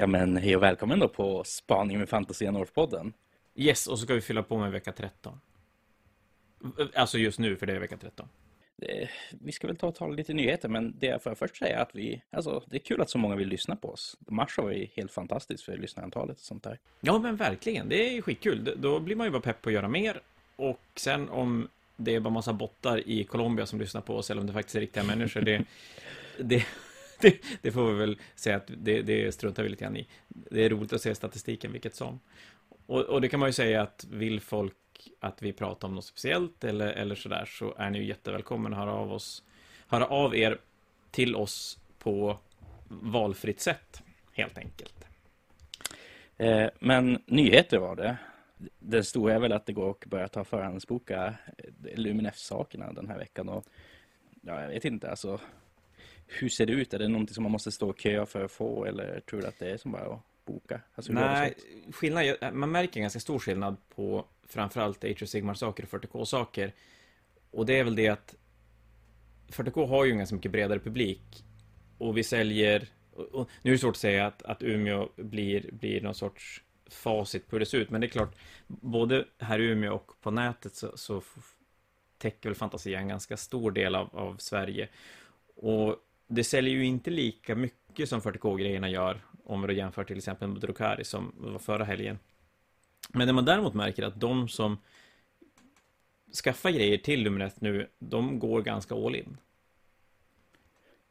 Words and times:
Ja 0.00 0.06
men 0.06 0.36
hej 0.36 0.56
och 0.56 0.62
välkommen 0.62 0.98
då 0.98 1.08
på 1.08 1.44
Spaning 1.44 1.98
med 1.98 2.08
Fantasy 2.08 2.46
North-podden. 2.46 3.12
Yes, 3.54 3.86
och 3.86 3.98
så 3.98 4.04
ska 4.04 4.14
vi 4.14 4.20
fylla 4.20 4.42
på 4.42 4.58
med 4.58 4.72
vecka 4.72 4.92
13. 4.92 5.40
Alltså 6.94 7.18
just 7.18 7.38
nu, 7.38 7.56
för 7.56 7.66
det 7.66 7.72
är 7.72 7.78
vecka 7.78 7.96
13. 7.96 8.28
Eh, 8.82 9.08
Vi 9.30 9.52
ska 9.52 9.66
väl 9.66 9.76
ta 9.76 9.86
och 9.86 9.94
tala 9.94 10.14
lite 10.14 10.32
nyheter, 10.34 10.68
men 10.68 10.94
det 10.98 11.06
jag 11.06 11.22
får 11.22 11.34
först 11.34 11.56
säga 11.56 11.78
att 11.82 11.90
vi, 11.94 12.22
alltså 12.30 12.62
det 12.66 12.76
är 12.76 12.80
kul 12.80 13.00
att 13.00 13.10
så 13.10 13.18
många 13.18 13.36
vill 13.36 13.48
lyssna 13.48 13.76
på 13.76 13.88
oss. 13.88 14.16
Mars 14.28 14.58
var 14.58 14.70
ju 14.70 14.86
helt 14.96 15.12
fantastiskt 15.12 15.64
för 15.64 15.76
lyssnarantalet 15.76 16.36
och 16.36 16.44
sånt 16.44 16.62
där. 16.62 16.78
Ja, 17.00 17.18
men 17.18 17.36
verkligen. 17.36 17.88
Det 17.88 18.08
är 18.08 18.12
ju 18.12 18.22
skitkul. 18.22 18.74
Då 18.76 19.00
blir 19.00 19.16
man 19.16 19.26
ju 19.26 19.30
bara 19.30 19.42
pepp 19.42 19.62
på 19.62 19.68
att 19.68 19.74
göra 19.74 19.88
mer. 19.88 20.20
Och 20.56 20.80
sen 20.96 21.28
om 21.28 21.68
det 21.96 22.14
är 22.14 22.20
bara 22.20 22.30
massa 22.30 22.52
bottar 22.52 23.08
i 23.08 23.24
Colombia 23.24 23.66
som 23.66 23.80
lyssnar 23.80 24.00
på 24.00 24.16
oss, 24.16 24.30
eller 24.30 24.40
om 24.40 24.46
det 24.46 24.52
faktiskt 24.52 24.76
är 24.76 24.80
riktiga 24.80 25.04
människor, 25.04 25.40
det, 25.40 25.64
det, 26.40 26.66
det, 27.20 27.38
det 27.62 27.72
får 27.72 27.92
vi 27.92 27.98
väl 27.98 28.18
säga 28.34 28.56
att 28.56 28.70
det, 28.76 29.02
det 29.02 29.32
struntar 29.32 29.62
vi 29.62 29.68
lite 29.68 29.84
grann 29.84 29.96
i. 29.96 30.08
Det 30.28 30.64
är 30.64 30.70
roligt 30.70 30.92
att 30.92 31.00
se 31.02 31.14
statistiken, 31.14 31.72
vilket 31.72 31.94
som. 31.94 32.20
Och, 32.86 33.00
och 33.00 33.20
det 33.20 33.28
kan 33.28 33.40
man 33.40 33.48
ju 33.48 33.52
säga 33.52 33.82
att 33.82 34.06
vill 34.10 34.40
folk 34.40 34.74
att 35.20 35.42
vi 35.42 35.52
pratar 35.52 35.88
om 35.88 35.94
något 35.94 36.04
speciellt 36.04 36.64
eller, 36.64 36.86
eller 36.92 37.14
sådär, 37.14 37.44
så 37.44 37.74
är 37.78 37.90
ni 37.90 37.98
ju 37.98 38.04
jättevälkomna 38.04 38.68
att 38.68 38.76
höra 38.76 38.92
av 38.92 39.12
oss, 39.12 39.42
höra 39.86 40.06
av 40.06 40.36
er 40.36 40.58
till 41.10 41.36
oss 41.36 41.78
på 41.98 42.38
valfritt 42.88 43.60
sätt, 43.60 44.02
helt 44.32 44.58
enkelt. 44.58 45.04
Eh, 46.36 46.68
Men 46.80 47.22
nyheter 47.26 47.78
var 47.78 47.96
det. 47.96 48.16
Den 48.78 49.04
stora 49.04 49.34
är 49.34 49.38
väl 49.38 49.52
att 49.52 49.66
det 49.66 49.72
går 49.72 49.90
att 49.90 50.06
börja 50.06 50.28
ta 50.28 50.44
förhandsboka 50.44 51.34
eh, 51.58 51.98
Luminef-sakerna 51.98 52.92
den 52.92 53.08
här 53.08 53.18
veckan. 53.18 53.48
Och, 53.48 53.64
ja, 54.42 54.62
jag 54.62 54.68
vet 54.68 54.84
inte, 54.84 55.10
alltså. 55.10 55.40
Hur 56.28 56.48
ser 56.48 56.66
det 56.66 56.72
ut? 56.72 56.94
Är 56.94 56.98
det 56.98 57.08
någonting 57.08 57.34
som 57.34 57.42
man 57.42 57.52
måste 57.52 57.72
stå 57.72 57.88
och 57.88 58.00
köa 58.00 58.26
för 58.26 58.44
att 58.44 58.52
få? 58.52 58.84
Eller 58.84 59.20
tror 59.20 59.40
du 59.40 59.46
att 59.46 59.58
det 59.58 59.70
är 59.70 59.76
som 59.76 59.92
bara 59.92 60.14
att 60.14 60.22
boka? 60.44 60.80
Alltså, 60.94 61.12
Nej, 61.12 61.54
skillnad, 61.92 62.36
man 62.52 62.70
märker 62.70 62.96
en 62.96 63.02
ganska 63.02 63.20
stor 63.20 63.38
skillnad 63.38 63.76
på 63.88 64.26
framförallt 64.46 65.04
Age 65.04 65.22
of 65.22 65.28
Sigmar-saker 65.28 65.82
och 65.84 66.02
40K-saker. 66.02 66.72
Och 67.50 67.66
det 67.66 67.78
är 67.78 67.84
väl 67.84 67.96
det 67.96 68.08
att 68.08 68.34
40K 69.48 69.86
har 69.86 70.04
ju 70.04 70.10
en 70.10 70.18
ganska 70.18 70.36
mycket 70.36 70.52
bredare 70.52 70.78
publik. 70.78 71.44
Och 71.98 72.16
vi 72.16 72.24
säljer, 72.24 72.88
och, 73.12 73.24
och, 73.24 73.50
nu 73.62 73.70
är 73.70 73.72
det 73.72 73.78
svårt 73.78 73.90
att 73.90 73.96
säga 73.96 74.26
att, 74.26 74.42
att 74.42 74.62
Umeå 74.62 75.08
blir, 75.16 75.70
blir 75.72 76.00
någon 76.00 76.14
sorts 76.14 76.62
facit 76.90 77.46
på 77.48 77.56
hur 77.56 77.60
det 77.60 77.66
ser 77.66 77.78
ut, 77.78 77.90
men 77.90 78.00
det 78.00 78.06
är 78.06 78.08
klart, 78.08 78.36
både 78.66 79.24
här 79.38 79.58
i 79.58 79.64
Umeå 79.64 79.94
och 79.94 80.20
på 80.20 80.30
nätet 80.30 80.74
så, 80.74 80.96
så 80.96 81.22
täcker 82.18 82.48
väl 82.48 82.56
Fantasia 82.56 82.98
en 82.98 83.08
ganska 83.08 83.36
stor 83.36 83.70
del 83.70 83.94
av, 83.94 84.16
av 84.16 84.36
Sverige. 84.36 84.88
Och 85.56 85.96
det 86.28 86.44
säljer 86.44 86.74
ju 86.74 86.84
inte 86.84 87.10
lika 87.10 87.54
mycket 87.54 88.08
som 88.08 88.20
40K-grejerna 88.20 88.88
gör, 88.88 89.20
om 89.44 89.66
då 89.66 89.72
jämför 89.72 90.04
till 90.04 90.16
exempel 90.16 90.48
med 90.48 90.60
Drukari 90.60 91.04
som 91.04 91.34
var 91.36 91.58
förra 91.58 91.84
helgen. 91.84 92.18
Men 93.08 93.26
det 93.26 93.32
man 93.32 93.44
däremot 93.44 93.74
märker 93.74 94.02
är 94.02 94.06
att 94.06 94.20
de 94.20 94.48
som 94.48 94.78
skaffar 96.44 96.70
grejer 96.70 96.98
till 96.98 97.22
Luminet 97.22 97.60
nu, 97.60 97.88
de 97.98 98.38
går 98.38 98.62
ganska 98.62 98.94
all 98.94 99.16
in. 99.16 99.36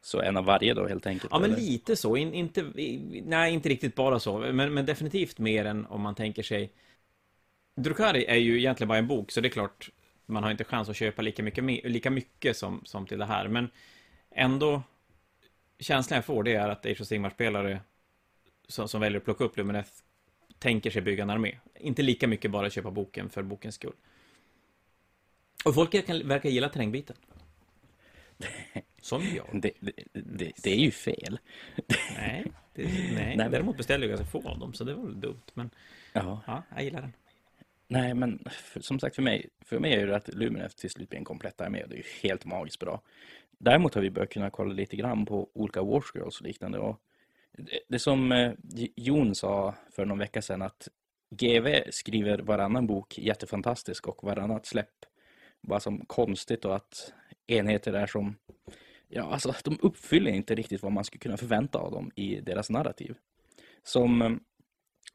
Så 0.00 0.20
en 0.20 0.36
av 0.36 0.44
varje 0.44 0.74
då 0.74 0.86
helt 0.86 1.06
enkelt? 1.06 1.30
Ja, 1.32 1.38
men 1.38 1.50
eller? 1.50 1.62
lite 1.62 1.96
så. 1.96 2.16
In, 2.16 2.34
inte, 2.34 2.72
nej, 3.24 3.54
inte 3.54 3.68
riktigt 3.68 3.94
bara 3.94 4.20
så. 4.20 4.38
Men, 4.38 4.74
men 4.74 4.86
definitivt 4.86 5.38
mer 5.38 5.64
än 5.64 5.86
om 5.86 6.00
man 6.00 6.14
tänker 6.14 6.42
sig... 6.42 6.72
Drukari 7.76 8.24
är 8.24 8.36
ju 8.36 8.58
egentligen 8.58 8.88
bara 8.88 8.98
en 8.98 9.06
bok, 9.06 9.30
så 9.30 9.40
det 9.40 9.48
är 9.48 9.50
klart 9.50 9.90
man 10.26 10.42
har 10.42 10.50
inte 10.50 10.64
chans 10.64 10.88
att 10.88 10.96
köpa 10.96 11.22
lika 11.22 11.42
mycket, 11.42 11.64
lika 11.84 12.10
mycket 12.10 12.56
som, 12.56 12.82
som 12.84 13.06
till 13.06 13.18
det 13.18 13.24
här. 13.24 13.48
Men 13.48 13.70
ändå, 14.30 14.82
känslan 15.78 16.16
jag 16.16 16.24
får 16.24 16.42
det 16.42 16.54
är 16.54 16.68
att 16.68 16.86
Age 16.86 17.00
of 17.00 17.06
Sigmar-spelare 17.06 17.80
som, 18.68 18.88
som 18.88 19.00
väljer 19.00 19.18
att 19.18 19.24
plocka 19.24 19.44
upp 19.44 19.56
Lumineth 19.56 19.90
tänker 20.58 20.90
sig 20.90 21.02
bygga 21.02 21.22
en 21.22 21.30
armé. 21.30 21.58
Inte 21.78 22.02
lika 22.02 22.28
mycket 22.28 22.50
bara 22.50 22.70
köpa 22.70 22.90
boken 22.90 23.30
för 23.30 23.42
bokens 23.42 23.74
skull. 23.74 23.92
Och 25.64 25.74
folk 25.74 26.06
kan, 26.06 26.28
verkar 26.28 26.48
gilla 26.50 26.68
terrängbiten. 26.68 27.16
Som 29.00 29.22
jag. 29.36 29.46
Det, 29.62 29.70
det, 29.80 29.92
det, 30.12 30.52
det 30.62 30.70
är 30.70 30.76
ju 30.78 30.90
fel. 30.90 31.38
Nej, 32.16 32.44
det, 32.74 32.82
nej. 33.14 33.36
men- 33.36 33.50
däremot 33.50 33.76
beställde 33.76 34.06
jag 34.06 34.16
ganska 34.18 34.40
få 34.40 34.48
av 34.48 34.58
dem, 34.58 34.74
så 34.74 34.84
det 34.84 34.94
var 34.94 35.04
väl 35.04 35.20
dumt. 35.20 35.42
Men 35.54 35.70
Ja. 36.12 36.42
ja, 36.46 36.62
jag 36.74 36.84
gillar 36.84 37.00
den. 37.00 37.12
Nej, 37.88 38.14
men 38.14 38.44
för, 38.50 38.80
som 38.80 39.00
sagt 39.00 39.16
för 39.16 39.22
mig, 39.22 39.48
för 39.60 39.78
mig 39.78 39.94
är 39.94 40.06
det 40.06 40.16
att 40.16 40.34
Luminef 40.34 40.74
till 40.74 40.90
slut 40.90 41.08
blir 41.08 41.18
en 41.18 41.24
komplett 41.24 41.60
armé 41.60 41.82
och 41.82 41.88
det 41.88 41.94
är 41.94 41.98
ju 41.98 42.28
helt 42.28 42.44
magiskt 42.44 42.78
bra. 42.78 43.02
Däremot 43.58 43.94
har 43.94 44.02
vi 44.02 44.10
börjat 44.10 44.30
kunna 44.30 44.50
kolla 44.50 44.72
lite 44.72 44.96
grann 44.96 45.26
på 45.26 45.50
olika 45.54 45.82
Warsgirls 45.82 46.40
och 46.40 46.46
liknande. 46.46 46.78
Och 46.78 47.00
det, 47.52 47.80
det 47.88 47.98
som 47.98 48.32
eh, 48.32 48.52
Jon 48.96 49.34
sa 49.34 49.74
för 49.90 50.04
någon 50.04 50.18
vecka 50.18 50.42
sedan 50.42 50.62
att 50.62 50.88
GV 51.30 51.90
skriver 51.90 52.38
varannan 52.38 52.86
bok 52.86 53.18
jättefantastisk 53.18 54.08
och 54.08 54.24
varannat 54.24 54.66
släpp 54.66 55.06
bara 55.60 55.80
som 55.80 56.04
konstigt 56.06 56.64
och 56.64 56.76
att 56.76 57.12
enheter 57.46 57.92
är 57.92 58.06
som, 58.06 58.36
ja 59.08 59.22
alltså 59.22 59.54
de 59.64 59.78
uppfyller 59.82 60.30
inte 60.30 60.54
riktigt 60.54 60.82
vad 60.82 60.92
man 60.92 61.04
skulle 61.04 61.20
kunna 61.20 61.36
förvänta 61.36 61.78
av 61.78 61.92
dem 61.92 62.10
i 62.14 62.40
deras 62.40 62.70
narrativ. 62.70 63.14
Som 63.82 64.22
eh, 64.22 64.30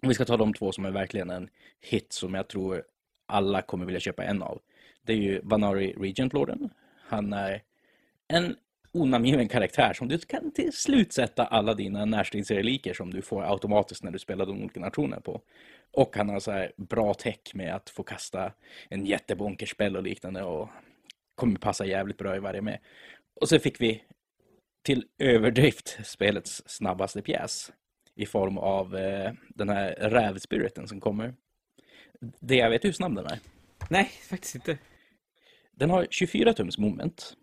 vi 0.09 0.13
ska 0.13 0.25
ta 0.25 0.37
de 0.37 0.53
två 0.53 0.71
som 0.71 0.85
är 0.85 0.91
verkligen 0.91 1.29
en 1.29 1.49
hit 1.81 2.13
som 2.13 2.33
jag 2.33 2.47
tror 2.47 2.83
alla 3.25 3.61
kommer 3.61 3.85
vilja 3.85 3.99
köpa 3.99 4.23
en 4.23 4.43
av. 4.43 4.61
Det 5.01 5.13
är 5.13 5.17
ju 5.17 5.41
Vanari 5.43 5.93
Regent 5.97 6.33
Lorden. 6.33 6.69
Han 7.07 7.33
är 7.33 7.61
en 8.27 8.55
onamngiven 8.91 9.47
karaktär 9.47 9.93
som 9.93 10.07
du 10.07 10.17
kan 10.17 10.51
till 10.51 10.73
slut 10.73 11.13
sätta 11.13 11.45
alla 11.45 11.73
dina 11.73 12.05
närstridsreliker 12.05 12.93
som 12.93 13.11
du 13.11 13.21
får 13.21 13.51
automatiskt 13.51 14.03
när 14.03 14.11
du 14.11 14.19
spelar 14.19 14.45
de 14.45 14.61
olika 14.61 14.79
nationerna 14.79 15.21
på. 15.21 15.41
Och 15.91 16.15
han 16.15 16.29
har 16.29 16.39
så 16.39 16.51
här 16.51 16.71
bra 16.77 17.13
tech 17.13 17.39
med 17.53 17.75
att 17.75 17.89
få 17.89 18.03
kasta 18.03 18.53
en 18.89 19.05
jättebonkerspel 19.05 19.97
och 19.97 20.03
liknande 20.03 20.43
och 20.43 20.69
kommer 21.35 21.59
passa 21.59 21.85
jävligt 21.85 22.17
bra 22.17 22.35
i 22.35 22.39
varje 22.39 22.61
med. 22.61 22.79
Och 23.41 23.49
så 23.49 23.59
fick 23.59 23.81
vi 23.81 24.03
till 24.83 25.05
överdrift 25.19 25.99
spelets 26.03 26.63
snabbaste 26.65 27.21
pjäs 27.21 27.71
i 28.15 28.25
form 28.25 28.57
av 28.57 28.95
eh, 28.95 29.31
den 29.49 29.69
här 29.69 29.95
rävspiriten 29.95 30.87
som 30.87 30.99
kommer. 30.99 31.33
Det 32.39 32.55
jag 32.55 32.69
vet 32.69 32.85
hur 32.85 32.91
snabb 32.91 33.15
den 33.15 33.25
är. 33.25 33.39
Nej, 33.89 34.05
faktiskt 34.29 34.55
inte. 34.55 34.77
Den 35.71 35.89
har 35.89 36.07
24 36.09 36.53
tums 36.53 36.77
moment. 36.77 37.37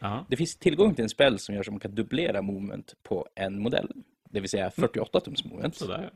Ja. 0.00 0.26
Det 0.30 0.36
finns 0.36 0.56
tillgång 0.56 0.94
till 0.94 1.02
en 1.02 1.08
spel 1.08 1.38
som 1.38 1.54
gör 1.54 1.62
så 1.62 1.70
att 1.70 1.72
man 1.72 1.80
kan 1.80 1.94
dubblera 1.94 2.42
moment 2.42 2.94
på 3.02 3.26
en 3.34 3.62
modell. 3.62 3.92
Det 4.30 4.40
vill 4.40 4.50
säga 4.50 4.70
48 4.70 5.20
tums 5.20 5.44
moment. 5.44 5.76
Sådär. 5.76 6.10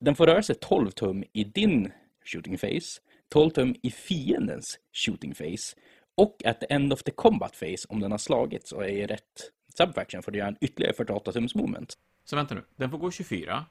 Den 0.00 0.14
får 0.14 0.26
röra 0.26 0.42
sig 0.42 0.56
12 0.60 0.90
tum 0.90 1.24
i 1.32 1.44
din 1.44 1.92
shooting 2.24 2.58
face, 2.58 3.00
12 3.28 3.50
tum 3.50 3.74
i 3.82 3.90
fiendens 3.90 4.78
shooting 4.92 5.34
face 5.34 5.76
och 6.14 6.42
at 6.44 6.60
the 6.60 6.66
end 6.66 6.92
of 6.92 7.02
the 7.02 7.10
combat 7.10 7.56
face 7.56 7.86
om 7.88 8.00
den 8.00 8.10
har 8.10 8.18
slagits 8.18 8.72
och 8.72 8.84
är 8.84 8.88
i 8.88 9.06
rätt 9.06 9.50
subfaction 9.74 10.22
får 10.22 10.32
du 10.32 10.38
göra 10.38 10.48
en 10.48 10.56
ytterligare 10.60 10.94
48 10.94 11.32
tums 11.32 11.54
moment. 11.54 11.94
Så 12.30 12.36
vänta 12.36 12.54
nu, 12.54 12.62
den 12.76 12.90
får 12.90 12.98
gå 12.98 13.10
24. 13.10 13.64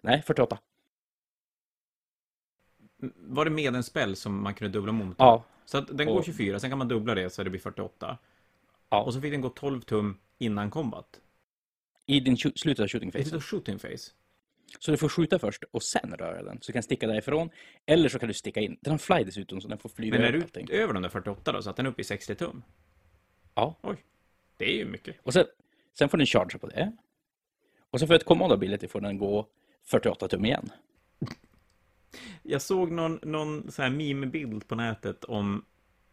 Nej, 0.00 0.22
48. 0.26 0.58
M- 3.02 3.12
Var 3.16 3.44
det 3.44 3.50
med 3.50 3.74
en 3.74 3.82
spel 3.82 4.16
som 4.16 4.42
man 4.42 4.54
kunde 4.54 4.72
dubbla 4.78 4.92
mot? 4.92 5.16
Ja, 5.18 5.44
Så 5.64 5.78
att 5.78 5.98
den 5.98 6.06
går 6.06 6.18
Och- 6.18 6.24
24, 6.24 6.60
sen 6.60 6.70
kan 6.70 6.78
man 6.78 6.88
dubbla 6.88 7.14
det 7.14 7.30
så 7.30 7.44
det 7.44 7.50
blir 7.50 7.60
48. 7.60 8.18
Ja. 8.90 9.02
Och 9.02 9.14
så 9.14 9.20
fick 9.20 9.32
den 9.32 9.40
gå 9.40 9.48
12 9.48 9.80
tum 9.80 10.18
innan 10.38 10.70
combat. 10.70 11.20
i 12.06 12.20
din 12.20 12.36
slutet 12.36 12.82
av 12.82 12.88
shooting 12.88 13.10
Det 13.10 13.18
är 13.18 13.24
face. 13.24 13.36
ett 13.36 13.42
shooting 13.44 13.78
face. 13.78 14.10
Så 14.78 14.90
du 14.90 14.96
får 14.96 15.08
skjuta 15.08 15.38
först 15.38 15.64
och 15.70 15.82
sen 15.82 16.14
röra 16.18 16.42
den. 16.42 16.58
Så 16.62 16.66
du 16.66 16.72
kan 16.72 16.82
sticka 16.82 17.06
därifrån. 17.06 17.50
Eller 17.86 18.08
så 18.08 18.18
kan 18.18 18.28
du 18.28 18.34
sticka 18.34 18.60
in. 18.60 18.78
Den 18.80 18.90
har 18.90 18.98
fly 18.98 19.24
dessutom 19.24 19.60
så 19.60 19.68
den 19.68 19.78
får 19.78 19.88
flyga 19.88 20.18
Men 20.18 20.22
är 20.24 20.32
du 20.66 20.72
över 20.74 20.92
de 20.94 21.02
där 21.02 21.10
48 21.10 21.52
då, 21.52 21.62
så 21.62 21.70
att 21.70 21.76
den 21.76 21.86
är 21.86 21.90
uppe 21.90 22.00
i 22.00 22.04
60 22.04 22.34
tum? 22.34 22.62
Ja. 23.54 23.78
Oj, 23.82 24.04
det 24.56 24.64
är 24.64 24.76
ju 24.76 24.84
mycket. 24.84 25.16
Och 25.22 25.32
sen, 25.32 25.44
sen 25.98 26.08
får 26.08 26.18
den 26.18 26.26
chargea 26.26 26.58
på 26.58 26.66
det. 26.66 26.92
Och 27.90 27.98
sen 27.98 28.08
för 28.08 28.14
ett 28.14 28.24
command 28.24 28.52
ability 28.52 28.88
får 28.88 29.00
den 29.00 29.18
gå 29.18 29.46
48 29.90 30.28
tum 30.28 30.44
igen. 30.44 30.70
Jag 32.42 32.62
såg 32.62 32.90
någon, 32.92 33.18
någon 33.22 33.70
så 33.70 33.82
här 33.82 33.90
meme-bild 33.90 34.68
på 34.68 34.74
nätet 34.74 35.24
om 35.24 35.64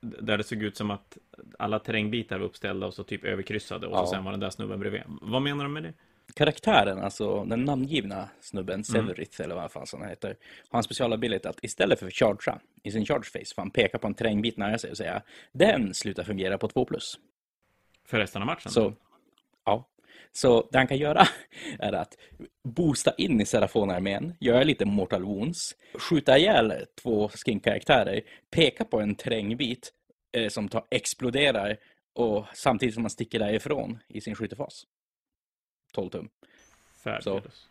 där 0.01 0.37
det 0.37 0.43
såg 0.43 0.63
ut 0.63 0.77
som 0.77 0.91
att 0.91 1.17
alla 1.59 1.79
terrängbitar 1.79 2.39
var 2.39 2.45
uppställda 2.45 2.87
och 2.87 2.93
så 2.93 3.03
typ 3.03 3.23
överkryssade 3.23 3.87
och 3.87 3.93
Ja. 3.93 4.05
så 4.05 4.11
sen 4.11 4.23
var 4.23 4.31
den 4.31 4.39
där 4.39 4.49
snubben 4.49 4.79
bredvid. 4.79 5.01
Vad 5.21 5.41
menar 5.41 5.63
de 5.63 5.73
med 5.73 5.83
det? 5.83 5.93
Karaktären, 6.33 6.99
alltså 6.99 7.43
den 7.43 7.65
namngivna 7.65 8.29
snubben, 8.41 8.83
Severith 8.83 9.41
eller 9.41 9.55
vad 9.55 9.71
fan 9.71 9.85
han 9.91 10.09
heter, 10.09 10.37
har 10.69 10.79
en 10.79 10.83
specialability 10.83 11.47
att 11.47 11.63
istället 11.63 11.99
för 11.99 12.07
att 12.07 12.13
chargea 12.13 12.59
i 12.83 12.91
sin 12.91 13.05
charge 13.05 13.23
face 13.23 13.55
får 13.55 13.61
han 13.61 13.71
peka 13.71 13.97
på 13.97 14.07
en 14.07 14.13
terrängbit 14.13 14.57
nära 14.57 14.77
sig 14.77 14.91
och 14.91 14.97
säga 14.97 15.21
den 15.51 15.93
slutar 15.93 16.23
fungera 16.23 16.57
på 16.57 16.67
2 16.67 16.85
plus. 16.85 17.19
För 18.05 18.17
resten 18.19 18.41
av 18.41 18.45
matchen? 18.45 18.71
Så. 18.71 18.93
Så 20.35 20.67
det 20.71 20.77
han 20.77 20.87
kan 20.87 20.97
göra 20.97 21.27
är 21.79 21.93
att 21.93 22.17
boosta 22.63 23.13
in 23.17 23.41
i 23.41 23.45
Serafon-armén, 23.45 24.33
göra 24.39 24.63
lite 24.63 24.85
mortal 24.85 25.23
wounds, 25.23 25.75
skjuta 25.93 26.37
ihjäl 26.37 26.73
två 27.01 27.29
skin-karaktärer, 27.29 28.21
peka 28.49 28.85
på 28.85 28.99
en 28.99 29.15
terrängbit 29.15 29.93
eh, 30.31 30.49
som 30.49 30.69
tar, 30.69 30.85
exploderar 30.91 31.77
och 32.13 32.45
samtidigt 32.53 32.93
som 32.93 33.03
man 33.03 33.09
sticker 33.09 33.39
därifrån 33.39 33.99
i 34.07 34.21
sin 34.21 34.35
skyttefas. 34.35 34.87
12 35.93 36.09
tum. 36.09 36.29
Fabulous. 37.03 37.67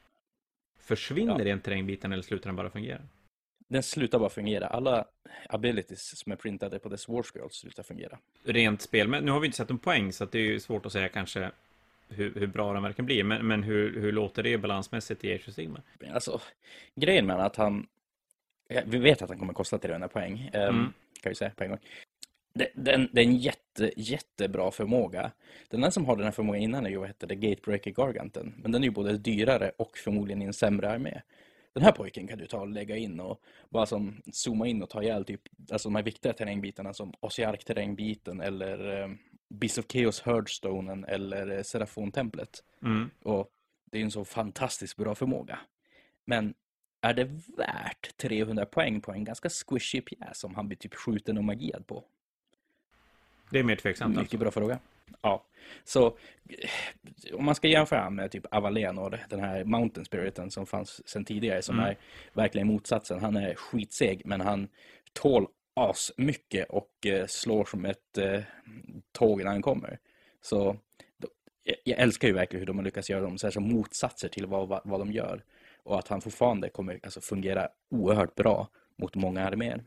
Försvinner 0.79 1.45
ja. 1.45 1.59
terrängbiten 1.59 2.13
eller 2.13 2.23
slutar 2.23 2.49
den 2.49 2.57
bara 2.57 2.71
fungera? 2.71 3.03
Den 3.69 3.83
slutar 3.83 4.19
bara 4.19 4.31
fungera. 4.31 4.67
Alla 4.67 5.05
abilities 5.49 6.19
som 6.19 6.33
är 6.33 6.37
printade 6.37 6.79
på 6.79 6.89
dess 6.89 7.09
Wars 7.09 7.33
Girls 7.35 7.55
slutar 7.55 7.83
fungera. 7.83 8.19
Rent 8.45 8.83
spel, 8.83 9.09
men 9.09 9.25
nu 9.25 9.31
har 9.31 9.41
vi 9.41 9.47
inte 9.47 9.57
sett 9.57 9.71
en 9.71 9.79
poäng 9.79 10.13
så 10.13 10.25
det 10.25 10.39
är 10.39 10.43
ju 10.43 10.61
svårt 10.61 10.87
att 10.87 10.93
säga 10.93 11.09
kanske 11.09 11.51
hur, 12.15 12.35
hur 12.35 12.47
bra 12.47 12.73
den 12.73 12.83
verkligen 12.83 13.07
blir. 13.07 13.25
Men, 13.25 13.47
men 13.47 13.63
hur, 13.63 14.01
hur 14.01 14.13
låter 14.13 14.43
det 14.43 14.59
balansmässigt 14.59 15.25
i 15.25 15.35
Age 15.35 15.49
of 15.49 15.55
Sigma? 15.55 15.81
Alltså, 16.13 16.41
grejen 16.95 17.27
med 17.27 17.41
att 17.41 17.57
han... 17.57 17.87
Vi 18.87 18.99
vet 18.99 19.23
att 19.23 19.29
han 19.29 19.39
kommer 19.39 19.53
kosta 19.53 19.79
300 19.79 20.09
poäng, 20.09 20.51
ehm, 20.53 20.69
mm. 20.69 20.93
kan 21.23 21.31
vi 21.31 21.35
säga 21.35 21.51
på 21.51 21.65
en 21.65 21.71
gång. 21.71 21.79
Det, 22.55 22.69
den, 22.75 23.09
det 23.13 23.21
är 23.21 23.25
en 23.25 23.37
jätte, 23.37 23.93
jättebra 23.97 24.71
förmåga. 24.71 25.31
Den 25.69 25.81
enda 25.81 25.91
som 25.91 26.05
har 26.05 26.17
den 26.17 26.25
här 26.25 26.33
förmågan 26.33 26.63
innan 26.63 26.87
är 26.87 26.91
ju, 26.91 26.97
vad 26.97 27.07
heter 27.07 27.27
det, 27.27 27.35
Gatebreaker 27.35 27.91
Garganten. 27.91 28.55
Men 28.57 28.73
den 28.73 28.83
är 28.83 28.87
ju 28.87 28.93
både 28.93 29.19
dyrare 29.19 29.71
och 29.79 29.99
förmodligen 29.99 30.43
i 30.43 30.45
en 30.45 30.53
sämre 30.53 30.91
armé. 30.91 31.21
Den 31.73 31.83
här 31.83 31.93
pojken 31.93 32.27
kan 32.27 32.39
du 32.39 32.47
ta 32.47 32.61
och 32.61 32.69
lägga 32.69 32.97
in 32.97 33.21
och 33.21 33.41
bara 33.69 33.87
som 33.87 34.23
zooma 34.33 34.67
in 34.67 34.83
och 34.83 34.91
ta 34.91 35.03
ihjäl 35.03 35.25
typ, 35.25 35.41
alltså 35.71 35.89
de 35.89 35.95
här 35.95 36.03
viktiga 36.03 36.33
terrängbitarna 36.33 36.95
som 36.95 37.13
Osiark-terrängbiten 37.21 38.41
eller 38.41 39.03
eh, 39.03 39.09
Beast 39.49 39.79
of 39.79 39.85
Chaos 39.89 40.21
Herdstonen 40.21 41.05
eller 41.05 41.57
eh, 41.57 41.63
Serafon-templet. 41.63 42.65
Mm. 42.83 43.11
Och 43.23 43.51
det 43.91 43.99
är 43.99 44.03
en 44.03 44.11
så 44.11 44.25
fantastiskt 44.25 44.97
bra 44.97 45.15
förmåga. 45.15 45.59
Men 46.25 46.55
är 47.01 47.15
det 47.15 47.25
värt 47.57 48.17
300 48.17 48.67
poäng 48.67 49.01
på 49.01 49.13
en 49.13 49.25
ganska 49.25 49.49
squishy 49.49 50.01
pjäs 50.01 50.39
som 50.39 50.55
han 50.55 50.69
blir 50.69 50.79
typ 50.79 50.95
skjuten 50.95 51.39
och 51.39 51.45
magiad 51.45 51.87
på? 51.87 52.05
Det 53.51 53.59
är 53.59 53.63
mer 53.63 53.77
tveksamt. 53.77 54.11
Mycket 54.11 54.23
alltså. 54.23 54.39
bra 54.39 54.51
fråga. 54.51 54.79
Ja, 55.23 55.45
så 55.85 56.07
eh, 56.07 57.35
om 57.35 57.45
man 57.45 57.55
ska 57.55 57.69
jämföra 57.69 58.11
med 58.11 58.31
typ 58.31 58.47
Avalenor, 58.51 59.21
den 59.29 59.41
här 59.41 59.65
Mountain 59.65 60.05
Spiriten 60.05 60.51
som 60.51 60.67
fanns 60.67 61.09
sedan 61.09 61.25
tidigare, 61.25 61.63
som 61.63 61.79
mm. 61.79 61.91
är 61.91 61.97
verkligen 62.33 62.67
motsatsen. 62.67 63.21
Han 63.21 63.37
är 63.37 63.55
skitseg, 63.55 64.23
men 64.25 64.41
han 64.41 64.69
tål 65.13 65.47
as 65.75 66.13
mycket 66.17 66.71
och 66.71 67.07
eh, 67.07 67.27
slår 67.27 67.65
som 67.65 67.85
ett 67.85 68.19
eh, 68.19 68.41
tåg 69.13 69.45
när 69.45 69.51
han 69.51 69.63
kommer. 69.63 69.99
Så 70.41 70.77
då, 71.17 71.29
jag 71.85 71.99
älskar 71.99 72.29
ju 72.29 72.35
verkligen 72.35 72.61
hur 72.61 72.67
de 72.67 72.77
har 72.77 72.85
lyckats 72.85 73.11
göra 73.11 73.21
dem 73.21 73.39
så 73.39 73.47
här 73.47 73.53
som 73.53 73.73
motsatser 73.73 74.29
till 74.29 74.47
vad, 74.47 74.69
vad, 74.69 74.81
vad 74.85 75.01
de 75.01 75.13
gör. 75.13 75.45
Och 75.83 75.99
att 75.99 76.09
han 76.09 76.21
fortfarande 76.21 76.69
kommer 76.69 77.01
alltså, 77.03 77.21
fungera 77.21 77.69
oerhört 77.91 78.35
bra 78.35 78.69
mot 78.97 79.15
många 79.15 79.45
arméer. 79.47 79.85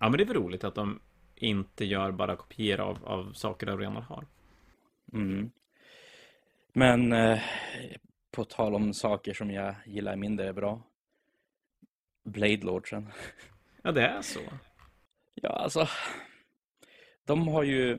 Ja, 0.00 0.08
men 0.08 0.12
det 0.12 0.22
är 0.22 0.26
väl 0.26 0.36
roligt 0.36 0.64
att 0.64 0.74
de 0.74 1.00
inte 1.34 1.84
gör 1.84 2.12
bara 2.12 2.36
kopior 2.36 2.80
av, 2.80 3.04
av 3.04 3.32
saker 3.32 3.66
de 3.66 3.78
redan 3.78 3.96
har. 3.96 4.26
Mm. 5.12 5.50
Men 6.72 7.12
eh, 7.12 7.40
på 8.30 8.44
tal 8.44 8.74
om 8.74 8.94
saker 8.94 9.34
som 9.34 9.50
jag 9.50 9.74
gillar 9.86 10.16
mindre 10.16 10.52
bra. 10.52 10.82
Blade 12.24 12.66
Lordsen. 12.66 13.12
Ja, 13.82 13.92
det 13.92 14.06
är 14.06 14.22
så. 14.22 14.40
Ja, 15.42 15.48
alltså. 15.48 15.88
De 17.26 17.48
har 17.48 17.62
ju 17.62 17.98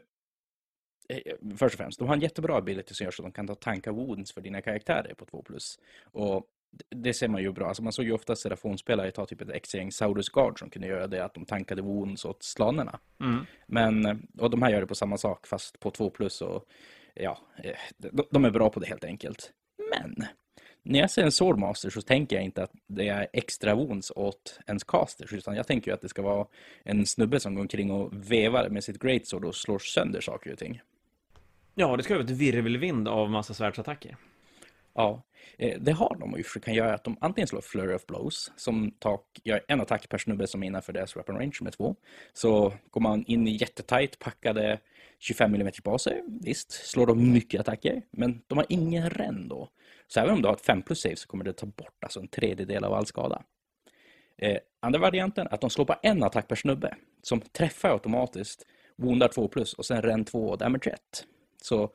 eh, 1.10 1.34
först 1.58 1.74
och 1.74 1.78
främst, 1.78 2.00
de 2.00 2.08
har 2.08 2.16
en 2.16 2.22
jättebra 2.22 2.58
ability 2.58 2.94
som 2.94 3.04
gör 3.04 3.12
så 3.12 3.22
att 3.22 3.26
de 3.26 3.32
kan 3.32 3.48
ta 3.48 3.56
tankar 3.56 3.92
wounds 3.92 4.34
för 4.34 4.42
dina 4.42 4.62
karaktärer 4.62 5.14
på 5.14 5.26
2+. 5.26 5.80
Och 6.04 6.46
det 6.90 7.14
ser 7.14 7.28
man 7.28 7.42
ju 7.42 7.52
bra. 7.52 7.68
Alltså 7.68 7.84
man 7.84 7.94
såg 7.94 8.06
ju 8.06 8.12
ofta 8.12 8.36
Serafonspelare 8.36 9.12
ta 9.12 9.26
typ 9.26 9.42
ett 9.42 9.50
extra 9.50 9.92
Saurus 9.92 10.30
Guard 10.30 10.60
som 10.60 10.70
kunde 10.70 10.88
göra 10.88 11.08
det 11.08 11.26
att 11.26 11.34
de 11.34 11.46
tankade 11.46 11.82
wounds 11.82 12.26
åt 12.26 12.44
slanerna. 12.44 13.00
Mm. 13.20 13.46
Men, 13.68 14.28
och 14.38 14.50
de 14.50 14.62
här 14.62 14.70
gör 14.70 14.82
det 14.82 14.88
på 14.88 14.96
samma 14.96 15.18
sak 15.18 15.48
fast 15.48 15.80
på 15.80 15.92
2 15.92 16.10
plus 16.10 16.42
och 16.42 16.66
ja, 17.14 17.38
eh, 17.64 17.78
de 18.32 18.46
är 18.46 18.52
bra 18.52 18.70
på 18.70 18.80
det 18.80 18.88
helt 18.88 19.04
enkelt. 19.04 19.52
Men 19.92 20.16
när 20.84 21.00
jag 21.00 21.12
ser 21.12 21.24
en 21.24 21.32
Swordmaster 21.32 21.90
så 21.90 22.02
tänker 22.02 22.36
jag 22.36 22.46
inte 22.46 22.64
att 22.64 22.72
det 22.88 23.08
är 23.08 23.28
extra 23.34 23.76
wounds 23.76 24.12
åt 24.16 24.60
ens 24.68 24.84
casters 24.84 25.34
utan 25.34 25.56
jag 25.56 25.68
tänker 25.68 25.92
ju 25.92 25.96
att 25.96 26.02
det 26.02 26.10
ska 26.10 26.22
vara 26.22 26.48
en 26.84 27.06
snubbe 27.06 27.40
som 27.40 27.56
går 27.56 27.62
omkring 27.62 27.92
och 27.92 28.32
vevar 28.32 28.70
med 28.70 28.84
sitt 28.84 29.00
greatsword 29.00 29.46
och 29.46 29.56
slår 29.56 29.80
sönder 29.80 30.22
saker 30.22 30.52
och 30.52 30.60
ting. 30.60 30.82
Ja, 31.76 31.98
det 31.98 32.04
ska 32.04 32.14
vara 32.14 32.24
ett 32.24 32.30
virvelvind 32.30 33.08
av 33.08 33.30
massa 33.30 33.54
svärdsattacker. 33.54 34.18
Ja, 35.00 35.24
eh, 35.58 35.80
det 35.80 35.92
har 35.92 36.18
de 36.20 36.34
och 36.34 36.64
kan 36.64 36.74
göra 36.74 36.94
att 36.94 37.04
de 37.04 37.18
antingen 37.22 37.48
slår 37.48 37.62
Flurry 37.62 37.96
of 37.96 38.06
Blows 38.06 38.52
som 38.56 38.92
tak, 39.00 39.22
gör 39.44 39.62
en 39.68 39.82
attack 39.82 40.10
per 40.10 40.18
snubbe 40.18 40.48
som 40.48 40.64
är 40.64 40.68
innanför 40.68 40.94
deras 40.94 41.18
weapon 41.18 41.36
range 41.36 41.58
med 41.62 41.74
två. 41.74 41.96
Så 42.34 42.74
går 42.92 43.02
man 43.02 43.26
in 43.26 43.48
i 43.48 43.58
jättetajt 43.58 44.20
packade 44.20 44.80
25 45.20 45.56
mm 45.56 45.72
baser, 45.84 46.22
visst, 46.42 46.72
slår 46.72 47.08
de 47.08 47.32
mycket 47.34 47.60
attacker, 47.60 48.02
men 48.12 48.42
de 48.48 48.58
har 48.58 48.66
ingen 48.70 49.10
REN 49.10 49.48
då. 49.48 49.70
Så 50.08 50.20
även 50.20 50.34
om 50.34 50.42
du 50.42 50.48
har 50.48 50.56
ett 50.56 50.66
5 50.66 50.82
plus 50.82 51.02
save 51.02 51.16
så 51.16 51.28
kommer 51.28 51.44
det 51.44 51.54
ta 51.54 51.66
bort 51.66 52.04
alltså 52.04 52.20
en 52.20 52.28
tredjedel 52.28 52.84
av 52.84 52.94
all 52.94 53.06
skada. 53.06 53.44
Eh, 54.38 54.58
andra 54.80 55.00
varianten 55.00 55.48
är 55.48 55.54
att 55.54 55.62
de 55.62 55.70
slår 55.70 55.86
bara 55.86 56.00
en 56.04 56.24
attack 56.24 56.48
per 56.48 56.56
snubbe 56.56 56.96
som 57.22 57.42
träffar 57.42 57.90
automatiskt, 57.90 58.66
woundar 58.96 59.28
2 59.28 59.48
plus 59.48 59.74
och 59.74 59.86
sen 59.86 60.02
REN 60.02 60.26
2 60.26 60.50
och 60.50 60.58
damage 60.58 60.88
1. 60.88 61.00
Så 61.62 61.90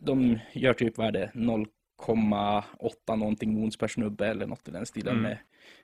de 0.00 0.38
gör 0.52 0.72
typ 0.72 0.98
värde 0.98 1.30
0, 1.34 1.66
0,8 1.98 3.16
någonting 3.16 3.60
wounds 3.60 3.76
per 3.76 3.88
snubbe 3.88 4.26
eller 4.26 4.46
något 4.46 4.68
i 4.68 4.70
den 4.70 4.86
stilen 4.86 5.12
mm. 5.12 5.22
med 5.22 5.38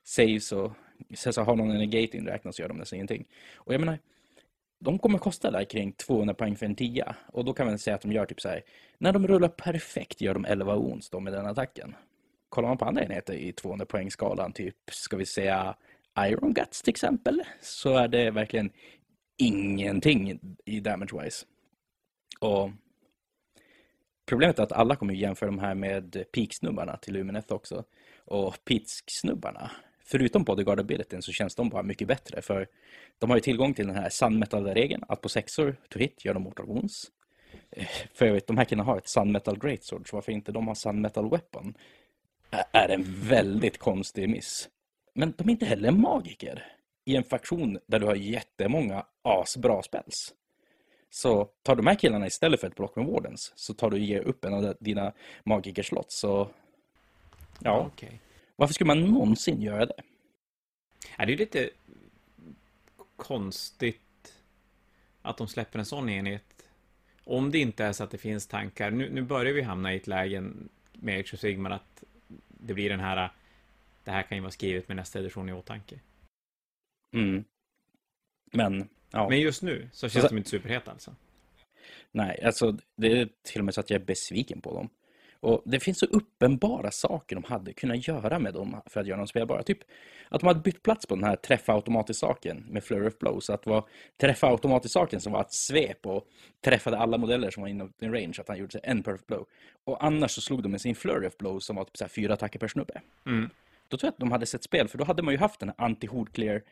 saves 0.04 0.52
och 0.52 0.72
sen 1.14 1.32
så 1.32 1.42
har 1.42 1.56
någon 1.56 1.70
en 1.70 1.78
negate 1.78 2.16
inräknat 2.16 2.54
så 2.54 2.62
gör 2.62 2.68
de 2.68 2.76
nästan 2.76 2.96
ingenting. 2.96 3.28
Och 3.54 3.74
jag 3.74 3.80
menar, 3.80 3.98
de 4.80 4.98
kommer 4.98 5.18
kosta 5.18 5.50
där 5.50 5.64
kring 5.64 5.92
200 5.92 6.34
poäng 6.34 6.56
för 6.56 6.66
en 6.66 6.74
10 6.74 7.14
och 7.26 7.44
då 7.44 7.52
kan 7.52 7.66
man 7.66 7.78
säga 7.78 7.94
att 7.94 8.02
de 8.02 8.12
gör 8.12 8.26
typ 8.26 8.40
så 8.40 8.48
här, 8.48 8.62
när 8.98 9.12
de 9.12 9.26
rullar 9.26 9.48
perfekt 9.48 10.20
gör 10.20 10.34
de 10.34 10.44
11 10.44 10.76
wounds 10.76 11.10
då 11.10 11.20
med 11.20 11.32
den 11.32 11.46
attacken. 11.46 11.94
Kollar 12.48 12.68
man 12.68 12.78
på 12.78 12.84
andra 12.84 13.04
enheter 13.04 13.34
i 13.34 13.52
200 13.52 13.86
poängskalan, 13.86 14.52
typ 14.52 14.76
ska 14.90 15.16
vi 15.16 15.26
säga 15.26 15.76
Iron 16.18 16.54
Guts 16.54 16.82
till 16.82 16.90
exempel, 16.90 17.42
så 17.60 17.96
är 17.96 18.08
det 18.08 18.30
verkligen 18.30 18.70
ingenting 19.38 20.40
i 20.64 20.80
damage-wise. 20.80 21.44
Och 22.40 22.70
Problemet 24.26 24.58
är 24.58 24.62
att 24.62 24.72
alla 24.72 24.96
kommer 24.96 25.14
jämföra 25.14 25.50
de 25.50 25.58
här 25.58 25.74
med 25.74 26.24
peak-snubbarna 26.32 26.96
till 26.96 27.14
Lumineth 27.14 27.52
också. 27.52 27.84
Och 28.24 28.64
Pitsk-snubbarna, 28.64 29.70
förutom 30.04 30.44
bodyguard 30.44 30.80
abilityn 30.80 31.22
så 31.22 31.32
känns 31.32 31.54
de 31.54 31.68
bara 31.68 31.82
mycket 31.82 32.08
bättre. 32.08 32.42
För 32.42 32.68
de 33.18 33.30
har 33.30 33.36
ju 33.36 33.40
tillgång 33.40 33.74
till 33.74 33.86
den 33.86 33.96
här 33.96 34.08
sunmetal-regeln, 34.08 35.04
att 35.08 35.20
på 35.20 35.28
sexor 35.28 35.76
to 35.90 35.98
hit 35.98 36.24
gör 36.24 36.34
de 36.34 36.42
mortal 36.42 36.66
wounds. 36.66 37.10
Eh, 37.70 37.86
för 37.86 38.08
för 38.14 38.26
övrigt, 38.26 38.46
de 38.46 38.58
här 38.58 38.64
killarna 38.64 38.90
har 38.90 38.98
ett 38.98 39.08
sunmetal 39.08 39.58
greatsword, 39.58 40.08
så 40.08 40.16
varför 40.16 40.32
inte 40.32 40.52
de 40.52 40.68
har 40.68 40.74
sunmetal 40.74 41.30
weapon 41.30 41.74
är 42.72 42.88
en 42.88 43.04
väldigt 43.28 43.78
konstig 43.78 44.28
miss. 44.28 44.68
Men 45.14 45.34
de 45.36 45.48
är 45.48 45.52
inte 45.52 45.66
heller 45.66 45.90
magiker 45.90 46.66
i 47.04 47.16
en 47.16 47.24
faktion 47.24 47.78
där 47.86 48.00
du 48.00 48.06
har 48.06 48.14
jättemånga 48.14 49.06
asbra 49.22 49.82
spells. 49.82 50.34
Så 51.14 51.44
tar 51.62 51.76
du 51.76 51.82
här 51.82 51.94
killarna 51.94 52.26
istället 52.26 52.60
för 52.60 52.66
ett 52.66 52.76
block 52.76 52.96
med 52.96 53.06
Wardens 53.06 53.52
så 53.56 53.74
tar 53.74 53.90
du 53.90 53.96
och 53.96 54.02
ger 54.02 54.20
upp 54.20 54.44
en 54.44 54.54
av 54.54 54.74
dina 54.80 55.12
magikerslott. 55.44 56.12
Så 56.12 56.48
ja, 57.60 57.86
okay. 57.86 58.18
varför 58.56 58.74
skulle 58.74 58.88
man 58.88 59.00
någonsin 59.00 59.62
göra 59.62 59.86
det? 59.86 60.02
Är 61.16 61.26
det 61.26 61.32
är 61.32 61.36
lite 61.36 61.70
konstigt 63.16 64.34
att 65.22 65.36
de 65.36 65.48
släpper 65.48 65.78
en 65.78 65.84
sån 65.84 66.08
enhet. 66.08 66.66
Om 67.24 67.50
det 67.50 67.58
inte 67.58 67.84
är 67.84 67.92
så 67.92 68.04
att 68.04 68.10
det 68.10 68.18
finns 68.18 68.46
tankar. 68.46 68.90
Nu, 68.90 69.10
nu 69.10 69.22
börjar 69.22 69.52
vi 69.52 69.62
hamna 69.62 69.94
i 69.94 69.96
ett 69.96 70.06
läge 70.06 70.44
med 70.92 71.20
Age 71.20 71.34
of 71.34 71.40
Sigmar 71.40 71.70
att 71.70 72.04
det 72.48 72.74
blir 72.74 72.90
den 72.90 73.00
här 73.00 73.30
det 74.04 74.10
här 74.10 74.22
kan 74.22 74.38
ju 74.38 74.42
vara 74.42 74.50
skrivet 74.50 74.88
med 74.88 74.96
nästa 74.96 75.18
edition 75.18 75.48
i 75.48 75.52
åtanke. 75.52 76.00
Mm. 77.14 77.44
Men 78.52 78.88
Ja. 79.12 79.28
Men 79.28 79.40
just 79.40 79.62
nu 79.62 79.88
så 79.92 80.08
känns 80.08 80.24
så, 80.24 80.28
de 80.28 80.38
inte 80.38 80.50
superheta 80.50 80.90
alltså. 80.90 81.14
Nej, 82.12 82.42
alltså 82.44 82.76
det 82.96 83.12
är 83.12 83.28
till 83.42 83.60
och 83.60 83.64
med 83.64 83.74
så 83.74 83.80
att 83.80 83.90
jag 83.90 84.00
är 84.00 84.04
besviken 84.04 84.60
på 84.60 84.74
dem. 84.74 84.88
Och 85.40 85.62
det 85.64 85.80
finns 85.80 85.98
så 85.98 86.06
uppenbara 86.06 86.90
saker 86.90 87.36
de 87.36 87.44
hade 87.44 87.72
kunnat 87.72 88.08
göra 88.08 88.38
med 88.38 88.54
dem 88.54 88.82
för 88.86 89.00
att 89.00 89.06
göra 89.06 89.18
dem 89.18 89.26
spelbara. 89.26 89.62
Typ 89.62 89.78
att 90.28 90.40
de 90.40 90.46
hade 90.46 90.60
bytt 90.60 90.82
plats 90.82 91.06
på 91.06 91.14
den 91.14 91.24
här 91.24 91.36
träffa 91.36 91.72
automatiskt-saken 91.72 92.64
med 92.70 92.84
Flurry 92.84 93.08
of 93.08 93.18
Blows. 93.18 93.50
Att 93.50 93.62
det 93.62 93.70
var 93.70 93.88
träffa 94.20 94.46
automatiskt-saken 94.46 95.20
som 95.20 95.32
var 95.32 95.40
ett 95.40 95.52
svep 95.52 96.06
och 96.06 96.26
träffade 96.64 96.98
alla 96.98 97.18
modeller 97.18 97.50
som 97.50 97.60
var 97.60 97.68
inom 97.68 97.92
din 97.98 98.12
range. 98.12 98.34
Att 98.38 98.48
han 98.48 98.58
gjorde 98.58 98.78
en 98.78 99.02
perfect 99.02 99.26
blow. 99.26 99.46
Och 99.84 100.04
annars 100.04 100.30
så 100.30 100.40
slog 100.40 100.62
de 100.62 100.68
med 100.68 100.80
sin 100.80 100.94
Flurry 100.94 101.26
of 101.26 101.36
Blows 101.36 101.64
som 101.64 101.76
var 101.76 101.84
typ 101.84 101.96
så 101.96 102.08
fyra 102.08 102.34
attacker 102.34 102.58
per 102.58 102.68
snubbe. 102.68 103.00
Mm. 103.26 103.50
Då 103.92 103.98
tror 103.98 104.08
jag 104.08 104.12
att 104.12 104.18
de 104.18 104.32
hade 104.32 104.46
sett 104.46 104.64
spel, 104.64 104.88
för 104.88 104.98
då 104.98 105.04
hade 105.04 105.22
man 105.22 105.34
ju 105.34 105.38
haft 105.38 105.60
den 105.60 105.68
här 105.68 105.88
anti-hood 105.88 106.62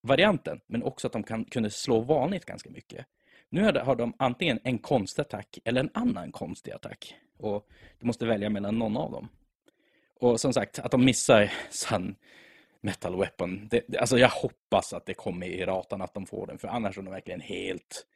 varianten, 0.00 0.60
men 0.66 0.82
också 0.82 1.06
att 1.06 1.12
de 1.12 1.22
kan, 1.22 1.44
kunde 1.44 1.70
slå 1.70 2.00
vanligt 2.00 2.44
ganska 2.44 2.70
mycket. 2.70 3.06
Nu 3.48 3.62
har 3.62 3.96
de 3.96 4.12
antingen 4.18 4.60
en 4.64 4.78
konstig 4.78 5.22
attack 5.22 5.58
eller 5.64 5.80
en 5.80 5.90
annan 5.94 6.32
konstig 6.32 6.72
attack. 6.72 7.14
Och 7.38 7.68
du 7.98 8.06
måste 8.06 8.26
välja 8.26 8.50
mellan 8.50 8.78
någon 8.78 8.96
av 8.96 9.10
dem. 9.10 9.28
Och 10.20 10.40
som 10.40 10.52
sagt, 10.52 10.78
att 10.78 10.90
de 10.90 11.04
missar 11.04 11.52
Sun 11.70 12.14
Metal 12.80 13.18
Weapon. 13.18 13.68
Det, 13.70 13.98
alltså 13.98 14.18
jag 14.18 14.28
hoppas 14.28 14.92
att 14.92 15.06
det 15.06 15.14
kommer 15.14 15.46
i 15.46 15.64
ratan 15.64 16.02
att 16.02 16.14
de 16.14 16.26
får 16.26 16.46
den, 16.46 16.58
för 16.58 16.68
annars 16.68 16.98
är 16.98 17.02
de 17.02 17.10
verkligen 17.10 17.40
helt, 17.40 18.06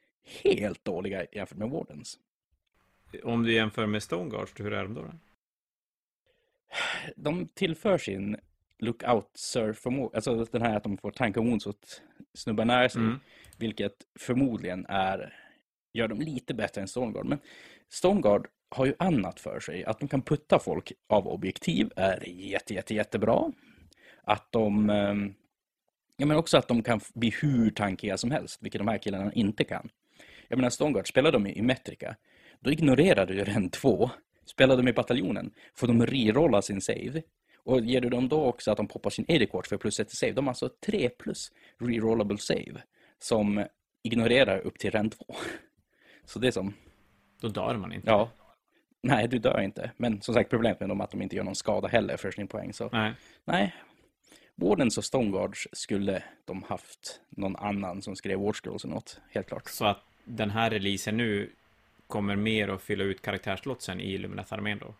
helt 0.43 0.85
dåliga 0.85 1.25
jämfört 1.31 1.57
med 1.57 1.69
Wardens. 1.69 2.19
Om 3.23 3.43
du 3.43 3.53
jämför 3.53 3.85
med 3.85 4.03
Stoneguards, 4.03 4.53
hur 4.59 4.73
är 4.73 4.83
de 4.83 4.93
då? 4.93 5.11
de 7.15 7.47
tillför 7.47 7.97
sin 7.97 8.37
lookout 8.83 9.29
surf 9.35 9.77
förmåga, 9.77 10.15
alltså 10.15 10.45
den 10.51 10.61
här 10.61 10.77
att 10.77 10.83
de 10.83 10.97
får 10.97 11.11
tanka 11.11 11.41
wounds 11.41 11.67
åt 11.67 12.01
snubbar 12.33 12.65
nära 12.65 12.89
sig, 12.89 13.01
Mm. 13.01 13.19
vilket 13.57 13.95
förmodligen 14.19 14.85
är, 14.89 15.33
gör 15.93 16.07
dem 16.07 16.19
lite 16.21 16.53
bättre 16.53 16.81
än 16.81 16.87
Stormguard. 16.87 17.25
Men 17.25 17.39
Stormguard 17.89 18.47
har 18.69 18.85
ju 18.85 18.93
annat 18.99 19.39
för 19.39 19.59
sig. 19.59 19.85
Att 19.85 19.99
de 19.99 20.09
kan 20.09 20.21
putta 20.21 20.59
folk 20.59 20.91
av 21.09 21.27
objektiv 21.27 21.91
är 21.95 22.29
jätte, 22.29 22.73
jätte, 22.73 22.93
jättebra. 22.95 23.51
Att 24.23 24.51
de, 24.51 24.89
ehm, 24.89 25.33
ja 26.17 26.25
men 26.25 26.37
också 26.37 26.57
att 26.57 26.67
de 26.67 26.83
kan 26.83 26.99
bli 27.13 27.33
hur 27.41 27.69
tankiga 27.69 28.17
som 28.17 28.31
helst, 28.31 28.63
vilket 28.63 28.79
de 28.79 28.87
här 28.87 28.97
killarna 28.97 29.33
inte 29.33 29.63
kan. 29.63 29.89
Jag 30.47 30.57
menar 30.57 30.69
Stormguard, 30.69 31.07
spelar 31.07 31.31
de 31.31 31.47
i 31.47 31.61
Metrica, 31.61 32.15
då 32.59 32.71
ignorerar 32.71 33.25
du 33.25 33.33
ju 33.35 33.43
den 33.43 33.69
två. 33.69 34.09
Spelar 34.45 34.77
de 34.77 34.87
i 34.87 34.93
bataljonen, 34.93 35.51
får 35.75 35.87
de 35.87 36.05
rerolla 36.05 36.61
sin 36.61 36.81
save. 36.81 37.21
Och 37.63 37.81
ger 37.81 38.01
du 38.01 38.09
dem 38.09 38.29
då 38.29 38.45
också 38.45 38.71
att 38.71 38.77
de 38.77 38.87
poppar 38.87 39.09
sin 39.09 39.25
AD-kort 39.29 39.67
för 39.67 39.77
plus 39.77 39.99
ett 39.99 40.13
i 40.13 40.15
save, 40.15 40.31
de 40.31 40.45
har 40.45 40.51
alltså 40.51 40.69
3 40.85 41.09
plus 41.09 41.51
rerollable 41.77 42.37
save 42.37 42.81
som 43.19 43.65
ignorerar 44.03 44.59
upp 44.59 44.79
till 44.79 44.91
ren 44.91 45.09
2. 45.09 45.25
Så 46.25 46.39
det 46.39 46.47
är 46.47 46.51
som, 46.51 46.73
Då 47.41 47.47
dör 47.47 47.77
man 47.77 47.93
inte. 47.93 48.09
ja, 48.09 48.29
nej 49.01 49.27
du 49.27 49.39
dör 49.39 49.61
inte. 49.61 49.91
Men 49.97 50.21
som 50.21 50.33
sagt 50.33 50.49
problemet 50.49 50.79
med 50.79 50.89
dem 50.89 50.99
är 50.99 51.03
att 51.03 51.11
de 51.11 51.21
inte 51.21 51.35
gör 51.35 51.43
någon 51.43 51.55
skada 51.55 51.87
heller 51.87 52.17
för 52.17 52.31
sin 52.31 52.47
poäng. 52.47 52.73
Så 52.73 52.89
Nej. 52.91 53.13
nej, 53.45 53.75
Wardens 54.55 54.97
och 54.97 55.05
Stoneguards 55.05 55.67
skulle 55.71 56.23
de 56.45 56.63
haft 56.63 57.21
någon 57.29 57.55
annan 57.55 58.01
som 58.01 58.15
skrev 58.15 58.39
Ward 58.39 58.55
Scrolls 58.55 58.83
eller 58.83 58.93
något, 58.93 59.21
helt 59.29 59.47
klart. 59.47 59.69
Så 59.69 59.85
att 59.85 60.03
den 60.23 60.49
här 60.49 60.69
releasen 60.69 61.17
nu 61.17 61.51
kommer 62.07 62.35
mer 62.35 62.67
att 62.67 62.81
fylla 62.81 63.03
ut 63.03 63.21
karaktärslotsen 63.21 63.99
i 63.99 64.13
Illuminat-armén 64.13 64.79
då. 64.79 64.95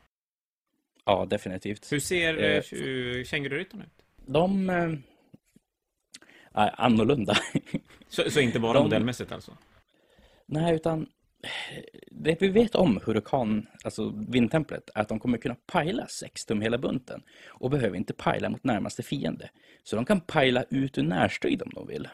Ja, 1.05 1.25
definitivt. 1.25 1.91
Hur 1.91 1.99
ser 1.99 2.37
Eh, 2.37 2.55
eh, 2.57 3.23
Känguru-ryttarna 3.23 3.83
ut? 3.83 4.03
De 4.25 4.69
eh, 4.69 4.91
är 6.53 6.81
annorlunda. 6.81 7.35
Så, 8.07 8.31
så 8.31 8.39
inte 8.39 8.59
bara 8.59 8.73
De- 8.73 8.83
modellmässigt 8.83 9.31
alltså? 9.31 9.57
Nej, 10.45 10.75
utan 10.75 11.07
det 12.11 12.41
vi 12.41 12.47
vet 12.47 12.75
om 12.75 12.99
Hurakan, 13.05 13.67
alltså 13.83 14.13
vindtemplet, 14.29 14.89
är 14.95 15.01
att 15.01 15.09
de 15.09 15.19
kommer 15.19 15.37
kunna 15.37 15.55
pajla 15.65 16.07
6 16.07 16.45
tum 16.45 16.61
hela 16.61 16.77
bunten 16.77 17.23
och 17.47 17.69
behöver 17.69 17.97
inte 17.97 18.13
pajla 18.13 18.49
mot 18.49 18.63
närmaste 18.63 19.03
fiende. 19.03 19.49
Så 19.83 19.95
de 19.95 20.05
kan 20.05 20.21
pajla 20.21 20.63
ut 20.69 20.97
ur 20.97 21.03
närstrid 21.03 21.61
om 21.61 21.69
de 21.75 21.87
vill. 21.87 22.07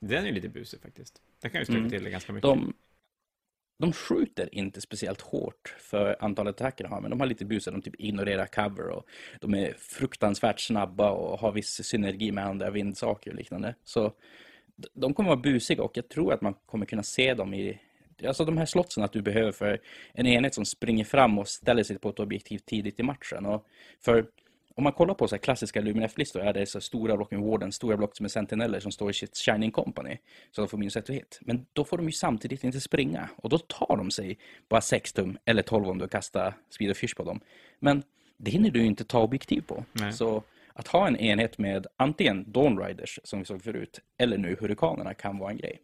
Den 0.00 0.26
är 0.26 0.32
lite 0.32 0.48
busig 0.48 0.80
faktiskt. 0.80 1.22
Det 1.42 1.48
kan 1.48 1.60
ju 1.60 1.64
sträcka 1.64 1.78
Mm. 1.78 1.90
till 1.90 2.04
det 2.04 2.10
ganska 2.10 2.32
mycket. 2.32 2.42
De, 2.42 2.74
de 3.78 3.92
skjuter 3.92 4.54
inte 4.54 4.80
speciellt 4.80 5.20
hårt 5.20 5.74
för 5.78 6.16
antalet 6.20 6.60
attacker 6.60 6.84
de 6.84 6.92
har, 6.92 7.00
men 7.00 7.10
de 7.10 7.20
har 7.20 7.26
lite 7.26 7.44
busar. 7.44 7.72
De 7.72 7.82
typ 7.82 7.94
ignorerar 8.00 8.46
cover 8.46 8.88
och 8.88 9.06
de 9.40 9.54
är 9.54 9.74
fruktansvärt 9.78 10.60
snabba 10.60 11.10
och 11.10 11.38
har 11.38 11.52
viss 11.52 11.84
synergi 11.84 12.32
med 12.32 12.46
andra 12.46 12.70
vindsaker 12.70 13.30
och 13.30 13.36
liknande. 13.36 13.74
Så 13.84 14.12
de 14.92 15.14
kommer 15.14 15.30
vara 15.30 15.40
busiga 15.40 15.82
och 15.82 15.96
jag 15.96 16.08
tror 16.08 16.32
att 16.32 16.40
man 16.40 16.54
kommer 16.66 16.86
kunna 16.86 17.02
se 17.02 17.34
dem 17.34 17.54
i 17.54 17.80
Alltså 18.26 18.44
de 18.44 18.56
här 18.58 18.66
slotsen 18.66 19.04
att 19.04 19.12
du 19.12 19.22
behöver 19.22 19.52
för 19.52 19.80
en 20.12 20.26
enhet 20.26 20.54
som 20.54 20.64
springer 20.64 21.04
fram 21.04 21.38
och 21.38 21.48
ställer 21.48 21.82
sig 21.82 21.98
på 21.98 22.08
ett 22.08 22.18
objektiv 22.18 22.58
tidigt 22.58 23.00
i 23.00 23.02
matchen. 23.02 23.46
Och 23.46 23.66
för 24.00 24.26
om 24.78 24.84
man 24.84 24.92
kollar 24.92 25.14
på 25.14 25.28
så 25.28 25.38
klassiska 25.38 25.80
Luminef-listor 25.80 26.40
är 26.40 26.52
det 26.52 26.66
så 26.66 26.80
stora 26.80 27.26
med 27.30 27.40
Warden, 27.40 27.72
stora 27.72 27.96
block 27.96 28.20
med 28.20 28.30
Sentineller 28.30 28.80
som 28.80 28.92
står 28.92 29.10
i 29.10 29.14
sitt 29.14 29.36
Shining 29.36 29.70
Company. 29.70 30.18
Så 30.50 30.60
de 30.60 30.68
får 30.68 30.78
minus 30.78 30.96
ett 30.96 31.10
hit. 31.10 31.38
Men 31.42 31.66
då 31.72 31.84
får 31.84 31.96
de 31.96 32.06
ju 32.06 32.12
samtidigt 32.12 32.64
inte 32.64 32.80
springa. 32.80 33.28
Och 33.36 33.48
då 33.48 33.58
tar 33.58 33.96
de 33.96 34.10
sig 34.10 34.38
bara 34.68 34.80
6 34.80 35.12
tum 35.12 35.38
eller 35.44 35.62
12 35.62 35.88
om 35.88 35.98
du 35.98 36.08
kastar 36.08 36.54
Speed 36.70 36.90
of 36.90 36.96
Fish 36.96 37.14
på 37.16 37.24
dem. 37.24 37.40
Men 37.78 38.02
det 38.36 38.50
hinner 38.50 38.70
du 38.70 38.80
ju 38.80 38.86
inte 38.86 39.04
ta 39.04 39.22
objektiv 39.22 39.60
på. 39.60 39.84
Nej. 39.92 40.12
Så 40.12 40.42
att 40.72 40.88
ha 40.88 41.06
en 41.06 41.16
enhet 41.16 41.58
med 41.58 41.86
antingen 41.96 42.52
Dawn 42.52 42.78
Riders 42.78 43.20
som 43.24 43.38
vi 43.38 43.44
såg 43.44 43.62
förut, 43.62 44.00
eller 44.18 44.38
nu 44.38 44.56
Hurrikanerna 44.60 45.14
kan 45.14 45.38
vara 45.38 45.50
en 45.50 45.56
grej. 45.56 45.80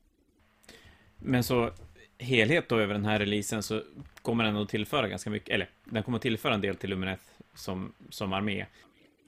Men 1.18 1.44
så 1.44 1.70
helhet 2.18 2.68
då 2.68 2.78
över 2.78 2.94
den 2.94 3.04
här 3.04 3.18
releasen 3.18 3.62
så 3.62 3.82
kommer 4.22 4.44
den 4.44 4.56
att 4.56 4.68
tillföra 4.68 5.08
ganska 5.08 5.30
mycket, 5.30 5.54
eller 5.54 5.70
den 5.84 6.02
kommer 6.02 6.16
att 6.16 6.22
tillföra 6.22 6.54
en 6.54 6.60
del 6.60 6.76
till 6.76 6.90
Lumineth 6.90 7.22
som, 7.54 7.94
som 8.10 8.32
armé. 8.32 8.66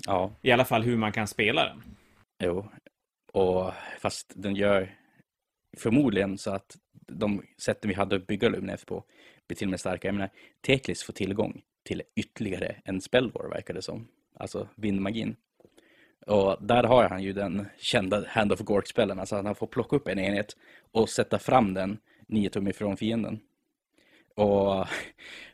Ja, 0.06 0.32
I 0.42 0.50
alla 0.50 0.64
fall 0.64 0.82
hur 0.82 0.96
man 0.96 1.12
kan 1.12 1.26
spela 1.26 1.64
den. 1.64 1.82
Jo, 2.38 2.68
och 3.32 3.72
fast 4.00 4.32
den 4.36 4.54
gör 4.54 4.94
förmodligen 5.76 6.38
så 6.38 6.50
att 6.50 6.76
de 7.06 7.42
sätten 7.58 7.88
vi 7.88 7.94
hade 7.94 8.16
att 8.16 8.26
bygga 8.26 8.48
Luminef 8.48 8.86
på 8.86 9.04
blir 9.46 9.56
till 9.56 9.66
och 9.66 9.70
med 9.70 9.80
starkare. 9.80 10.08
Jag 10.08 10.14
menar, 10.14 10.30
Teklis 10.66 11.02
får 11.02 11.12
tillgång 11.12 11.62
till 11.82 12.02
ytterligare 12.16 12.76
en 12.84 13.00
spellvår 13.00 13.48
verkar 13.48 13.74
det 13.74 13.82
som. 13.82 14.08
Alltså 14.34 14.68
vindmagin. 14.74 15.36
Och 16.26 16.56
där 16.60 16.84
har 16.84 17.08
han 17.08 17.22
ju 17.22 17.32
den 17.32 17.66
kända 17.78 18.24
Hand 18.28 18.52
of 18.52 18.60
Gork-spellen, 18.60 19.18
alltså 19.18 19.36
att 19.36 19.44
han 19.44 19.54
får 19.54 19.66
plocka 19.66 19.96
upp 19.96 20.08
en 20.08 20.18
enhet 20.18 20.56
och 20.92 21.08
sätta 21.08 21.38
fram 21.38 21.74
den 21.74 21.98
nio 22.26 22.50
tum 22.50 22.68
ifrån 22.68 22.96
fienden. 22.96 23.40
Och 24.34 24.86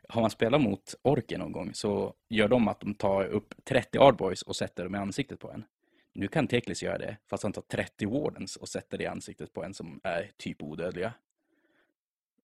har 0.09 0.21
man 0.21 0.31
spelat 0.31 0.61
mot 0.61 0.95
orker 1.03 1.39
någon 1.39 1.53
gång 1.53 1.75
så 1.75 2.15
gör 2.29 2.49
de 2.49 2.69
att 2.69 2.81
de 2.81 2.95
tar 2.95 3.25
upp 3.25 3.55
30 3.65 3.99
Ardboys 3.99 4.43
och 4.43 4.57
sätter 4.57 4.85
dem 4.85 4.95
i 4.95 4.99
ansiktet 4.99 5.39
på 5.39 5.51
en. 5.51 5.65
Nu 6.13 6.29
kan 6.29 6.47
Teklis 6.47 6.83
göra 6.83 6.99
det, 6.99 7.17
fast 7.27 7.43
han 7.43 7.53
tar 7.53 7.63
30 7.63 8.07
Wardens 8.07 8.57
och 8.57 8.69
sätter 8.69 8.99
det 8.99 9.05
i 9.05 9.07
ansiktet 9.07 9.53
på 9.53 9.65
en 9.65 9.75
som 9.75 10.01
är 10.03 10.31
typ 10.37 10.63
odödliga. 10.63 11.15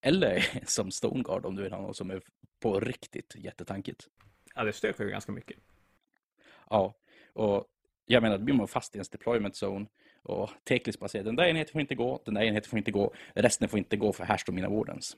Eller 0.00 0.64
som 0.66 0.90
Stoneguard 0.90 1.46
om 1.46 1.56
du 1.56 1.62
vill 1.62 1.72
ha 1.72 1.80
någon 1.80 1.94
som 1.94 2.10
är 2.10 2.22
på 2.60 2.80
riktigt 2.80 3.34
jättetankigt. 3.36 4.08
Ja, 4.54 4.64
det 4.64 4.72
stökar 4.72 5.04
ju 5.04 5.10
ganska 5.10 5.32
mycket. 5.32 5.56
Ja, 6.70 6.94
och 7.32 7.64
jag 8.06 8.22
menar, 8.22 8.38
då 8.38 8.44
blir 8.44 8.54
man 8.54 8.68
fast 8.68 8.94
i 8.94 8.98
ens 8.98 9.08
deployment 9.08 9.54
zone 9.62 9.86
och 10.22 10.50
Teklis 10.64 10.98
bara 10.98 11.08
säger 11.08 11.24
den 11.24 11.36
där 11.36 11.44
enheten 11.44 11.72
får 11.72 11.80
inte 11.80 11.94
gå, 11.94 12.22
den 12.24 12.34
där 12.34 12.42
enheten 12.42 12.70
får 12.70 12.78
inte 12.78 12.90
gå, 12.90 13.14
resten 13.34 13.68
får 13.68 13.78
inte 13.78 13.96
gå 13.96 14.12
för 14.12 14.24
här 14.24 14.36
står 14.36 14.52
mina 14.52 14.68
Wardens. 14.68 15.16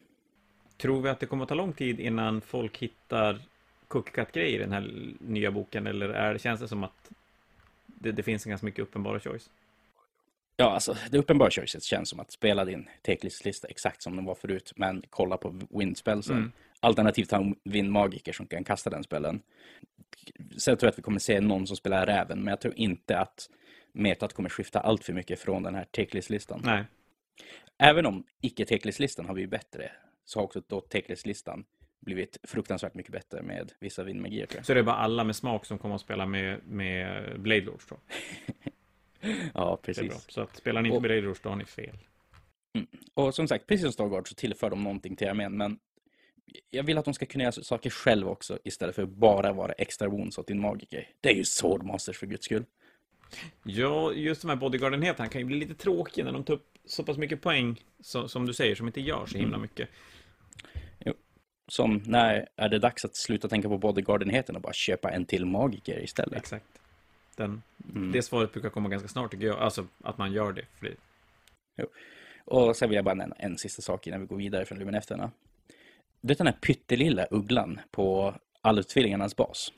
Tror 0.78 1.02
vi 1.02 1.08
att 1.08 1.20
det 1.20 1.26
kommer 1.26 1.42
att 1.42 1.48
ta 1.48 1.54
lång 1.54 1.72
tid 1.72 2.00
innan 2.00 2.40
folk 2.40 2.78
hittar 2.78 3.38
cookie 3.88 4.12
cut-grejer 4.12 4.54
i 4.54 4.58
den 4.58 4.72
här 4.72 5.14
nya 5.20 5.50
boken? 5.50 5.86
Eller 5.86 6.08
är, 6.08 6.32
det- 6.32 6.38
känns 6.38 6.60
det 6.60 6.68
som 6.68 6.84
att 6.84 7.10
det, 7.86 8.12
det 8.12 8.22
finns 8.22 8.46
en 8.46 8.50
ganska 8.50 8.64
mycket 8.66 8.82
uppenbara 8.82 9.20
choice? 9.20 9.50
Ja, 10.56 10.70
alltså 10.70 10.96
det 11.10 11.18
uppenbara 11.18 11.50
choicet 11.50 11.82
känns 11.82 12.08
som 12.08 12.20
att 12.20 12.30
spela 12.30 12.64
din 12.64 12.88
Teklis-lista 13.02 13.68
exakt 13.68 14.02
som 14.02 14.16
den 14.16 14.24
var 14.24 14.34
förut, 14.34 14.72
men 14.76 15.02
kolla 15.10 15.36
på 15.36 15.60
windspelsen. 15.70 16.36
Mm. 16.36 16.52
Alternativt 16.80 17.30
ha 17.30 17.38
en 17.38 17.54
vindmagiker 17.64 18.32
som 18.32 18.46
kan 18.46 18.64
kasta 18.64 18.90
den 18.90 19.02
spelen. 19.02 19.42
Sen 20.56 20.76
tror 20.76 20.86
jag 20.86 20.92
att 20.92 20.98
vi 20.98 21.02
kommer 21.02 21.18
se 21.18 21.40
någon 21.40 21.66
som 21.66 21.76
spelar 21.76 22.06
räven, 22.06 22.38
men 22.38 22.48
jag 22.48 22.60
tror 22.60 22.74
inte 22.76 23.18
att 23.18 23.50
metat 23.92 24.32
kommer 24.32 24.48
skifta 24.48 24.80
allt 24.80 25.04
för 25.04 25.12
mycket 25.12 25.40
från 25.40 25.62
den 25.62 25.74
här 25.74 25.84
Teklis-listan. 25.84 26.60
Nej. 26.64 26.84
Även 27.78 28.06
om 28.06 28.24
icke 28.40 28.64
Teklis-listan 28.64 29.26
har 29.26 29.34
blivit 29.34 29.50
bättre, 29.50 29.90
så 30.28 30.38
har 30.38 30.44
också 30.44 30.62
då 30.66 30.80
Teklis-listan 30.80 31.64
blivit 32.00 32.38
fruktansvärt 32.42 32.94
mycket 32.94 33.12
bättre 33.12 33.42
med 33.42 33.72
vissa 33.80 34.04
vindmagier. 34.04 34.46
Så 34.62 34.74
det 34.74 34.80
är 34.80 34.84
bara 34.84 34.96
alla 34.96 35.24
med 35.24 35.36
smak 35.36 35.64
som 35.66 35.78
kommer 35.78 35.94
att 35.94 36.00
spela 36.00 36.26
med, 36.26 36.60
med 36.66 37.40
Blade 37.40 37.60
Lords 37.60 37.86
då? 37.86 37.96
Ja, 39.54 39.78
precis. 39.82 40.24
Så 40.28 40.40
att 40.40 40.56
spelar 40.56 40.82
ni 40.82 40.88
inte 40.88 40.96
Och- 40.96 41.02
Blade 41.02 41.20
Lords 41.20 41.40
då 41.40 41.48
har 41.48 41.56
ni 41.56 41.64
fel. 41.64 41.98
Och 43.14 43.34
som 43.34 43.48
sagt, 43.48 43.66
precis 43.66 43.82
som 43.82 43.92
Stargard 43.92 44.28
så 44.28 44.34
tillför 44.34 44.70
de 44.70 44.84
någonting 44.84 45.16
till 45.16 45.28
armén, 45.28 45.56
men 45.56 45.78
jag 46.70 46.82
vill 46.82 46.98
att 46.98 47.04
de 47.04 47.14
ska 47.14 47.26
kunna 47.26 47.44
göra 47.44 47.52
saker 47.52 47.90
själv 47.90 48.28
också, 48.28 48.58
istället 48.64 48.94
för 48.94 49.02
att 49.02 49.08
bara 49.08 49.52
vara 49.52 49.72
extra 49.72 50.08
wounds 50.08 50.38
åt 50.38 50.46
din 50.46 50.60
magiker. 50.60 51.08
Det 51.20 51.28
är 51.30 51.34
ju 51.34 51.44
Swordmasters 51.44 52.18
för 52.18 52.26
guds 52.26 52.44
skull. 52.44 52.64
Ja, 53.64 54.12
just 54.12 54.42
de 54.42 54.48
här 54.48 54.56
bodyguardenheterna 54.56 55.28
kan 55.28 55.40
ju 55.40 55.44
bli 55.44 55.56
lite 55.56 55.74
tråkiga 55.74 56.24
när 56.24 56.32
de 56.32 56.44
tar 56.44 56.54
upp 56.54 56.78
så 56.84 57.04
pass 57.04 57.18
mycket 57.18 57.42
poäng, 57.42 57.84
så, 58.00 58.28
som 58.28 58.46
du 58.46 58.54
säger, 58.54 58.74
som 58.74 58.86
inte 58.86 59.00
gör 59.00 59.26
så 59.26 59.38
himla 59.38 59.56
Mm. 59.56 59.60
Som 61.70 62.02
när 62.06 62.48
är 62.56 62.68
det 62.68 62.78
dags 62.78 63.04
att 63.04 63.16
sluta 63.16 63.48
tänka 63.48 63.68
på 63.68 63.78
bodyguardenheten 63.78 64.56
och 64.56 64.62
bara 64.62 64.72
köpa 64.72 65.10
en 65.10 65.24
till 65.24 65.46
magiker 65.46 66.04
istället? 66.04 66.38
Exakt. 66.38 66.64
Den, 67.36 67.62
Mm. 67.94 68.12
Det 68.12 68.22
svaret 68.22 68.52
brukar 68.52 68.70
komma 68.70 68.88
ganska 68.88 69.08
snart 69.08 69.30
tycker 69.30 69.46
jag, 69.46 69.58
alltså 69.58 69.86
att 70.04 70.18
man 70.18 70.32
gör 70.32 70.52
det. 70.52 70.64
För 70.78 70.86
det 71.76 71.84
Och 72.44 72.76
sen 72.76 72.88
vill 72.88 72.96
jag 72.96 73.04
bara 73.04 73.14
nämna 73.14 73.36
en 73.38 73.58
sista 73.58 73.82
sak 73.82 74.06
innan 74.06 74.20
vi 74.20 74.26
går 74.26 74.36
vidare 74.36 74.64
från 74.64 74.78
Luminefterna. 74.78 75.30
Du 76.20 76.28
vet 76.28 76.38
den 76.38 76.46
här 76.46 76.54
pyttelilla 76.54 77.26
ugglan 77.30 77.80
på 77.90 78.34
Alutvillingarnas 78.60 79.36
bas? 79.36 79.72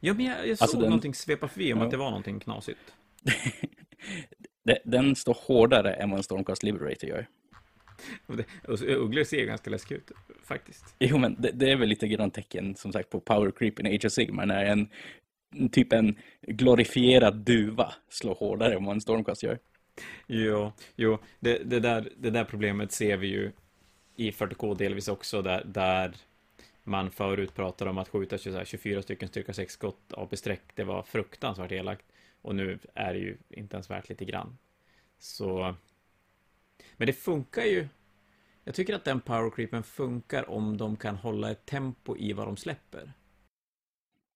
Ja, 0.00 0.14
men 0.14 0.26
jag, 0.26 0.48
jag 0.48 0.58
såg 0.58 0.64
Alltså, 0.64 0.76
den- 0.78 0.88
någonting 0.90 1.14
svepa 1.14 1.48
förbi 1.48 1.72
om 1.72 1.78
Ja. 1.78 1.84
att 1.84 1.90
det 1.90 1.96
var 1.96 2.10
någonting 2.10 2.40
knasigt. 2.40 2.94
De- 4.64 4.78
Den 4.84 5.16
står 5.16 5.36
hårdare 5.46 5.92
än 5.94 6.10
vad 6.10 6.18
en 6.18 6.24
Stormcast 6.24 6.62
Liberator 6.62 7.08
gör. 7.10 7.26
ugglor 8.80 9.24
ser 9.24 9.36
ju 9.36 9.46
ganska 9.46 9.70
läskiga 9.70 9.98
ut, 9.98 10.10
faktiskt. 10.42 10.94
Jo, 10.98 11.18
men 11.18 11.36
det, 11.38 11.50
det 11.50 11.70
är 11.70 11.76
väl 11.76 11.88
lite 11.88 12.08
grann 12.08 12.30
tecken 12.30 12.74
som 12.74 12.92
sagt 12.92 13.10
på 13.10 13.20
power 13.20 13.50
creep 13.50 13.80
i 13.80 13.96
Age 13.96 14.04
of 14.04 14.12
Sigma 14.12 14.44
när 14.44 14.64
en 14.64 14.88
typ 15.70 15.92
en 15.92 16.16
glorifierad 16.42 17.36
duva 17.36 17.94
slår 18.08 18.34
hårdare 18.34 18.74
än 18.74 18.84
vad 18.84 18.94
en 18.94 19.00
Stormcast 19.00 19.42
gör. 19.42 19.58
Jo, 20.26 20.72
jo 20.96 21.18
det, 21.40 21.58
det, 21.64 21.80
där, 21.80 22.08
det 22.16 22.30
där 22.30 22.44
problemet 22.44 22.92
ser 22.92 23.16
vi 23.16 23.26
ju 23.26 23.52
i 24.16 24.30
40K 24.30 24.76
delvis 24.76 25.08
också, 25.08 25.42
där, 25.42 25.64
där 25.64 26.12
man 26.84 27.10
förut 27.10 27.54
pratade 27.54 27.90
om 27.90 27.98
att 27.98 28.08
skjuta 28.08 28.38
24 28.64 29.02
stycken 29.02 29.28
styrka 29.28 29.52
6 29.52 29.72
skott 29.72 30.12
AP-streck, 30.12 30.62
det 30.74 30.84
var 30.84 31.02
fruktansvärt 31.02 31.72
elakt. 31.72 32.04
Och 32.42 32.54
nu 32.54 32.78
är 32.94 33.12
det 33.12 33.18
ju 33.18 33.36
inte 33.50 33.76
ens 33.76 33.90
värt 33.90 34.08
lite 34.08 34.24
grann. 34.24 34.58
Så... 35.18 35.74
Men 36.96 37.06
det 37.06 37.12
funkar 37.12 37.64
ju. 37.64 37.88
Jag 38.64 38.74
tycker 38.74 38.94
att 38.94 39.04
den 39.04 39.20
powercreepen 39.20 39.82
funkar 39.82 40.50
om 40.50 40.76
de 40.76 40.96
kan 40.96 41.16
hålla 41.16 41.50
ett 41.50 41.66
tempo 41.66 42.16
i 42.16 42.32
vad 42.32 42.46
de 42.46 42.56
släpper. 42.56 43.12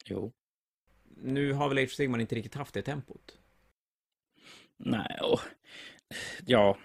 Jo. 0.05 0.33
Nu 1.17 1.53
har 1.53 1.69
väl 1.69 1.79
Age 1.79 1.85
of 1.85 1.93
Sigmar 1.93 2.19
inte 2.19 2.35
riktigt 2.35 2.55
haft 2.55 2.75
det 2.75 2.83
tempot. 2.83 3.39
Nej, 4.77 5.19
och... 5.23 5.41
Ja, 6.47 6.79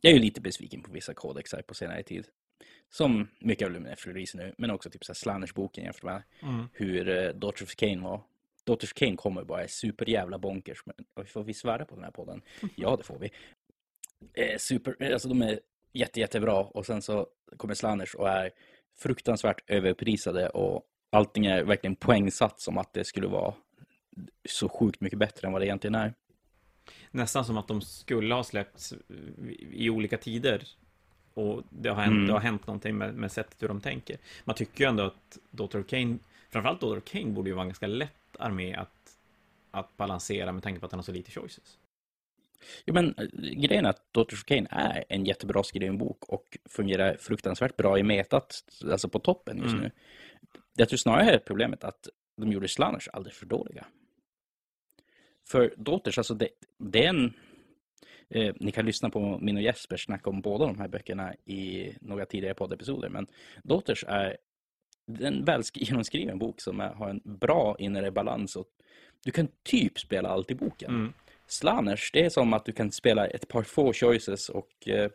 jag 0.00 0.10
är 0.10 0.14
ju 0.16 0.22
lite 0.22 0.40
besviken 0.40 0.82
på 0.82 0.92
vissa 0.92 1.14
kodexar 1.14 1.62
på 1.62 1.74
senare 1.74 2.02
tid. 2.02 2.26
Som 2.90 3.28
mycket 3.38 3.66
av 3.66 3.72
Luminef 3.72 4.06
release 4.06 4.36
nu, 4.36 4.54
men 4.58 4.70
också 4.70 4.90
typ 4.90 5.04
så 5.04 5.14
Slanners-boken 5.14 5.84
jämfört 5.84 6.02
med 6.02 6.22
mm. 6.42 6.68
hur 6.72 7.08
uh, 7.08 7.34
Daughters 7.34 7.62
of 7.62 7.76
Kane 7.76 8.02
var. 8.02 8.22
Daughters 8.64 8.92
of 8.92 8.94
Kane 8.94 9.16
kommer 9.16 9.44
bara 9.44 9.64
är 9.64 9.68
superjävla 9.68 10.38
bonkers. 10.38 10.86
Men, 10.86 10.94
och 11.14 11.28
får 11.28 11.44
vi 11.44 11.54
svära 11.54 11.84
på 11.84 11.94
den 11.94 12.04
här 12.04 12.10
podden? 12.10 12.42
Ja, 12.76 12.96
det 12.96 13.02
får 13.02 13.18
vi. 13.18 13.30
Super, 14.58 15.12
alltså 15.12 15.28
de 15.28 15.42
är 15.42 15.60
jätte, 15.92 16.20
jättebra 16.20 16.54
och 16.54 16.86
sen 16.86 17.02
så 17.02 17.26
kommer 17.56 17.74
Slanners 17.74 18.14
och 18.14 18.28
är 18.28 18.50
fruktansvärt 18.98 19.70
överprisade 19.70 20.48
och 20.48 20.82
allting 21.10 21.46
är 21.46 21.64
verkligen 21.64 21.96
poängsatt 21.96 22.60
som 22.60 22.78
att 22.78 22.92
det 22.92 23.04
skulle 23.04 23.26
vara 23.26 23.54
så 24.48 24.68
sjukt 24.68 25.00
mycket 25.00 25.18
bättre 25.18 25.46
än 25.46 25.52
vad 25.52 25.62
det 25.62 25.66
egentligen 25.66 25.94
är. 25.94 26.14
Nästan 27.10 27.44
som 27.44 27.56
att 27.56 27.68
de 27.68 27.80
skulle 27.80 28.34
ha 28.34 28.44
släppts 28.44 28.94
i 29.70 29.90
olika 29.90 30.18
tider 30.18 30.62
och 31.34 31.62
det 31.70 31.88
har 31.88 31.96
hänt, 31.96 32.12
mm. 32.12 32.26
det 32.26 32.32
har 32.32 32.40
hänt 32.40 32.66
någonting 32.66 32.98
med, 32.98 33.14
med 33.14 33.32
sättet 33.32 33.62
hur 33.62 33.68
de 33.68 33.80
tänker. 33.80 34.18
Man 34.44 34.56
tycker 34.56 34.84
ju 34.84 34.88
ändå 34.88 35.02
att 35.02 35.74
of 35.74 35.86
Kane, 35.86 36.18
framförallt 36.50 36.82
of 36.82 37.04
Kane 37.04 37.26
borde 37.26 37.50
ju 37.50 37.54
vara 37.54 37.62
en 37.62 37.68
ganska 37.68 37.86
lätt 37.86 38.36
armé 38.38 38.74
att, 38.74 39.18
att 39.70 39.96
balansera 39.96 40.52
med 40.52 40.62
tanke 40.62 40.80
på 40.80 40.86
att 40.86 40.90
den 40.90 40.98
har 40.98 41.04
så 41.04 41.12
lite 41.12 41.30
choices. 41.30 41.78
Jo, 42.84 42.94
men 42.94 43.14
eh, 43.18 43.26
grejen 43.40 43.86
är 43.86 43.90
att 43.90 44.12
Daughter 44.12 44.36
of 44.36 44.44
Kane 44.44 44.66
är 44.70 45.04
en 45.08 45.24
jättebra 45.24 45.62
skriven 45.62 45.98
bok 45.98 46.24
och 46.28 46.58
fungerar 46.68 47.16
fruktansvärt 47.16 47.76
bra 47.76 47.98
i 47.98 48.02
metat, 48.02 48.60
alltså 48.90 49.08
på 49.08 49.18
toppen 49.18 49.58
just 49.58 49.74
mm. 49.74 49.82
nu. 49.82 49.90
Jag 50.76 50.88
tror 50.88 50.96
snarare 50.96 51.30
är 51.30 51.38
problemet 51.38 51.84
att 51.84 52.08
de 52.36 52.52
gjorde 52.52 52.68
Slanners 52.68 53.08
alldeles 53.08 53.38
för 53.38 53.46
dåliga. 53.46 53.86
För 55.48 55.74
Daughters, 55.76 56.18
alltså 56.18 56.34
det, 56.34 56.48
det 56.78 57.04
är 57.04 57.08
en 57.08 57.32
Eh, 58.30 58.54
ni 58.60 58.72
kan 58.72 58.86
lyssna 58.86 59.10
på 59.10 59.38
min 59.40 59.56
och 59.56 59.62
Jespers 59.62 60.04
snack 60.04 60.26
om 60.26 60.40
båda 60.40 60.66
de 60.66 60.78
här 60.78 60.88
böckerna 60.88 61.34
i 61.44 61.92
några 62.00 62.26
tidigare 62.26 62.54
poddepisoder. 62.54 63.08
Men 63.08 63.26
Daughters 63.62 64.04
är 64.08 64.36
en 65.20 65.44
väl 65.44 65.62
genomskriven 65.74 66.38
bok 66.38 66.60
som 66.60 66.80
är, 66.80 66.94
har 66.94 67.10
en 67.10 67.20
bra 67.24 67.76
inre 67.78 68.10
balans. 68.10 68.56
Och 68.56 68.66
du 69.24 69.30
kan 69.30 69.48
typ 69.62 69.98
spela 69.98 70.28
allt 70.28 70.50
i 70.50 70.54
boken. 70.54 70.94
Mm. 70.94 71.12
Slanners, 71.46 72.10
det 72.12 72.24
är 72.24 72.30
som 72.30 72.52
att 72.52 72.64
du 72.64 72.72
kan 72.72 72.92
spela 72.92 73.26
ett 73.26 73.48
par 73.48 73.62
få 73.62 73.92
choices 73.92 74.48
och 74.48 74.88
eh, 74.88 75.10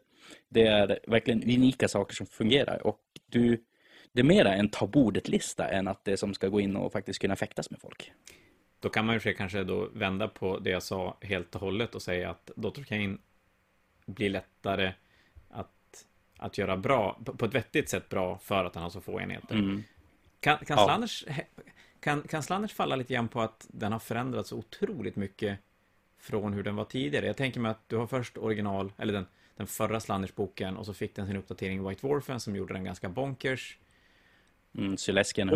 det 0.50 0.67
är 0.67 1.00
verkligen 1.07 1.43
unika 1.43 1.88
saker 1.88 2.15
som 2.15 2.27
fungerar. 2.27 2.88
Och 2.88 3.00
du, 3.25 3.63
det 4.11 4.19
är 4.19 4.23
mera 4.23 4.53
en 4.53 4.69
ta 4.69 4.88
bordet-lista 4.88 5.67
än 5.67 5.88
att 5.88 6.05
det 6.05 6.17
som 6.17 6.33
ska 6.33 6.47
gå 6.47 6.61
in 6.61 6.75
och 6.75 6.91
faktiskt 6.91 7.19
kunna 7.19 7.35
fäktas 7.35 7.71
med 7.71 7.79
folk. 7.79 8.11
Då 8.79 8.89
kan 8.89 9.05
man 9.05 9.19
ju 9.23 9.33
kanske 9.33 9.63
då 9.63 9.89
vända 9.93 10.27
på 10.27 10.59
det 10.59 10.69
jag 10.69 10.83
sa 10.83 11.17
helt 11.21 11.55
och 11.55 11.61
hållet 11.61 11.95
och 11.95 12.01
säga 12.01 12.29
att 12.29 12.51
Dr. 12.55 12.83
Kane 12.83 13.17
blir 14.05 14.29
lättare 14.29 14.93
att, 15.50 16.05
att 16.38 16.57
göra 16.57 16.77
bra, 16.77 17.21
på 17.38 17.45
ett 17.45 17.55
vettigt 17.55 17.89
sätt 17.89 18.09
bra 18.09 18.38
för 18.38 18.65
att 18.65 18.75
han 18.75 18.83
har 18.83 18.89
så 18.89 19.01
få 19.01 19.22
enheter. 19.22 19.55
Mm. 19.55 19.83
Kan, 20.39 20.57
kan, 20.57 20.77
ja. 20.77 20.85
Slanners, 20.85 21.25
kan, 22.00 22.22
kan 22.22 22.44
Slanners 22.44 22.74
falla 22.74 22.96
lite 22.96 23.13
grann 23.13 23.27
på 23.27 23.41
att 23.41 23.67
den 23.70 23.91
har 23.91 24.00
förändrats 24.00 24.50
så 24.50 24.57
otroligt 24.57 25.15
mycket 25.15 25.59
från 26.22 26.53
hur 26.53 26.64
den 26.64 26.75
var 26.75 26.86
tidigare? 26.86 27.25
Jag 27.25 27.38
tänker 27.38 27.60
mig 27.60 27.72
att 27.72 27.90
du 27.90 27.98
har 27.98 28.07
först 28.07 28.38
original, 28.38 28.92
eller 28.98 29.14
den, 29.14 29.25
den 29.55 29.68
förra 29.68 30.00
Slanners-boken 30.00 30.77
och 30.77 30.86
så 30.86 30.94
fick 30.94 31.16
den 31.16 31.27
sin 31.27 31.36
uppdatering 31.36 31.86
i 31.86 31.90
White 31.90 32.07
Warfen 32.07 32.40
som 32.40 32.55
gjorde 32.55 32.74
den 32.74 32.84
ganska 32.84 33.10
bonkers. 33.10 33.77
Mm, 34.77 34.98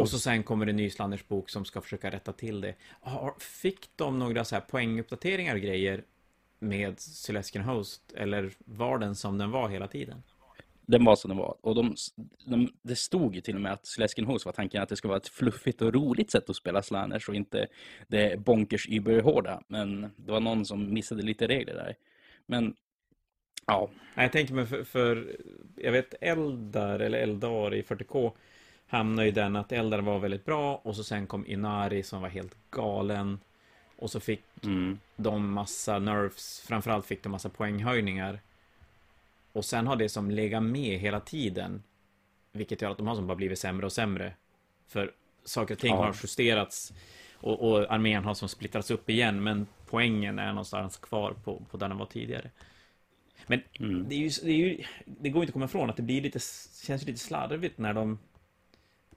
och 0.02 0.10
så 0.10 0.20
sen 0.20 0.44
kommer 0.44 0.66
det 0.66 0.72
en 0.72 0.76
ny 0.76 0.90
Slanders 0.90 1.28
bok 1.28 1.50
som 1.50 1.66
ska 1.66 1.82
försöka 1.82 2.12
rätta 2.12 2.32
till 2.34 2.62
det. 2.62 2.76
Fick 3.40 3.90
de 3.96 4.20
några 4.20 4.46
så 4.46 4.56
här 4.56 4.62
poänguppdateringar 4.62 5.56
och 5.56 5.62
grejer 5.62 6.04
med 6.60 7.00
Sylesken 7.00 7.62
Host? 7.62 8.14
Eller 8.16 8.52
var 8.58 8.98
den 9.00 9.16
som 9.16 9.38
den 9.38 9.52
var 9.52 9.70
hela 9.70 9.88
tiden? 9.88 10.24
Den 10.88 11.06
var 11.06 11.16
som 11.16 11.30
den 11.30 11.38
var. 11.38 11.56
Och 11.62 11.76
de, 11.76 11.96
de, 12.46 12.70
det 12.82 12.96
stod 12.96 13.36
ju 13.36 13.42
till 13.42 13.56
och 13.56 13.62
med 13.62 13.74
att 13.74 13.86
Sylesken 13.86 14.26
Host 14.26 14.46
var 14.46 14.54
tanken 14.54 14.82
att 14.82 14.90
det 14.90 14.96
skulle 14.96 15.10
vara 15.10 15.20
ett 15.20 15.28
fluffigt 15.28 15.82
och 15.82 15.94
roligt 15.94 16.32
sätt 16.32 16.50
att 16.50 16.56
spela 16.56 16.82
Slanners 16.82 17.30
och 17.30 17.36
inte 17.36 17.68
det 18.08 18.40
bonkers 18.40 18.88
überhårda. 18.90 19.62
Men 19.68 20.02
det 20.16 20.32
var 20.32 20.40
någon 20.40 20.66
som 20.66 20.94
missade 20.94 21.22
lite 21.22 21.48
regler 21.48 21.74
där. 21.74 21.96
Men 22.46 22.76
ja. 23.68 23.90
Jag 24.16 24.32
tänker 24.32 24.54
mig 24.54 24.66
för, 24.66 24.84
för 24.84 25.38
jag 25.76 25.92
vet 25.92 26.14
Eldar 26.22 27.00
eller 27.00 27.20
Eldar 27.20 27.74
i 27.74 27.82
40K 27.82 28.32
hamnade 28.88 29.28
i 29.28 29.32
den 29.32 29.56
att 29.56 29.72
Eldar 29.72 30.00
var 30.00 30.20
väldigt 30.20 30.46
bra 30.46 30.76
och 30.76 30.96
så 30.96 31.04
sen 31.04 31.28
kom 31.28 31.46
Inari 31.48 32.04
som 32.04 32.22
var 32.22 32.30
helt 32.30 32.56
galen. 32.72 33.40
Och 33.98 34.12
så 34.12 34.20
fick 34.20 34.44
mm. 34.64 35.00
de 35.16 35.54
massa 35.54 36.00
nerfs, 36.00 36.64
framförallt 36.68 37.06
fick 37.06 37.24
de 37.24 37.30
massa 37.30 37.50
poänghöjningar. 37.50 38.40
Och 39.56 39.66
sen 39.66 39.88
har 39.88 39.96
det 39.96 40.10
som 40.10 40.32
legat 40.32 40.64
med 40.64 41.00
hela 41.00 41.20
tiden, 41.20 41.84
vilket 42.52 42.82
gör 42.82 42.92
att 42.92 42.98
de 42.98 43.08
har 43.08 43.16
som 43.16 43.28
bara 43.28 43.36
blivit 43.36 43.60
sämre 43.60 43.86
och 43.86 43.92
sämre. 43.92 44.34
För 44.88 45.12
saker 45.44 45.76
och 45.76 45.80
ting 45.80 45.94
ja. 45.94 46.06
har 46.06 46.16
justerats 46.24 46.94
och, 47.34 47.72
och, 47.72 47.94
armén 47.94 48.24
har 48.24 48.34
som 48.34 48.50
splittrats 48.50 48.92
upp 48.92 49.10
igen, 49.10 49.44
men 49.44 49.68
poängen 49.86 50.40
är 50.40 50.48
någonstans 50.48 50.98
kvar 50.98 51.34
på, 51.44 51.66
på 51.72 51.78
där 51.78 51.90
den 51.90 51.98
var 51.98 52.06
tidigare. 52.06 52.52
Men 53.48 53.62
mm. 53.80 54.10
det, 54.10 54.16
är 54.16 54.20
ju, 54.20 54.30
det, 54.44 54.52
är 54.52 54.56
ju, 54.56 54.84
det 55.06 55.30
går 55.30 55.44
inte 55.44 55.50
att 55.50 55.54
komma 55.54 55.66
ifrån 55.66 55.90
att 55.90 55.98
det 55.98 56.04
blir 56.04 56.22
lite, 56.22 56.40
känns 56.86 57.06
lite 57.06 57.20
slarvigt 57.20 57.78
när 57.78 57.94
de 57.94 58.20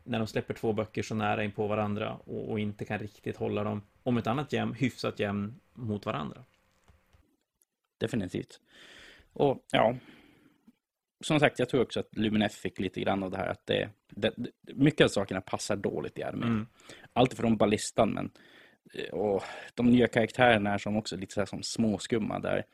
när 0.04 0.18
de 0.18 0.26
släpper 0.26 0.54
två 0.54 0.72
böcker 0.72 1.02
så 1.02 1.14
nära 1.14 1.44
in 1.44 1.52
på 1.52 1.66
varandra 1.66 2.14
och, 2.14 2.50
och 2.50 2.60
inte 2.60 2.84
kan 2.84 2.98
riktigt 2.98 3.36
hålla 3.36 3.64
dem, 3.64 3.82
om 4.02 4.16
ett 4.16 4.26
annat 4.26 4.52
jämn, 4.52 4.74
hyfsat 4.74 5.20
jämn 5.20 5.60
mot 5.72 6.06
varandra. 6.06 6.44
Definitivt. 7.98 8.60
Och 9.32 9.64
ja, 9.72 9.94
som 11.20 11.40
sagt, 11.40 11.58
jag 11.58 11.68
tror 11.68 11.82
också 11.82 12.00
att 12.00 12.16
Luminef 12.16 12.52
fick 12.52 12.80
lite 12.80 13.00
grann 13.00 13.22
av 13.22 13.30
det 13.30 13.36
här 13.36 13.46
att 13.46 13.66
det, 13.66 13.90
det, 14.08 14.32
mycket 14.62 15.04
av 15.04 15.08
sakerna 15.08 15.40
passar 15.40 15.76
dåligt 15.76 16.18
i 16.18 16.22
armén. 16.22 16.48
Mm. 16.48 16.66
Allt 17.12 17.34
från 17.34 17.56
ballistan, 17.56 18.10
men 18.10 18.30
och 19.12 19.42
de 19.74 19.90
nya 19.90 20.08
karaktärerna 20.08 20.74
är 20.74 20.78
som 20.78 20.96
också 20.96 21.16
lite 21.16 21.34
så 21.34 21.40
här 21.40 21.46
som 21.46 21.62
småskumma 21.62 22.38
där. 22.38 22.64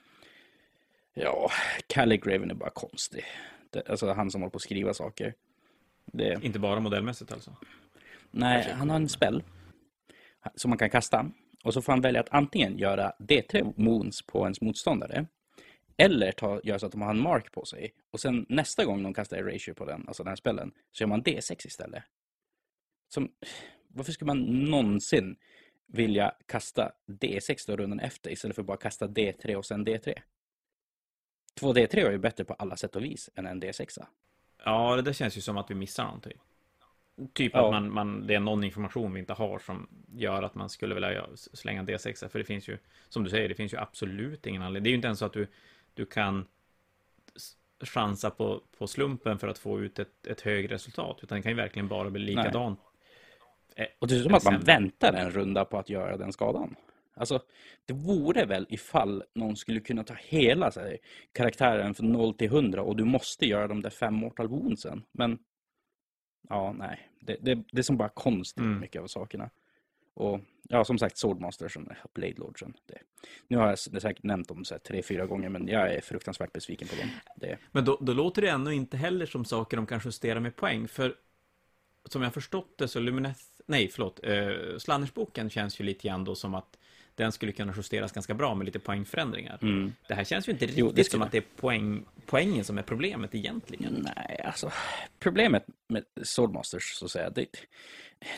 Ja, 1.14 1.50
Calligraven 1.86 2.50
är 2.50 2.54
bara 2.54 2.70
konstig. 2.70 3.24
Det, 3.70 3.88
alltså 3.88 4.12
han 4.12 4.30
som 4.30 4.42
håller 4.42 4.50
på 4.50 4.56
att 4.56 4.62
skriva 4.62 4.94
saker. 4.94 5.34
Det... 6.04 6.38
Inte 6.42 6.58
bara 6.58 6.80
modellmässigt 6.80 7.32
alltså? 7.32 7.56
Nej, 8.30 8.72
han 8.72 8.90
har 8.90 8.96
en 8.96 9.08
spell 9.08 9.42
som 10.54 10.68
man 10.68 10.78
kan 10.78 10.90
kasta. 10.90 11.30
Och 11.64 11.74
så 11.74 11.82
får 11.82 11.92
han 11.92 12.00
välja 12.00 12.20
att 12.20 12.28
antingen 12.30 12.78
göra 12.78 13.12
D3 13.18 13.72
moons 13.76 14.22
på 14.22 14.42
ens 14.42 14.60
motståndare. 14.60 15.26
Eller 15.96 16.32
ta, 16.32 16.60
göra 16.64 16.78
så 16.78 16.86
att 16.86 16.92
de 16.92 17.02
har 17.02 17.10
en 17.10 17.20
mark 17.20 17.52
på 17.52 17.64
sig. 17.64 17.94
Och 18.10 18.20
sen 18.20 18.46
nästa 18.48 18.84
gång 18.84 19.02
de 19.02 19.14
kastar 19.14 19.36
erasure 19.36 19.74
på 19.74 19.84
den, 19.84 20.04
alltså 20.08 20.22
den 20.22 20.28
här 20.30 20.36
spellen, 20.36 20.72
så 20.92 21.02
gör 21.02 21.08
man 21.08 21.22
D6 21.22 21.66
istället. 21.66 22.02
Som, 23.08 23.32
varför 23.88 24.12
skulle 24.12 24.26
man 24.26 24.40
någonsin 24.70 25.36
vilja 25.86 26.34
kasta 26.46 26.92
D6 27.06 27.64
då 27.66 27.76
rundan 27.76 28.00
efter 28.00 28.30
istället 28.30 28.56
för 28.56 28.62
bara 28.62 28.76
kasta 28.76 29.06
D3 29.06 29.54
och 29.54 29.66
sen 29.66 29.86
D3? 29.86 30.14
2D3 31.60 31.96
är 31.96 32.10
ju 32.10 32.18
bättre 32.18 32.44
på 32.44 32.54
alla 32.54 32.76
sätt 32.76 32.96
och 32.96 33.04
vis 33.04 33.30
än 33.34 33.46
en 33.46 33.62
D6. 33.62 34.04
Ja, 34.64 34.96
det 34.96 35.02
där 35.02 35.12
känns 35.12 35.36
ju 35.36 35.40
som 35.40 35.56
att 35.56 35.70
vi 35.70 35.74
missar 35.74 36.04
någonting. 36.04 36.38
Typ 37.32 37.52
ja. 37.54 37.66
att 37.66 37.72
man, 37.72 37.92
man, 37.92 38.26
det 38.26 38.34
är 38.34 38.40
någon 38.40 38.64
information 38.64 39.12
vi 39.12 39.20
inte 39.20 39.32
har 39.32 39.58
som 39.58 39.88
gör 40.12 40.42
att 40.42 40.54
man 40.54 40.70
skulle 40.70 40.94
vilja 40.94 41.26
slänga 41.36 41.80
en 41.80 41.88
D6. 41.88 42.28
För 42.28 42.38
det 42.38 42.44
finns 42.44 42.68
ju, 42.68 42.78
som 43.08 43.24
du 43.24 43.30
säger, 43.30 43.48
det 43.48 43.54
finns 43.54 43.72
ju 43.72 43.78
absolut 43.78 44.46
ingen 44.46 44.62
anledning. 44.62 44.82
Det 44.82 44.88
är 44.88 44.90
ju 44.90 44.96
inte 44.96 45.06
ens 45.06 45.18
så 45.18 45.24
att 45.24 45.32
du, 45.32 45.46
du 45.94 46.06
kan 46.06 46.46
chansa 47.80 48.30
på, 48.30 48.62
på 48.78 48.86
slumpen 48.86 49.38
för 49.38 49.48
att 49.48 49.58
få 49.58 49.80
ut 49.80 49.98
ett, 49.98 50.26
ett 50.26 50.40
högre 50.40 50.74
resultat. 50.74 51.18
Utan 51.22 51.36
det 51.38 51.42
kan 51.42 51.52
ju 51.52 51.56
verkligen 51.56 51.88
bara 51.88 52.10
bli 52.10 52.22
likadant. 52.22 52.80
Nej. 53.76 53.96
Och 53.98 54.08
det 54.08 54.16
är 54.16 54.22
som 54.22 54.34
att 54.34 54.44
man 54.44 54.60
väntar 54.60 55.12
en 55.12 55.30
runda 55.30 55.64
på 55.64 55.78
att 55.78 55.90
göra 55.90 56.16
den 56.16 56.32
skadan. 56.32 56.76
Alltså, 57.16 57.42
det 57.84 57.94
vore 57.94 58.44
väl 58.44 58.66
ifall 58.68 59.22
någon 59.34 59.56
skulle 59.56 59.80
kunna 59.80 60.04
ta 60.04 60.14
hela 60.14 60.70
här, 60.76 60.98
karaktären 61.32 61.94
från 61.94 62.12
0 62.12 62.34
till 62.34 62.46
100 62.46 62.82
och 62.82 62.96
du 62.96 63.04
måste 63.04 63.46
göra 63.46 63.68
de 63.68 63.82
där 63.82 63.90
fem 63.90 64.14
mortal 64.14 64.48
woundsen. 64.48 65.02
Men, 65.12 65.38
ja, 66.48 66.72
nej. 66.72 67.08
Det, 67.20 67.36
det, 67.40 67.54
det 67.72 67.78
är 67.78 67.82
som 67.82 67.96
bara 67.96 68.08
konstigt 68.08 68.64
mm. 68.64 68.80
mycket 68.80 69.02
av 69.02 69.06
sakerna. 69.06 69.50
Och 70.14 70.40
ja, 70.68 70.84
som 70.84 70.98
sagt, 70.98 71.18
Swordmastersen, 71.18 71.88
Blade 72.14 72.34
Lordsen. 72.36 72.74
Det. 72.86 72.98
Nu 73.48 73.56
har 73.56 73.68
jag 73.68 73.78
det 73.90 74.00
säkert 74.00 74.22
nämnt 74.22 74.48
dem 74.48 74.64
så 74.64 74.74
här, 74.74 74.78
tre, 74.78 75.02
fyra 75.02 75.26
gånger, 75.26 75.48
men 75.48 75.68
jag 75.68 75.94
är 75.94 76.00
fruktansvärt 76.00 76.52
besviken 76.52 76.88
på 76.88 76.96
dem. 76.96 77.08
Det. 77.36 77.58
Men 77.72 77.84
då, 77.84 77.98
då 78.00 78.12
låter 78.12 78.42
det 78.42 78.48
ännu 78.48 78.74
inte 78.74 78.96
heller 78.96 79.26
som 79.26 79.44
saker 79.44 79.76
de 79.76 79.86
kan 79.86 80.00
justera 80.04 80.40
med 80.40 80.56
poäng, 80.56 80.88
för 80.88 81.14
som 82.04 82.22
jag 82.22 82.34
förstått 82.34 82.78
det 82.78 82.88
så 82.88 83.00
Lumineth, 83.00 83.40
nej 83.66 83.88
förlåt, 83.88 84.20
eh, 84.22 84.48
uh, 84.48 84.78
Slannersboken 84.78 85.50
känns 85.50 85.80
ju 85.80 85.84
lite 85.84 86.08
grann 86.08 86.24
då 86.24 86.34
som 86.34 86.54
att 86.54 86.78
den 87.14 87.32
skulle 87.32 87.52
kunna 87.52 87.74
justeras 87.76 88.12
ganska 88.12 88.34
bra 88.34 88.54
med 88.54 88.64
lite 88.64 88.78
poängförändringar. 88.78 89.58
Mm. 89.62 89.92
Det 90.08 90.14
här 90.14 90.24
känns 90.24 90.48
ju 90.48 90.52
inte 90.52 90.66
riktigt 90.66 90.98
Jo, 90.98 91.04
som 91.04 91.22
att 91.22 91.32
det 91.32 91.38
är 91.38 91.44
poäng, 91.56 92.04
poängen 92.26 92.64
som 92.64 92.78
är 92.78 92.82
problemet 92.82 93.34
egentligen. 93.34 94.08
Nej, 94.16 94.40
alltså 94.44 94.70
problemet 95.18 95.64
med 95.88 96.04
Swordmasters 96.22 96.82
så 96.82 97.04
att 97.04 97.10
säga, 97.10 97.30
det, 97.30 97.46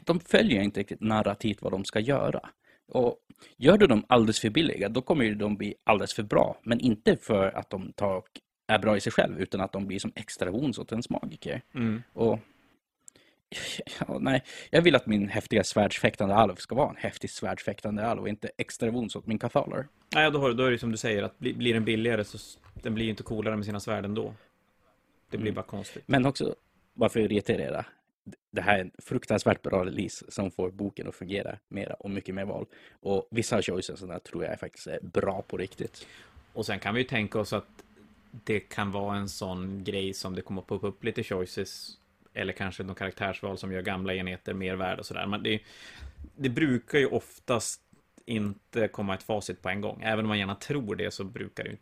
de 0.05 0.21
följer 0.21 0.63
inte 0.63 0.81
riktigt 0.81 1.01
narrativt 1.01 1.63
vad 1.63 1.73
de 1.73 1.85
ska 1.85 2.01
göra. 2.01 2.51
Och 2.89 3.19
gör 3.57 3.79
du 3.79 3.87
dem 3.87 4.05
alldeles 4.09 4.41
för 4.41 4.51
billiga, 4.51 4.89
då 4.89 5.03
kommer 5.03 5.35
de 5.35 5.57
bli 5.57 5.75
alldeles 5.85 6.15
för 6.15 6.23
bra. 6.23 6.61
Men 6.63 6.81
inte 6.81 7.17
för 7.17 7.57
att 7.57 7.71
de 7.71 7.93
tar, 7.93 8.23
är 8.69 8.79
bra 8.79 8.97
i 8.97 9.01
sig 9.01 9.13
själv, 9.13 9.41
utan 9.41 9.61
att 9.61 9.73
de 9.73 9.87
blir 9.87 9.99
som 9.99 10.13
extra 10.15 10.51
wounds 10.51 10.79
åt 10.79 10.93
ens 10.93 11.11
magiker. 11.11 11.63
Mm. 11.75 12.03
Och 12.13 12.39
ja, 14.01 14.19
nej, 14.21 14.43
jag 14.71 14.83
vill 14.83 14.95
att 14.97 15.07
min 15.07 15.29
häftiga 15.29 15.65
svärdsfäktande 15.65 16.35
alv 16.35 16.55
ska 16.55 16.75
vara 16.75 16.91
en 16.91 16.97
häftig 16.97 17.31
svärdsfäktande 17.31 18.07
alv 18.07 18.21
och 18.21 18.29
inte 18.29 18.51
extra 18.57 18.91
wounds 18.91 19.17
åt 19.17 19.27
min 19.27 19.39
kathaler. 19.39 19.87
Nej, 20.15 20.31
då, 20.31 20.39
har, 20.39 20.53
då 20.53 20.65
är 20.65 20.71
det 20.71 20.79
som 20.79 20.91
du 20.91 20.97
säger, 20.97 21.23
att 21.23 21.39
bli, 21.39 21.55
blir 21.55 21.75
den 21.75 21.85
billigare 21.85 22.25
så 22.25 22.39
den 22.75 22.95
blir 22.95 23.05
ju 23.05 23.11
inte 23.11 23.23
coolare 23.23 23.57
med 23.57 23.65
sina 23.65 23.81
svärd 23.81 24.05
ändå. 24.05 24.35
Det 25.31 25.37
blir 25.37 25.51
Mm. 25.51 25.55
bara 25.55 25.67
konstigt. 25.67 26.03
Men 26.07 26.27
också, 26.27 26.55
varför 26.95 27.21
reiterera? 27.29 27.85
Det 28.51 28.61
här 28.61 28.77
är 28.79 28.81
en 28.81 28.91
fruktansvärt 28.99 29.63
bra 29.63 29.85
release 29.85 30.25
som 30.29 30.51
får 30.51 30.71
boken 30.71 31.09
att 31.09 31.15
fungera 31.15 31.59
mera 31.69 31.95
och 31.95 32.11
mycket 32.11 32.35
mer 32.35 32.45
val. 32.45 32.67
Och 33.01 33.29
vissa 33.31 33.57
av 33.57 33.63
choicesarna 33.63 34.19
tror 34.19 34.45
jag 34.45 34.61
faktiskt 34.61 34.87
är 34.87 34.99
bra 35.03 35.43
på 35.43 35.57
riktigt. 35.57 36.07
Och 36.53 36.67
sen 36.67 36.79
kan 36.79 36.95
vi 36.95 37.01
ju 37.01 37.07
tänka 37.07 37.39
oss 37.41 37.53
att 37.53 37.85
det 38.31 38.61
kan 38.61 38.91
vara 38.93 39.17
en 39.17 39.29
sån 39.29 39.85
grej 39.85 40.15
som 40.15 40.35
det 40.35 40.43
kommer 40.43 40.61
att 40.61 40.67
poppa 40.67 40.87
upp 40.87 41.05
lite 41.05 41.23
choices 41.23 41.99
eller 42.37 42.53
kanske 42.53 42.83
de 42.83 42.95
karaktärsval 42.95 43.59
som 43.59 43.73
gör 43.73 43.83
gamla 43.83 44.15
enheter 44.15 44.55
mer 44.55 44.75
värda 44.75 44.99
och 45.01 45.07
sådär. 45.07 45.27
Men 45.27 45.43
det, 45.43 45.61
det 46.37 46.49
brukar 46.49 46.99
ju 46.99 47.07
oftast 47.07 47.83
inte 48.25 48.89
komma 48.89 49.15
ett 49.15 49.23
facit 49.23 49.63
på 49.63 49.69
en 49.69 49.81
gång. 49.81 50.03
Även 50.03 50.25
om 50.25 50.29
man 50.29 50.39
gärna 50.39 50.55
tror 50.55 50.97
det 50.97 51.11
så 51.11 51.25
brukar 51.25 51.65
det 51.65 51.71
ju 51.71 51.77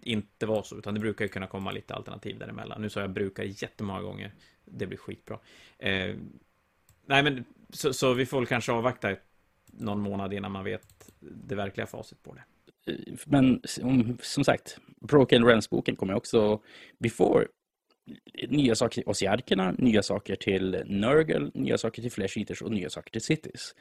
inte 0.00 0.46
vara 0.46 0.62
så, 0.62 0.78
utan 0.78 0.94
det 0.94 1.00
brukar 1.00 1.24
ju 1.24 1.28
kunna 1.28 1.46
komma 1.46 1.70
lite 1.70 1.94
alternativ 1.94 2.38
däremellan. 2.38 2.82
Nu 2.82 2.90
sa 2.90 3.00
jag 3.00 3.10
brukar 3.10 3.44
jättemånga 3.44 4.02
gånger. 4.02 4.32
Det 4.64 4.86
blir 4.86 4.98
skitbra. 4.98 5.38
Eh, 5.78 6.16
nej, 7.06 7.22
men 7.22 7.44
så, 7.70 7.92
så 7.92 8.14
vi 8.14 8.26
får 8.26 8.38
väl 8.38 8.46
kanske 8.46 8.72
avvakta 8.72 9.16
någon 9.66 10.00
månad 10.00 10.32
innan 10.32 10.52
man 10.52 10.64
vet 10.64 11.10
det 11.20 11.54
verkliga 11.54 11.86
facit 11.86 12.22
på 12.22 12.34
det. 12.34 12.42
Men 13.24 13.60
som, 14.20 14.44
sagt, 14.44 14.78
Broken 15.00 15.44
Rens-boken 15.44 15.96
kommer 15.96 16.14
också... 16.14 16.60
Vi 16.98 17.10
får 17.10 17.48
nya 18.48 18.74
saker 18.74 18.94
till 18.94 19.02
Ossiarkerna, 19.06 19.74
nya 19.78 20.02
saker 20.02 20.36
till 20.36 20.82
Nurgle, 20.86 21.50
nya 21.54 21.78
saker 21.78 22.02
till 22.02 22.12
Flesh 22.12 22.38
Eaters 22.38 22.62
och 22.62 22.70
nya 22.70 22.90
saker 22.90 23.10
till 23.10 23.20
Cities. 23.20 23.74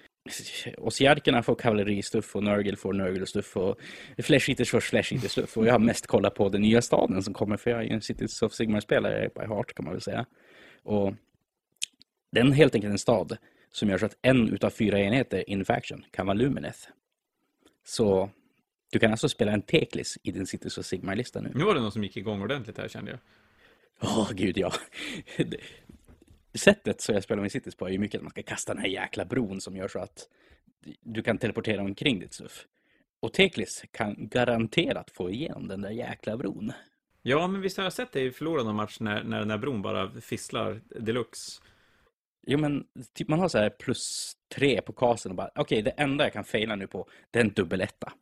Ossiarkerna 0.78 1.44
får 1.44 1.56
kavalleristuff 1.56 2.36
och 2.36 2.44
Nurgle 2.44 2.76
får 2.76 2.94
Nurgle-stuff 2.94 3.58
och 3.58 3.80
Flesh 4.18 4.50
Eaters 4.50 4.70
får 4.70 4.80
Flesh 4.80 5.14
Eaters-stuff. 5.14 5.58
Och 5.58 5.66
jag 5.66 5.72
har 5.72 5.80
mest 5.80 6.08
kollat 6.08 6.36
på 6.36 6.50
den 6.50 6.62
nya 6.62 6.82
staden 6.82 7.24
som 7.24 7.34
kommer, 7.34 7.58
för 7.58 7.72
jag 7.72 7.86
är 7.86 7.92
en 7.92 8.02
Cities 8.02 8.42
of 8.42 8.54
Sigmar-spelare 8.54 9.30
by 9.36 9.46
heart 9.46 9.74
kan 9.74 9.86
man 9.86 9.94
väl 9.94 10.02
säga. 10.02 10.26
Och 10.84 11.14
den 12.32 12.48
är 12.48 12.52
helt 12.52 12.76
enkelt 12.76 12.92
en 12.92 12.98
stad 12.98 13.38
som 13.72 13.90
gör 13.90 13.98
så 13.98 14.06
att 14.06 14.18
en 14.22 14.54
utav 14.54 14.70
fyra 14.70 15.00
enheter 15.00 15.50
in 15.50 15.66
faction 15.66 16.06
kan 16.12 16.26
vara 16.26 16.38
Lumineth. 16.38 16.80
Så 17.84 18.30
du 18.92 19.00
kan 19.00 19.12
alltså 19.12 19.30
spela 19.30 19.52
en 19.52 19.62
Teklis 19.62 20.18
i 20.24 20.32
din 20.32 20.46
Cities 20.46 20.78
of 20.78 20.86
Sigmar-lista 20.86 21.42
nu. 21.42 21.52
Nu 21.56 21.64
var 21.64 21.76
det 21.76 21.82
någon 21.82 21.92
som 21.92 22.04
gick 22.04 22.18
igång 22.18 22.42
ordentligt 22.42 22.78
här 22.78 22.88
kände 22.88 23.12
jag. 23.12 23.20
Åh, 24.02 24.32
gud 24.34 24.58
ja. 24.58 24.72
Sättet 26.54 27.02
som 27.02 27.16
jag 27.16 27.24
spelar 27.24 27.42
med 27.42 27.52
Cities 27.52 27.76
på 27.76 27.88
är 27.88 27.92
ju 27.92 28.00
mycket 28.00 28.18
att 28.18 28.24
man 28.24 28.32
ska 28.32 28.44
kasta 28.44 28.74
den 28.74 28.82
här 28.82 28.90
jäkla 28.90 29.26
bron 29.26 29.62
som 29.62 29.76
gör 29.76 29.88
så 29.88 30.00
att 30.00 30.30
du 31.02 31.24
kan 31.24 31.38
teleportera 31.38 31.82
omkring 31.82 32.20
ditt 32.20 32.34
stuff. 32.34 32.66
Och 33.20 33.34
Teklis 33.34 33.84
kan 33.92 34.16
garanterat 34.18 35.12
få 35.12 35.30
igenom 35.30 35.68
den 35.68 35.82
där 35.82 35.90
jäkla 35.90 36.38
bron. 36.38 36.72
Ja, 37.22 37.48
men 37.48 37.62
visst 37.62 37.78
har 37.78 37.84
jag 37.84 37.94
sett 37.94 38.12
det 38.12 38.22
i 38.22 38.32
förlorad 38.32 38.66
någon 38.66 38.76
match 38.76 39.00
när, 39.00 39.24
när 39.24 39.40
den 39.40 39.52
här 39.52 39.58
bron 39.58 39.82
bara 39.82 40.22
fisslar 40.22 40.82
deluxe. 41.00 41.62
Jo, 42.48 42.60
men 42.60 42.86
typ 43.14 43.28
man 43.28 43.40
har 43.40 43.48
så 43.48 43.58
här 43.58 43.70
plus 43.70 44.34
tre 44.56 44.82
på 44.82 44.94
casten 44.94 45.32
och 45.32 45.36
bara, 45.36 45.50
okej, 45.56 45.82
det 45.82 45.90
enda 45.90 46.24
jag 46.24 46.34
kan 46.34 46.44
faila 46.44 46.76
nu 46.76 46.88
på, 46.88 47.10
det 47.32 47.40
är 47.40 47.44
en 47.44 47.54
dubbeletta. 47.54 48.14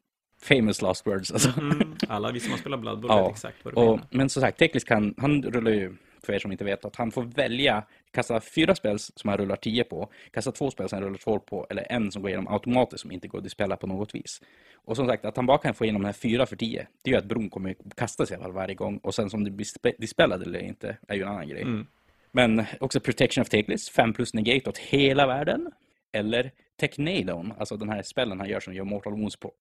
Famous 0.43 0.81
last 0.81 1.07
words 1.07 1.31
alltså. 1.31 1.59
Mm, 1.59 1.95
alla 2.07 2.31
vi 2.31 2.39
som 2.39 2.51
har 2.51 2.57
spelat 2.57 2.79
Blood 2.79 2.99
Bowl 3.01 3.11
Ja, 3.11 3.23
vet 3.27 3.31
exakt 3.31 3.57
vad 3.65 3.73
du 3.73 3.79
Och, 3.81 3.85
menar. 3.95 4.07
men 4.09 4.29
som 4.29 4.41
sagt, 4.41 4.59
Teklis 4.59 4.83
kan, 4.83 5.15
han 5.17 5.43
rullar 5.43 5.71
ju, 5.71 5.95
för 6.23 6.33
er 6.33 6.39
som 6.39 6.51
inte 6.51 6.63
vet, 6.63 6.85
att 6.85 6.95
han 6.95 7.11
får 7.11 7.23
välja, 7.23 7.83
kasta 8.11 8.41
fyra 8.41 8.75
spel 8.75 8.99
som 8.99 9.29
han 9.29 9.37
rullar 9.37 9.55
10 9.55 9.83
på, 9.83 10.09
kasta 10.31 10.51
två 10.51 10.71
spel 10.71 10.89
som 10.89 10.95
han 10.97 11.03
rullar 11.05 11.17
12 11.17 11.39
på, 11.39 11.67
eller 11.69 11.91
en 11.91 12.11
som 12.11 12.21
går 12.21 12.29
igenom 12.29 12.47
automatiskt 12.53 13.01
som 13.01 13.11
inte 13.11 13.27
går 13.27 13.37
att 13.37 13.43
dispella 13.43 13.77
på 13.77 13.87
något 13.87 14.15
vis. 14.15 14.41
Och 14.75 14.95
som 14.95 15.07
sagt, 15.07 15.25
att 15.25 15.35
han 15.35 15.45
bara 15.45 15.57
kan 15.57 15.73
få 15.73 15.83
igenom 15.85 16.01
den 16.01 16.05
här 16.05 16.13
fyra 16.13 16.45
för 16.45 16.55
10, 16.55 16.87
det 17.01 17.11
gör 17.11 17.17
att 17.17 17.25
bron 17.25 17.49
kommer 17.49 17.75
kasta 17.95 18.25
sig 18.25 18.33
i 18.33 18.35
alla 18.37 18.43
fall 18.43 18.53
varje 18.53 18.75
gång, 18.75 18.97
och 18.97 19.15
sen 19.15 19.29
som 19.29 19.43
det 19.43 19.51
blir 19.51 19.65
spe- 19.65 19.95
dispellad 19.97 20.41
eller 20.41 20.59
inte, 20.59 20.97
är 21.07 21.15
ju 21.15 21.21
en 21.21 21.27
annan 21.27 21.47
grej. 21.47 21.61
Mm. 21.61 21.87
Men 22.31 22.65
också 22.79 22.99
Protection 22.99 23.41
of 23.41 23.49
Teklis, 23.49 23.89
5 23.89 24.13
plus 24.13 24.33
negate 24.33 24.69
åt 24.69 24.77
hela 24.77 25.27
världen. 25.27 25.71
Eller 26.11 26.51
Technadon, 26.79 27.53
alltså 27.57 27.77
den 27.77 27.89
här 27.89 28.01
spellen 28.01 28.39
han 28.39 28.49
gör 28.49 28.59
som 28.59 28.73
gör 28.73 28.83
Mortal 28.83 29.13
Wounds 29.13 29.35
på 29.35 29.51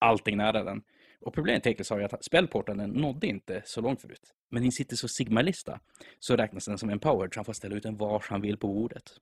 allting 0.00 0.36
nära 0.36 0.64
den. 0.64 0.82
Och 1.20 1.34
problemet 1.34 1.62
Teklis 1.62 1.90
har 1.90 1.98
ju 1.98 2.04
att 2.04 2.24
spellporten 2.24 2.78
den 2.78 2.90
nådde 2.90 3.26
inte 3.26 3.62
så 3.64 3.80
långt 3.80 4.00
förut. 4.00 4.34
Men 4.48 4.64
i 4.64 4.72
sitter 4.72 4.96
så 4.96 5.08
Sigma-lista 5.08 5.80
så 6.18 6.36
räknas 6.36 6.66
den 6.66 6.78
som 6.78 6.90
empowered 6.90 7.34
så 7.34 7.38
han 7.38 7.44
får 7.44 7.52
ställa 7.52 7.76
ut 7.76 7.82
den 7.82 7.96
vars 7.96 8.28
han 8.28 8.40
vill 8.40 8.56
på 8.56 8.66
bordet. 8.66 9.20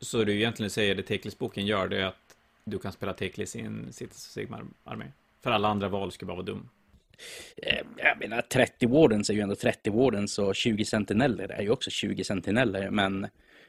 Så 0.00 0.24
du 0.24 0.34
egentligen 0.36 0.70
säger 0.70 0.94
det 0.94 1.02
Teklis-boken 1.02 1.66
gör, 1.66 1.88
det 1.88 2.00
är 2.00 2.04
att 2.04 2.36
du 2.64 2.78
kan 2.78 2.92
spela 2.92 3.12
Teklis 3.12 3.56
i 3.56 3.60
en 3.60 3.92
Cities 3.92 4.18
Sigmar-armé. 4.18 5.04
För 5.42 5.50
alla 5.50 5.68
andra 5.68 5.88
val 5.88 6.12
skulle 6.12 6.26
bara 6.26 6.36
vara 6.36 6.46
dum. 6.46 6.68
Eh, 7.56 7.86
Jag 7.96 8.18
menar 8.18 8.42
30 8.42 8.86
Wardens 8.86 9.30
är 9.30 9.34
ju 9.34 9.40
ändå 9.40 9.54
30 9.54 9.90
Wardens 9.90 10.38
och 10.38 10.54
20 10.56 10.84
Sentineller 10.84 11.48
är 11.48 11.62
ju 11.62 11.70
också 11.70 11.90
20 11.90 12.24
Sentineller. 12.24 12.90
Men 12.90 13.26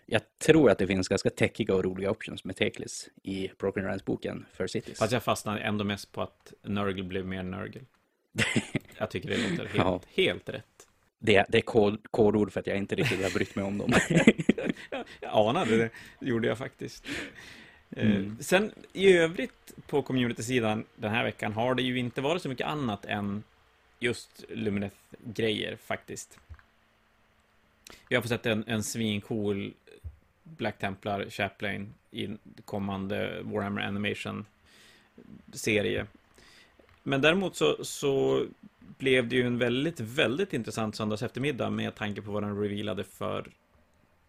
jag 0.10 0.22
tror 0.38 0.72
att 0.72 0.78
det 0.78 0.88
finns 0.88 1.08
ganska 1.08 1.30
täckiga 1.30 1.76
och 1.76 1.84
roliga 1.84 2.12
options 2.12 2.44
med 2.44 2.56
Teklis 2.56 3.10
i 3.24 3.50
Broken 3.58 3.84
Rands-boken 3.84 4.46
för 4.54 4.68
Cities. 4.68 5.00
Fast 5.00 5.12
jag 5.14 5.24
fastnar 5.24 5.58
ändå 5.58 5.84
mest 5.84 6.12
på 6.12 6.22
att 6.22 6.54
Nurgle 6.64 7.04
blev 7.04 7.26
mer 7.26 7.44
Nurgle. 7.44 7.82
Jag 8.98 9.10
tycker 9.10 9.30
det 9.30 9.38
låter 9.38 9.66
helt, 9.66 9.76
Ja. 9.76 10.02
helt 10.16 10.50
rätt. 10.50 10.88
Det, 11.20 11.46
det 11.50 11.58
är 11.58 11.62
kod, 11.62 12.12
kodord 12.12 12.52
för 12.54 12.60
att 12.60 12.68
jag 12.68 12.78
inte 12.78 12.96
riktigt 12.96 13.24
har 13.24 13.32
brytt 13.32 13.56
mig 13.56 13.66
om 13.66 13.78
dem. 13.78 13.94
Jag 15.20 15.48
anade 15.48 15.78
det, 15.78 15.90
det 16.20 16.26
gjorde 16.30 16.48
jag 16.48 16.58
faktiskt. 16.58 17.06
Eh, 17.90 18.06
Mm. 18.06 18.38
Sen 18.40 18.72
i 18.94 19.14
övrigt 19.18 19.74
på 19.88 20.02
community-sidan 20.02 20.86
den 20.96 21.12
här 21.12 21.24
veckan 21.24 21.54
har 21.54 21.76
det 21.76 21.82
ju 21.82 22.00
inte 22.00 22.22
varit 22.22 22.42
så 22.42 22.50
mycket 22.50 22.68
annat 22.68 23.06
än 23.06 23.44
just 24.00 24.44
Lumineth-grejer 24.50 25.76
faktiskt. 25.76 26.40
Vi 28.10 28.16
har 28.16 28.22
fått 28.22 28.30
sett 28.30 28.46
en, 28.46 28.64
en 28.68 28.84
svincool 28.84 29.74
Black 30.58 30.80
Templar 30.80 31.30
Chaplain 31.30 31.94
i 32.12 32.30
kommande 32.66 33.42
Warhammer 33.44 33.82
Animation-serie. 33.82 36.08
Men 37.04 37.22
däremot 37.22 37.56
så, 37.56 37.86
så 37.86 38.46
blev 38.98 39.28
det 39.28 39.36
ju 39.36 39.48
en 39.48 39.58
väldigt, 39.58 40.00
väldigt 40.00 40.54
intressant 40.54 40.96
söndags 40.96 41.24
eftermiddag 41.24 41.70
med 41.70 41.96
tanke 41.96 42.22
på 42.22 42.32
vad 42.32 42.44
den 42.44 42.62
revealade 42.62 43.04
för 43.04 43.50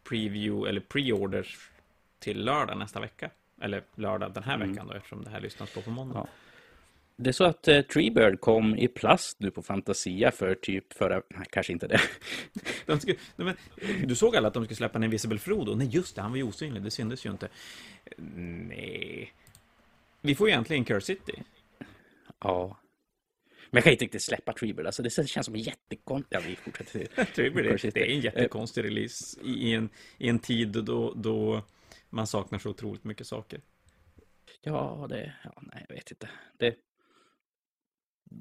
preview 0.04 0.70
eller 0.70 0.80
pre-orders 0.80 1.70
till 2.18 2.44
lördag 2.44 2.78
nästa 2.78 3.00
vecka. 3.00 3.30
Eller 3.60 3.82
lördag 3.94 4.32
den 4.34 4.42
här 4.42 4.54
Mm. 4.54 4.70
veckan 4.70 4.86
då, 4.86 4.94
eftersom 4.94 5.24
det 5.24 5.30
här 5.30 5.40
lyssnas 5.40 5.74
på 5.74 5.82
på 5.82 5.90
måndag. 5.90 6.18
Ja. 6.18 6.26
Det 7.20 7.30
är 7.30 7.32
så 7.32 7.44
att 7.44 7.68
eh, 7.68 7.80
Treebird 7.80 8.40
kom 8.40 8.76
i 8.76 8.88
plast 8.88 9.40
nu 9.40 9.50
på 9.50 9.62
Fantasia 9.62 10.30
för 10.30 10.54
typ 10.54 10.92
förra, 10.92 11.22
nej, 11.28 11.46
kanske 11.50 11.72
inte 11.72 11.86
det. 11.86 12.00
De 12.86 13.00
skulle, 13.00 13.16
nej, 13.36 13.54
men, 13.76 14.08
du 14.08 14.14
såg 14.14 14.36
alla 14.36 14.48
att 14.48 14.54
de 14.54 14.64
skulle 14.64 14.76
släppa 14.76 14.98
en 14.98 15.04
Invisible 15.04 15.38
Frodo? 15.38 15.74
Nej, 15.74 15.88
just 15.88 16.16
det, 16.16 16.22
han 16.22 16.30
var 16.30 16.36
ju 16.36 16.42
osynlig, 16.42 16.82
det 16.82 16.90
syntes 16.90 17.26
ju 17.26 17.30
inte. 17.30 17.48
Nej. 18.16 19.32
Vi 20.20 20.34
får 20.34 20.48
ju 20.48 20.52
egentligen 20.52 20.84
Curse 20.84 21.06
City. 21.06 21.42
Ja. 22.40 22.78
Men 23.70 23.78
jag 23.78 23.84
kan 23.84 23.92
inte 23.92 24.04
riktigt 24.04 24.22
släppa 24.22 24.52
Treebird, 24.52 24.86
alltså 24.86 25.02
det 25.02 25.10
känns 25.10 25.46
som 25.46 25.54
en 25.54 25.60
jättekonstigt... 25.60 26.34
Ja, 26.34 26.40
vi 26.46 26.56
fortsätter. 26.56 27.08
Det 27.34 27.46
är, 27.46 27.90
det 27.92 28.10
är 28.10 28.14
en 28.14 28.20
jättekonstig 28.20 28.84
release 28.84 29.40
i 29.44 29.50
i 29.50 29.74
en, 29.74 29.88
i 30.18 30.28
en 30.28 30.38
tid 30.38 30.68
då, 30.68 31.14
då 31.16 31.62
man 32.10 32.26
saknar 32.26 32.58
så 32.58 32.70
otroligt 32.70 33.04
mycket 33.04 33.26
saker. 33.26 33.60
Ja, 34.62 35.06
det... 35.08 35.32
Ja, 35.44 35.62
nej, 35.62 35.86
jag 35.88 35.94
vet 35.94 36.10
inte. 36.10 36.28
Det... 36.58 36.74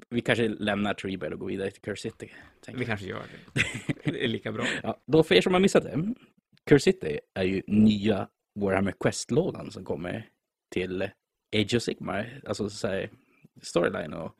Vi 0.08 0.20
kanske 0.20 0.48
lämnar 0.48 0.94
Treebird 0.94 1.32
och 1.32 1.38
går 1.38 1.46
vidare 1.46 1.70
till 1.70 1.82
Curse 1.82 2.02
City. 2.02 2.32
Vi 2.74 2.84
kanske 2.84 3.06
gör 3.06 3.22
det. 3.52 3.62
Det 4.12 4.24
är 4.24 4.28
lika 4.28 4.52
bra. 4.52 4.64
Ja, 4.82 5.00
då 5.06 5.22
för 5.22 5.34
er 5.34 5.40
som 5.40 5.52
har 5.52 5.60
missat 5.60 5.82
det. 5.82 6.14
Curse 6.66 6.84
City 6.92 7.20
är 7.34 7.44
ju 7.44 7.62
nya 7.66 8.28
Warhammer 8.54 8.94
Quest-lådan 9.00 9.70
som 9.70 9.84
kommer 9.84 10.28
till 10.70 11.02
Age 11.56 11.74
of 11.74 11.82
Sigmar. 11.82 12.40
Alltså 12.46 12.70
så 12.70 12.88
här, 12.88 13.10
storyline 13.62 14.12
och 14.12 14.34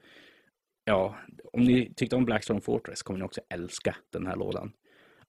ja, 0.85 1.19
om 1.53 1.65
ni 1.65 1.95
tyckte 1.95 2.17
om 2.17 2.25
Blackstone 2.25 2.61
Fortress 2.61 3.03
kommer 3.03 3.19
ni 3.19 3.25
också 3.25 3.41
älska 3.49 3.97
den 4.13 4.27
här 4.27 4.37
lådan. 4.37 4.73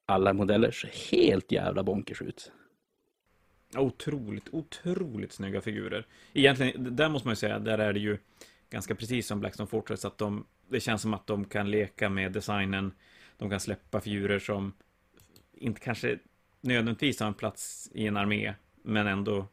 Alla 0.06 0.34
modeller 0.34 0.72
ser 0.72 1.12
helt 1.12 1.52
jävla 1.52 1.84
bonkers 1.84 2.22
ut. 2.22 2.52
Otroligt, 3.78 4.50
otroligt 4.52 5.32
snygga 5.32 5.62
figurer. 5.62 6.06
Egentligen, 6.34 6.96
där 6.96 7.10
måste 7.10 7.28
man 7.28 7.32
ju 7.32 7.36
säga, 7.36 7.60
där 7.60 7.78
är 7.78 7.94
det 7.94 8.00
ju 8.00 8.18
ganska 8.70 8.96
precis 8.96 9.28
som 9.28 9.40
Blackstone 9.40 9.68
Fortress, 9.68 10.06
att 10.06 10.18
de, 10.18 10.46
det 10.70 10.80
känns 10.80 11.02
som 11.02 11.14
att 11.14 11.28
de 11.28 11.46
kan 11.46 11.72
leka 11.72 12.10
med 12.10 12.32
designen, 12.32 12.92
de 13.38 13.50
kan 13.50 13.60
släppa 13.60 14.02
figurer 14.02 14.40
som 14.40 14.74
inte 15.54 15.82
kanske 15.82 16.20
nödvändigtvis 16.62 17.20
har 17.20 17.28
en 17.28 17.34
plats 17.34 17.92
i 17.94 18.08
en 18.08 18.18
armé, 18.18 18.54
men 18.84 19.08
ändå 19.08 19.48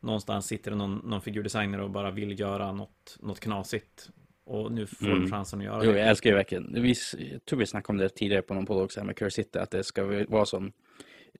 någonstans 0.00 0.46
sitter 0.46 0.70
det 0.70 0.76
någon, 0.76 0.96
någon 1.04 1.22
figurdesigner 1.22 1.80
och 1.80 1.90
bara 1.90 2.10
vill 2.10 2.40
göra 2.40 2.72
något, 2.72 3.16
något 3.20 3.40
knasigt. 3.40 4.10
Och 4.46 4.72
nu 4.72 4.86
får 4.86 5.06
mm. 5.06 5.20
de 5.20 5.30
chansen 5.30 5.58
att 5.58 5.64
göra 5.64 5.84
jo, 5.84 5.92
det. 5.92 5.98
Jag 5.98 6.08
älskar 6.08 6.30
ju 6.30 6.36
verkligen, 6.36 6.82
vi, 6.82 6.94
jag 7.32 7.44
tror 7.44 7.58
vi 7.58 7.66
snackade 7.66 7.92
om 7.92 7.96
det 7.96 8.08
tidigare 8.08 8.42
på 8.42 8.54
någon 8.54 8.66
podd 8.66 8.82
också, 8.82 9.04
med 9.04 9.16
Curse 9.16 9.30
City, 9.42 9.58
att 9.58 9.70
det 9.70 9.84
ska 9.84 10.24
vara 10.28 10.46
som 10.46 10.72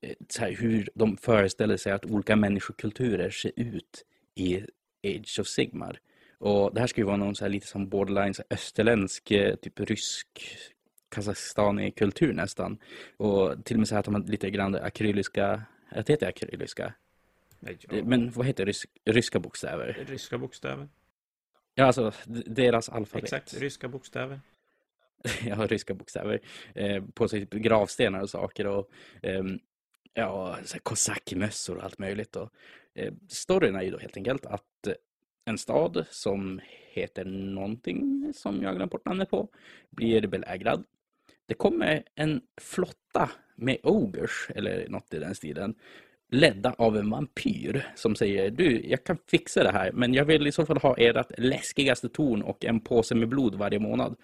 eh, 0.01 0.13
så 0.29 0.41
här, 0.41 0.51
hur 0.51 0.89
de 0.93 1.17
föreställer 1.17 1.77
sig 1.77 1.91
att 1.91 2.05
olika 2.05 2.35
människokulturer 2.35 3.29
ser 3.29 3.51
ut 3.55 4.05
i 4.35 4.57
Age 5.03 5.39
of 5.39 5.47
Sigmar. 5.47 5.99
Och 6.37 6.73
det 6.73 6.79
här 6.79 6.87
ska 6.87 7.01
ju 7.01 7.05
vara 7.05 7.17
någon 7.17 7.35
så 7.35 7.45
här 7.45 7.49
lite 7.49 7.67
som 7.67 7.89
borderline 7.89 8.33
så 8.33 8.43
österländsk, 8.49 9.31
eh, 9.31 9.55
typ 9.55 9.79
rysk 9.79 10.27
Kazakstan-kultur 11.09 12.33
nästan. 12.33 12.77
Och 13.17 13.65
till 13.65 13.75
och 13.75 13.79
med 13.79 13.87
så 13.87 13.95
här 13.95 13.99
att 13.99 14.05
de 14.05 14.13
har 14.13 14.21
lite 14.21 14.49
grann 14.49 14.75
akryliska, 14.75 15.63
det 15.91 16.09
heter 16.09 16.27
akryliska? 16.27 16.93
Nej, 17.59 17.77
ja. 17.81 18.03
Men 18.03 18.31
vad 18.31 18.45
heter 18.45 18.65
rysk, 18.65 18.89
ryska 19.05 19.39
bokstäver? 19.39 20.05
Ryska 20.07 20.37
bokstäver. 20.37 20.89
Ja, 21.75 21.85
alltså 21.85 22.11
deras 22.45 22.89
alfabet. 22.89 23.23
Exakt, 23.23 23.53
ryska 23.53 23.87
bokstäver. 23.87 24.41
ja, 25.45 25.55
ryska 25.55 25.93
bokstäver. 25.93 26.39
Eh, 26.75 27.03
på 27.13 27.27
sig 27.27 27.39
typ 27.45 27.63
gravstenar 27.63 28.21
och 28.21 28.29
saker 28.29 28.67
och 28.67 28.89
eh, 29.21 29.43
ja, 30.13 30.57
kosackmössor 30.83 31.77
och 31.77 31.83
allt 31.83 31.99
möjligt. 31.99 32.35
Och, 32.35 32.49
eh, 32.93 33.13
storyn 33.29 33.75
är 33.75 33.81
ju 33.81 33.91
då 33.91 33.97
helt 33.97 34.17
enkelt 34.17 34.45
att 34.45 34.87
en 35.45 35.57
stad 35.57 36.05
som 36.09 36.59
heter 36.93 37.25
någonting 37.25 38.31
som 38.35 38.63
jag 38.63 38.75
glömt 38.75 38.91
bort 38.91 39.05
namnet 39.05 39.29
på 39.29 39.49
blir 39.89 40.27
belägrad. 40.27 40.83
Det 41.47 41.53
kommer 41.53 42.03
en 42.15 42.41
flotta 42.61 43.31
med 43.55 43.77
ogers 43.83 44.49
eller 44.55 44.89
något 44.89 45.13
i 45.13 45.19
den 45.19 45.35
stilen 45.35 45.75
ledda 46.31 46.75
av 46.77 46.97
en 46.97 47.09
vampyr 47.09 47.87
som 47.95 48.15
säger 48.15 48.51
du, 48.51 48.81
jag 48.85 49.03
kan 49.03 49.17
fixa 49.27 49.63
det 49.63 49.71
här 49.71 49.91
men 49.91 50.13
jag 50.13 50.25
vill 50.25 50.47
i 50.47 50.51
så 50.51 50.65
fall 50.65 50.77
ha 50.77 50.95
ert 50.97 51.39
läskigaste 51.39 52.09
torn 52.09 52.41
och 52.41 52.65
en 52.65 52.79
påse 52.79 53.15
med 53.15 53.29
blod 53.29 53.55
varje 53.55 53.79
månad. 53.79 54.15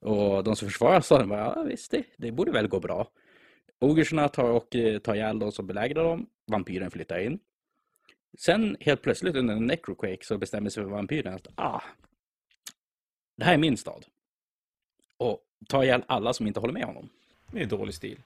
Och 0.00 0.44
de 0.44 0.56
som 0.56 0.68
försvarar 0.68 1.00
staden 1.00 1.28
bara, 1.28 1.40
ja 1.40 1.62
visst 1.62 1.90
det, 1.90 2.04
det 2.16 2.32
borde 2.32 2.52
väl 2.52 2.68
gå 2.68 2.80
bra. 2.80 3.08
Ogersarna 3.80 4.28
tar 4.28 4.50
och 4.50 4.76
eh, 4.76 4.98
tar 4.98 5.14
ihjäl 5.14 5.38
de 5.38 5.52
som 5.52 5.66
belägrar 5.66 6.04
dem, 6.04 6.26
vampyren 6.46 6.90
flyttar 6.90 7.18
in. 7.18 7.38
Sen 8.38 8.76
helt 8.80 9.02
plötsligt 9.02 9.36
under 9.36 9.54
en 9.54 9.66
necroquake 9.66 10.24
så 10.24 10.38
bestämmer 10.38 10.70
sig 10.70 10.84
vampyren 10.84 11.34
att 11.34 11.46
ah, 11.54 11.82
det 13.36 13.44
här 13.44 13.54
är 13.54 13.58
min 13.58 13.76
stad. 13.76 14.06
Och 15.18 15.40
tar 15.68 15.82
ihjäl 15.82 16.04
alla 16.06 16.32
som 16.32 16.46
inte 16.46 16.60
håller 16.60 16.74
med 16.74 16.84
honom. 16.84 17.08
Det 17.52 17.62
är 17.62 17.66
dålig 17.66 17.94
stil. 17.94 18.18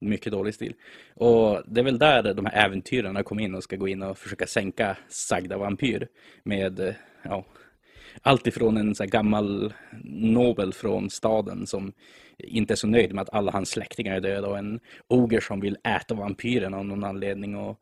Mycket 0.00 0.32
dålig 0.32 0.54
stil. 0.54 0.74
Och 1.14 1.62
det 1.66 1.80
är 1.80 1.84
väl 1.84 1.98
där 1.98 2.34
de 2.34 2.46
här 2.46 2.66
äventyrarna 2.66 3.22
kommer 3.22 3.42
in 3.42 3.54
och 3.54 3.62
ska 3.62 3.76
gå 3.76 3.88
in 3.88 4.02
och 4.02 4.18
försöka 4.18 4.46
sänka 4.46 4.96
sagda 5.08 5.58
vampyr. 5.58 6.08
Med, 6.42 6.94
ja, 7.22 7.44
allt 8.22 8.46
ifrån 8.46 8.76
en 8.76 8.94
så 8.94 9.04
gammal 9.04 9.72
nobel 10.04 10.72
från 10.72 11.10
staden 11.10 11.66
som 11.66 11.92
inte 12.38 12.74
är 12.74 12.76
så 12.76 12.86
nöjd 12.86 13.14
med 13.14 13.22
att 13.22 13.34
alla 13.34 13.52
hans 13.52 13.70
släktingar 13.70 14.16
är 14.16 14.20
döda 14.20 14.48
och 14.48 14.58
en 14.58 14.80
oger 15.08 15.40
som 15.40 15.60
vill 15.60 15.76
äta 15.84 16.14
vampyren 16.14 16.74
av 16.74 16.84
någon 16.84 17.04
anledning 17.04 17.56
och 17.56 17.80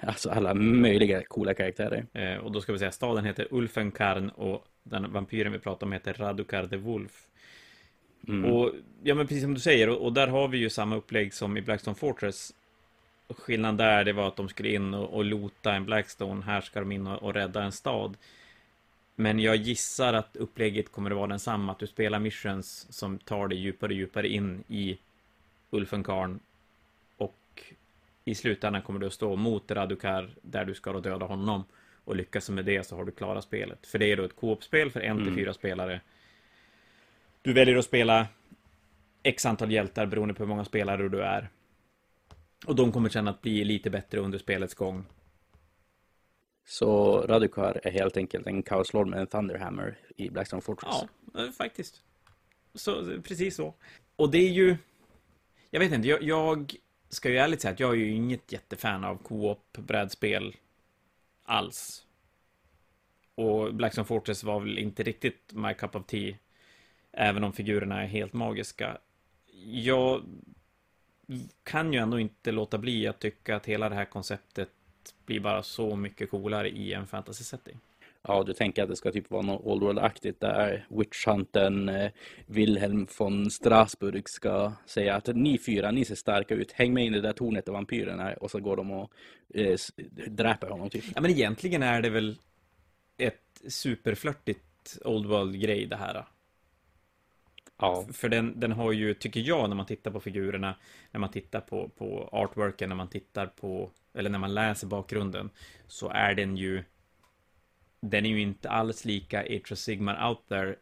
alltså 0.00 0.30
alla 0.30 0.54
möjliga 0.54 1.22
coola 1.22 1.54
karaktärer. 1.54 2.06
Eh, 2.12 2.36
och 2.36 2.52
då 2.52 2.60
ska 2.60 2.72
vi 2.72 2.78
säga 2.78 2.92
staden 2.92 3.24
heter 3.24 3.48
Ulfenkarn 3.50 4.28
och 4.28 4.64
den 4.82 5.12
vampyren 5.12 5.52
vi 5.52 5.58
pratar 5.58 5.86
om 5.86 5.92
heter 5.92 6.14
Radukar 6.14 6.66
de 6.70 6.76
Wolf. 6.76 7.26
Mm. 8.28 8.52
Och 8.52 8.72
ja, 9.02 9.14
men 9.14 9.26
precis 9.26 9.42
som 9.42 9.54
du 9.54 9.60
säger, 9.60 9.88
och, 9.88 10.04
och, 10.04 10.12
där 10.12 10.26
har 10.26 10.48
vi 10.48 10.58
ju 10.58 10.70
samma 10.70 10.96
upplägg 10.96 11.34
som 11.34 11.56
i 11.56 11.62
Blackstone 11.62 11.94
Fortress. 11.94 12.54
Skillnaden 13.28 13.76
där, 13.76 14.04
det 14.04 14.12
var 14.12 14.28
att 14.28 14.36
de 14.36 14.48
skulle 14.48 14.74
in 14.74 14.94
och, 14.94 15.14
och 15.14 15.24
lota 15.24 15.74
en 15.74 15.84
Blackstone. 15.84 16.44
Här 16.44 16.60
ska 16.60 16.80
de 16.80 16.92
in 16.92 17.06
och, 17.06 17.22
och 17.22 17.34
rädda 17.34 17.62
en 17.62 17.72
stad. 17.72 18.16
Men 19.20 19.38
jag 19.38 19.56
gissar 19.56 20.12
att 20.14 20.36
upplägget 20.36 20.92
kommer 20.92 21.10
att 21.10 21.16
vara 21.16 21.26
densamma, 21.26 21.72
att 21.72 21.78
du 21.78 21.86
spelar 21.86 22.18
missions 22.18 22.86
som 22.90 23.18
tar 23.18 23.48
dig 23.48 23.58
djupare 23.58 23.90
och 23.90 23.96
djupare 23.96 24.28
in 24.28 24.64
i 24.68 24.98
Ulfenkarn. 25.70 26.40
Och 27.16 27.62
i 28.24 28.34
slutändan 28.34 28.82
kommer 28.82 29.00
du 29.00 29.06
att 29.06 29.12
stå 29.12 29.36
mot 29.36 29.70
Radukar, 29.70 30.30
där 30.42 30.64
du 30.64 30.74
ska 30.74 31.00
döda 31.00 31.26
honom. 31.26 31.64
Och 32.04 32.16
lyckas 32.16 32.50
med 32.50 32.64
det 32.64 32.86
så 32.86 32.96
har 32.96 33.04
du 33.04 33.12
klarat 33.12 33.44
spelet. 33.44 33.86
För 33.86 33.98
det 33.98 34.12
är 34.12 34.16
då 34.16 34.24
ett 34.24 34.36
co-op-spel 34.36 34.90
för 34.90 35.00
en 35.00 35.16
till 35.16 35.26
mm. 35.26 35.36
fyra 35.36 35.54
spelare. 35.54 36.00
Du 37.42 37.52
väljer 37.52 37.76
att 37.76 37.84
spela 37.84 38.26
X 39.22 39.46
antal 39.46 39.72
hjältar 39.72 40.06
beroende 40.06 40.34
på 40.34 40.42
hur 40.42 40.48
många 40.48 40.64
spelare 40.64 41.08
du 41.08 41.22
är. 41.22 41.48
Och 42.66 42.76
de 42.76 42.92
kommer 42.92 43.08
sen 43.08 43.28
att 43.28 43.42
bli 43.42 43.64
lite 43.64 43.90
bättre 43.90 44.18
under 44.20 44.38
spelets 44.38 44.74
gång. 44.74 45.04
Så 46.68 47.20
Radukar 47.26 47.80
är 47.84 47.90
helt 47.90 48.16
enkelt 48.16 48.46
en 48.46 48.62
Chaos 48.62 48.92
Lord 48.92 49.08
med 49.08 49.20
en 49.20 49.26
Thunderhammer 49.26 49.98
i 50.16 50.30
Blackstone 50.30 50.62
Fortress. 50.62 50.94
Ja, 51.34 51.44
eh, 51.44 51.50
faktiskt. 51.50 52.02
Så, 52.74 53.20
precis 53.22 53.56
så. 53.56 53.74
Och 54.16 54.30
det 54.30 54.38
är 54.38 54.50
ju... 54.50 54.76
Jag 55.70 55.80
vet 55.80 55.92
inte, 55.92 56.08
jag, 56.08 56.22
jag 56.22 56.74
ska 57.08 57.30
ju 57.30 57.38
ärligt 57.38 57.60
säga 57.60 57.72
att 57.72 57.80
jag 57.80 57.90
är 57.90 57.94
ju 57.94 58.10
inget 58.10 58.52
jättefan 58.52 59.04
av 59.04 59.16
co-op 59.16 59.78
brädspel 59.78 60.56
alls. 61.42 62.06
Och 63.34 63.74
Blackstone 63.74 64.06
Fortress 64.06 64.44
var 64.44 64.60
väl 64.60 64.78
inte 64.78 65.02
riktigt 65.02 65.52
my 65.52 65.74
cup 65.74 65.96
of 65.96 66.06
tea. 66.06 66.36
Även 67.12 67.44
om 67.44 67.52
figurerna 67.52 68.02
är 68.02 68.06
helt 68.06 68.32
magiska. 68.32 68.98
Jag 69.64 70.22
kan 71.62 71.92
ju 71.92 71.98
ändå 71.98 72.18
inte 72.18 72.52
låta 72.52 72.78
bli 72.78 73.06
att 73.06 73.20
tycka 73.20 73.56
att 73.56 73.66
hela 73.66 73.88
det 73.88 73.94
här 73.94 74.04
konceptet 74.04 74.70
blir 75.26 75.40
bara 75.40 75.62
så 75.62 75.96
mycket 75.96 76.30
coolare 76.30 76.68
i 76.68 76.92
en 76.92 77.06
fantasy-setting. 77.06 77.78
Ja, 78.22 78.42
du 78.42 78.52
tänker 78.52 78.82
att 78.82 78.88
det 78.88 78.96
ska 78.96 79.12
typ 79.12 79.30
vara 79.30 79.42
något 79.42 79.64
Old 79.64 79.82
World-aktigt 79.82 80.40
där 80.40 80.86
Witchhunten 80.88 81.88
eh, 81.88 82.10
Wilhelm 82.46 83.06
von 83.18 83.50
Strasburg 83.50 84.28
ska 84.28 84.72
säga 84.86 85.14
att 85.14 85.26
ni 85.26 85.58
fyra, 85.58 85.90
ni 85.90 86.04
ser 86.04 86.14
starka 86.14 86.54
ut, 86.54 86.72
häng 86.72 86.94
med 86.94 87.04
in 87.04 87.14
i 87.14 87.16
det 87.16 87.28
där 87.28 87.32
tornet 87.32 87.66
där 87.66 87.72
vampyren 87.72 88.20
är 88.20 88.42
och 88.42 88.50
så 88.50 88.60
går 88.60 88.76
de 88.76 88.90
och 88.90 89.12
eh, 89.54 89.76
dräper 90.28 90.68
honom 90.68 90.90
typ. 90.90 91.04
Ja, 91.14 91.20
men 91.20 91.30
egentligen 91.30 91.82
är 91.82 92.02
det 92.02 92.10
väl 92.10 92.38
ett 93.16 93.62
superflörtigt 93.68 94.98
Old 95.04 95.26
World-grej 95.26 95.86
det 95.86 95.96
här. 95.96 96.24
Ja. 97.78 98.06
För 98.12 98.28
den, 98.28 98.60
den 98.60 98.72
har 98.72 98.92
ju, 98.92 99.14
tycker 99.14 99.40
jag, 99.40 99.68
när 99.68 99.76
man 99.76 99.86
tittar 99.86 100.10
på 100.10 100.20
figurerna, 100.20 100.74
när 101.10 101.20
man 101.20 101.30
tittar 101.30 101.60
på, 101.60 101.88
på 101.88 102.28
artworken, 102.32 102.88
när 102.88 102.96
man 102.96 103.08
tittar 103.08 103.46
på, 103.46 103.90
eller 104.18 104.30
när 104.30 104.38
man 104.38 104.54
läser 104.54 104.86
bakgrunden, 104.86 105.50
så 105.86 106.08
är 106.08 106.34
den 106.34 106.56
ju, 106.56 106.84
den 108.00 108.26
är 108.26 108.30
ju 108.30 108.40
inte 108.40 108.70
alls 108.70 109.04
lika 109.04 109.40
Atra 109.40 109.72
of 109.72 109.78
Sigmar 109.78 110.28
out 110.28 110.48
there 110.48 110.76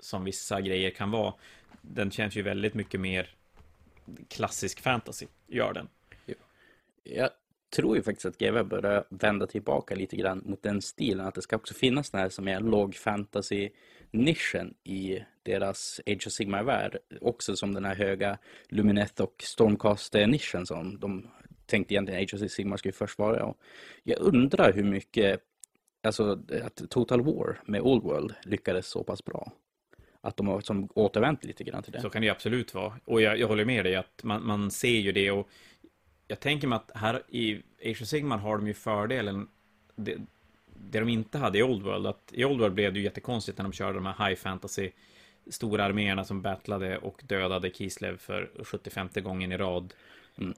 som 0.00 0.24
vissa 0.24 0.60
grejer 0.60 0.90
kan 0.90 1.10
vara. 1.10 1.34
Den 1.82 2.10
känns 2.10 2.36
ju 2.36 2.42
väldigt 2.42 2.74
mycket 2.74 3.00
mer 3.00 3.30
klassisk 4.28 4.80
fantasy, 4.80 5.26
gör 5.46 5.72
den. 5.72 5.88
Jag 7.02 7.30
tror 7.76 7.96
ju 7.96 8.02
faktiskt 8.02 8.26
att 8.26 8.38
GW 8.38 8.62
börjar 8.62 9.04
vända 9.08 9.46
tillbaka 9.46 9.94
lite 9.94 10.16
grann 10.16 10.42
mot 10.44 10.62
den 10.62 10.82
stilen, 10.82 11.26
att 11.26 11.34
det 11.34 11.42
ska 11.42 11.56
också 11.56 11.74
finnas 11.74 12.10
den 12.10 12.20
här 12.20 12.28
som 12.28 12.48
är 12.48 12.60
låg 12.60 12.94
fantasy 12.94 13.70
nischen 14.10 14.74
i 14.84 15.24
deras 15.42 16.00
Age 16.06 16.26
of 16.26 16.32
Sigmar-värld. 16.32 16.98
Också 17.20 17.56
som 17.56 17.74
den 17.74 17.84
här 17.84 17.94
höga 17.94 18.38
Lumineth 18.68 19.22
och 19.22 19.34
Stormcast-nischen 19.38 20.66
som 20.66 20.98
de 20.98 21.26
tänkte 21.66 21.94
egentligen 21.94 22.22
Age 22.22 22.34
of 22.34 22.50
Sigmar 22.50 22.76
skulle 22.76 22.92
först 22.92 23.18
vara. 23.18 23.54
Jag 24.02 24.18
undrar 24.20 24.72
hur 24.72 24.84
mycket, 24.84 25.40
alltså 26.02 26.38
att 26.64 26.90
Total 26.90 27.22
War 27.22 27.60
med 27.64 27.80
Old 27.80 28.02
World 28.02 28.34
lyckades 28.44 28.86
så 28.86 29.04
pass 29.04 29.24
bra. 29.24 29.52
Att 30.20 30.36
de 30.36 30.48
har 30.48 30.60
som 30.60 30.88
återvänt 30.94 31.44
lite 31.44 31.64
grann 31.64 31.82
till 31.82 31.92
det. 31.92 32.00
Så 32.00 32.10
kan 32.10 32.22
det 32.22 32.30
absolut 32.30 32.74
vara. 32.74 32.92
Och 33.04 33.22
jag, 33.22 33.38
jag 33.38 33.48
håller 33.48 33.64
med 33.64 33.84
dig 33.84 33.94
att 33.94 34.22
man, 34.22 34.46
man 34.46 34.70
ser 34.70 35.00
ju 35.00 35.12
det 35.12 35.30
och 35.30 35.48
jag 36.28 36.40
tänker 36.40 36.68
mig 36.68 36.76
att 36.76 36.90
här 36.94 37.22
i 37.28 37.62
Age 37.84 38.02
of 38.02 38.08
Sigmar 38.08 38.38
har 38.38 38.58
de 38.58 38.66
ju 38.66 38.74
fördelen 38.74 39.48
det, 39.96 40.16
det 40.90 41.00
de 41.00 41.08
inte 41.08 41.38
hade 41.38 41.58
i 41.58 41.62
Old 41.62 41.82
World, 41.82 42.06
att 42.06 42.30
i 42.32 42.44
Old 42.44 42.60
World 42.60 42.74
blev 42.74 42.92
det 42.92 42.98
ju 42.98 43.04
jättekonstigt 43.04 43.58
när 43.58 43.62
de 43.62 43.72
körde 43.72 43.94
de 43.94 44.06
här 44.06 44.28
high 44.28 44.40
fantasy 44.40 44.90
stora 45.46 45.84
arméerna 45.84 46.24
som 46.24 46.42
battlade 46.42 46.98
och 46.98 47.22
dödade 47.26 47.70
Kislev 47.70 48.18
för 48.18 48.50
75 48.64 49.08
gången 49.14 49.52
i 49.52 49.56
rad. 49.56 49.94
Mm. 50.38 50.54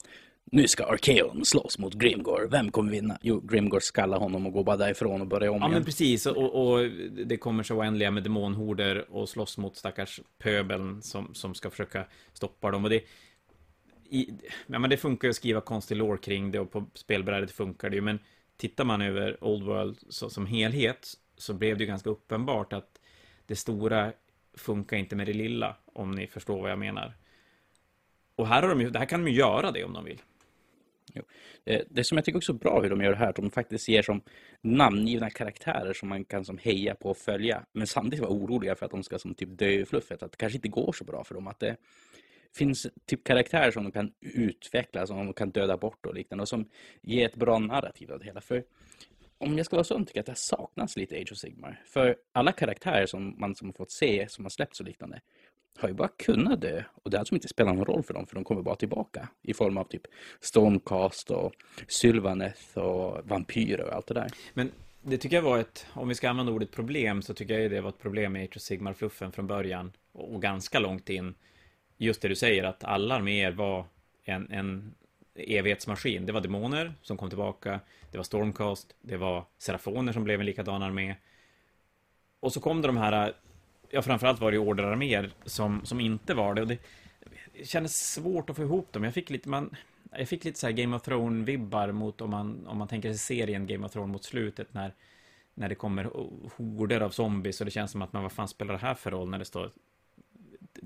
Nu 0.52 0.68
ska 0.68 0.84
Arkeon 0.84 1.44
slåss 1.44 1.78
mot 1.78 1.94
Grimgor. 1.94 2.48
Vem 2.50 2.70
kommer 2.70 2.92
vinna? 2.92 3.18
Jo, 3.22 3.40
Grimgor 3.40 3.80
skallar 3.80 4.18
honom 4.18 4.46
och 4.46 4.52
går 4.52 4.64
bara 4.64 4.76
därifrån 4.76 5.20
och 5.20 5.26
börjar 5.26 5.50
om 5.50 5.56
Ja, 5.56 5.60
igen. 5.60 5.72
men 5.72 5.84
precis. 5.84 6.26
Och, 6.26 6.72
och, 6.72 6.90
det 7.26 7.36
kommer 7.36 7.62
så 7.62 7.74
oändliga 7.76 8.10
med 8.10 8.22
demonhorder 8.22 9.10
och 9.10 9.28
slåss 9.28 9.58
mot 9.58 9.76
stackars 9.76 10.20
pöbeln 10.38 11.02
som, 11.02 11.34
som 11.34 11.54
ska 11.54 11.70
försöka 11.70 12.04
stoppa 12.32 12.70
dem. 12.70 12.84
Och 12.84 12.90
det, 12.90 13.04
i, 14.10 14.30
ja, 14.66 14.78
men 14.78 14.90
det 14.90 14.96
funkar 14.96 15.28
ju 15.28 15.30
att 15.30 15.36
skriva 15.36 15.60
konstig 15.60 15.96
lore 15.96 16.18
kring 16.18 16.50
det 16.50 16.58
och 16.60 16.70
på 16.70 16.86
spelbrädet 16.94 17.50
funkar 17.50 17.90
det 17.90 17.96
ju, 17.96 18.02
men 18.02 18.18
tittar 18.56 18.84
man 18.84 19.02
över 19.02 19.44
Old 19.44 19.62
World 19.62 19.98
så, 20.08 20.30
som 20.30 20.46
helhet 20.46 21.08
så 21.36 21.54
blev 21.54 21.78
det 21.78 21.84
ju 21.84 21.88
ganska 21.88 22.10
uppenbart 22.10 22.72
att 22.72 23.00
det 23.46 23.56
stora 23.56 24.12
funkar 24.54 24.96
inte 24.96 25.16
med 25.16 25.26
det 25.26 25.32
lilla, 25.32 25.76
om 25.92 26.10
ni 26.10 26.26
förstår 26.26 26.62
vad 26.62 26.70
jag 26.70 26.78
menar. 26.78 27.14
Och 28.36 28.48
här, 28.48 28.62
har 28.62 28.68
de 28.68 28.80
ju, 28.80 28.92
här 28.94 29.04
kan 29.04 29.24
de 29.24 29.30
ju 29.30 29.38
göra 29.38 29.70
det 29.70 29.84
om 29.84 29.92
de 29.92 30.04
vill. 30.04 30.22
Jo. 31.16 31.22
Det, 31.64 31.74
eh, 31.74 31.82
det 31.90 32.04
som 32.04 32.18
jag 32.18 32.24
tycker 32.24 32.36
också 32.38 32.52
är 32.52 32.56
bra 32.56 32.82
hur 32.82 32.90
de 32.90 33.00
gör 33.00 33.10
det 33.10 33.16
här, 33.16 33.28
att 33.28 33.36
de 33.36 33.50
faktiskt 33.50 33.88
ger 33.88 34.02
som 34.02 34.22
namngivna 34.62 35.30
karaktärer 35.30 35.92
som 35.92 36.08
man 36.08 36.24
kan 36.24 36.44
som 36.44 36.58
heja 36.58 36.94
på 36.94 37.10
och 37.10 37.16
följa, 37.16 37.64
men 37.72 37.86
samtidigt 37.86 38.20
vara 38.20 38.32
oroliga 38.32 38.74
för 38.74 38.86
att 38.86 38.92
de 38.92 39.02
ska 39.02 39.18
som 39.18 39.34
typ 39.34 39.58
dö 39.58 39.68
i 39.68 39.84
fluffet, 39.84 40.22
att 40.22 40.32
det 40.32 40.38
kanske 40.38 40.56
inte 40.56 40.68
går 40.68 40.92
så 40.92 41.04
bra 41.04 41.24
för 41.24 41.34
dem, 41.34 41.46
att 41.46 41.60
det 41.60 41.76
finns 42.56 42.86
typ 43.06 43.24
karaktärer 43.24 43.70
som 43.70 43.84
de 43.84 43.92
kan 43.92 44.12
utveckla, 44.20 45.06
som 45.06 45.16
de 45.16 45.32
kan 45.32 45.50
döda 45.50 45.76
bort 45.76 46.06
och 46.06 46.14
liknande, 46.14 46.42
och 46.42 46.48
som 46.48 46.68
ger 47.02 47.26
ett 47.26 47.36
bra 47.36 47.58
narrativ 47.58 48.12
av 48.12 48.18
det 48.18 48.24
hela. 48.24 48.40
För 48.40 48.64
om 49.38 49.56
jag 49.56 49.66
ska 49.66 49.76
vara 49.76 49.84
sån 49.84 50.06
tycker 50.06 50.18
jag 50.18 50.22
att 50.22 50.26
det 50.26 50.36
saknas 50.36 50.96
lite 50.96 51.16
Age 51.16 51.32
of 51.32 51.38
Sigmar. 51.38 51.82
För 51.86 52.16
alla 52.32 52.52
karaktärer 52.52 53.06
som 53.06 53.40
man 53.40 53.54
som 53.54 53.72
fått 53.72 53.90
se, 53.90 54.26
som 54.28 54.44
har 54.44 54.50
släppts 54.50 54.80
och 54.80 54.86
liknande, 54.86 55.20
har 55.80 55.88
ju 55.88 55.94
bara 55.94 56.08
kunnat 56.08 56.60
dö. 56.60 56.82
Och 57.02 57.10
det 57.10 57.16
har 57.16 57.20
alltså 57.20 57.34
inte 57.34 57.48
spelat 57.48 57.74
någon 57.74 57.84
roll 57.84 58.02
för 58.02 58.14
dem, 58.14 58.26
för 58.26 58.34
de 58.34 58.44
kommer 58.44 58.62
bara 58.62 58.76
tillbaka. 58.76 59.28
I 59.42 59.54
form 59.54 59.76
av 59.76 59.84
typ 59.84 60.02
Stormcast 60.40 61.30
och 61.30 61.52
Sylvaneth 61.88 62.78
och 62.78 63.28
vampyrer 63.28 63.86
och 63.86 63.92
allt 63.92 64.06
det 64.06 64.14
där. 64.14 64.30
Men 64.54 64.70
det 65.02 65.18
tycker 65.18 65.36
jag 65.36 65.42
var 65.42 65.58
ett, 65.58 65.86
om 65.92 66.08
vi 66.08 66.14
ska 66.14 66.30
använda 66.30 66.52
ordet 66.52 66.72
problem, 66.72 67.22
så 67.22 67.34
tycker 67.34 67.58
jag 67.58 67.70
det 67.70 67.80
var 67.80 67.88
ett 67.88 67.98
problem 67.98 68.32
med 68.32 68.44
Age 68.44 68.56
of 68.56 68.62
Sigmar-fluffen 68.62 69.32
från 69.32 69.46
början. 69.46 69.92
Och 70.12 70.42
ganska 70.42 70.78
långt 70.78 71.08
in. 71.08 71.34
Just 71.96 72.22
det 72.22 72.28
du 72.28 72.34
säger, 72.34 72.64
att 72.64 72.84
alla 72.84 73.14
arméer 73.14 73.52
var 73.52 73.86
en, 74.24 74.50
en 74.50 74.94
evighetsmaskin. 75.34 76.26
Det 76.26 76.32
var 76.32 76.40
demoner 76.40 76.94
som 77.02 77.16
kom 77.16 77.28
tillbaka, 77.28 77.80
det 78.10 78.16
var 78.16 78.24
Stormcast, 78.24 78.96
det 79.00 79.16
var 79.16 79.44
Serafoner 79.58 80.12
som 80.12 80.24
blev 80.24 80.40
en 80.40 80.46
likadan 80.46 80.82
armé. 80.82 81.14
Och 82.40 82.52
så 82.52 82.60
kom 82.60 82.82
det 82.82 82.88
de 82.88 82.96
här, 82.96 83.34
ja 83.90 84.02
framförallt 84.02 84.40
var 84.40 84.52
det 84.52 84.58
orderarméer 84.58 85.30
som, 85.44 85.84
som 85.84 86.00
inte 86.00 86.34
var 86.34 86.54
det. 86.54 86.62
Och 86.62 86.68
det, 86.68 86.78
kändes 87.64 88.12
svårt 88.12 88.50
att 88.50 88.56
få 88.56 88.62
ihop 88.62 88.92
dem. 88.92 89.04
Jag 89.04 89.14
fick 89.14 89.30
lite, 89.30 89.48
man, 89.48 89.76
jag 90.18 90.28
fick 90.28 90.44
lite 90.44 90.58
så 90.58 90.72
Game 90.72 90.96
of 90.96 91.02
Thrones-vibbar 91.02 91.92
mot 91.92 92.20
om 92.20 92.30
man, 92.30 92.66
om 92.66 92.78
man 92.78 92.88
tänker 92.88 93.08
sig 93.08 93.18
serien 93.18 93.66
Game 93.66 93.86
of 93.86 93.92
Thrones 93.92 94.12
mot 94.12 94.24
slutet 94.24 94.74
när, 94.74 94.94
när 95.54 95.68
det 95.68 95.74
kommer 95.74 96.10
horder 96.56 97.00
av 97.00 97.10
zombies 97.10 97.60
och 97.60 97.64
det 97.64 97.70
känns 97.70 97.90
som 97.90 98.02
att 98.02 98.12
man, 98.12 98.22
vad 98.22 98.32
fan 98.32 98.48
spelar 98.48 98.72
det 98.72 98.80
här 98.80 98.94
för 98.94 99.10
roll 99.10 99.28
när 99.28 99.38
det 99.38 99.44
står 99.44 99.70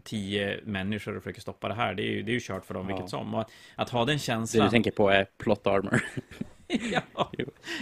tio 0.04 0.60
människor 0.64 1.16
och 1.16 1.22
försöker 1.22 1.40
stoppa 1.40 1.68
det 1.68 1.74
här. 1.74 1.94
Det 1.94 2.02
är 2.02 2.10
ju, 2.10 2.22
det 2.22 2.30
är 2.30 2.34
ju 2.34 2.40
kört 2.40 2.64
för 2.64 2.74
dem 2.74 2.88
ja. 2.88 2.96
vilket 2.96 3.10
som. 3.10 3.34
Och 3.34 3.40
att, 3.40 3.50
att, 3.74 3.90
ha 3.90 4.04
den 4.04 4.18
känslan. 4.18 4.60
Det 4.60 4.66
du 4.66 4.70
tänker 4.70 4.90
på 4.90 5.08
är 5.08 5.26
plot 5.38 5.66
armor. 5.66 6.02
ja. 6.92 7.30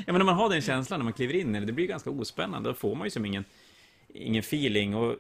ja, 0.07 0.13
men 0.13 0.21
om 0.21 0.27
man 0.27 0.35
har 0.35 0.49
den 0.49 0.61
känslan 0.61 1.01
när 1.01 1.05
man 1.05 1.13
kliver 1.13 1.35
in 1.35 1.57
i 1.57 1.61
det, 1.61 1.67
det 1.67 1.73
blir 1.73 1.87
ganska 1.87 2.11
ospännande. 2.11 2.69
Då 2.69 2.75
får 2.75 2.95
man 2.95 3.07
ju 3.07 3.11
som 3.11 3.25
ingen, 3.25 3.45
ingen 4.09 4.41
feeling. 4.41 4.95
Och 4.95 5.17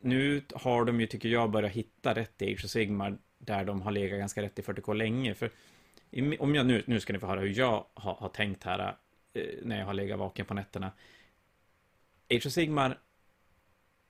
nu 0.00 0.42
har 0.54 0.84
de 0.84 1.00
ju, 1.00 1.06
tycker 1.06 1.28
jag, 1.28 1.50
börjat 1.50 1.72
hitta 1.72 2.14
rätt 2.14 2.42
i 2.42 2.52
Age 2.52 2.64
of 2.64 2.70
Sigmar 2.70 3.18
där 3.38 3.64
de 3.64 3.82
har 3.82 3.90
legat 3.90 4.18
ganska 4.18 4.42
rätt 4.42 4.58
i 4.58 4.62
40K 4.62 4.94
länge. 4.94 5.34
För 5.34 5.50
om 6.38 6.54
jag 6.54 6.66
nu, 6.66 6.82
nu 6.86 7.00
ska 7.00 7.12
ni 7.12 7.18
få 7.18 7.26
höra 7.26 7.40
hur 7.40 7.58
jag 7.58 7.86
har, 7.94 8.14
har 8.14 8.28
tänkt 8.28 8.64
här 8.64 8.96
eh, 9.32 9.44
när 9.62 9.78
jag 9.78 9.86
har 9.86 9.94
legat 9.94 10.18
vaken 10.18 10.46
på 10.46 10.54
nätterna. 10.54 10.92
Age 12.30 12.46
of 12.46 12.52
Sigmar 12.52 12.98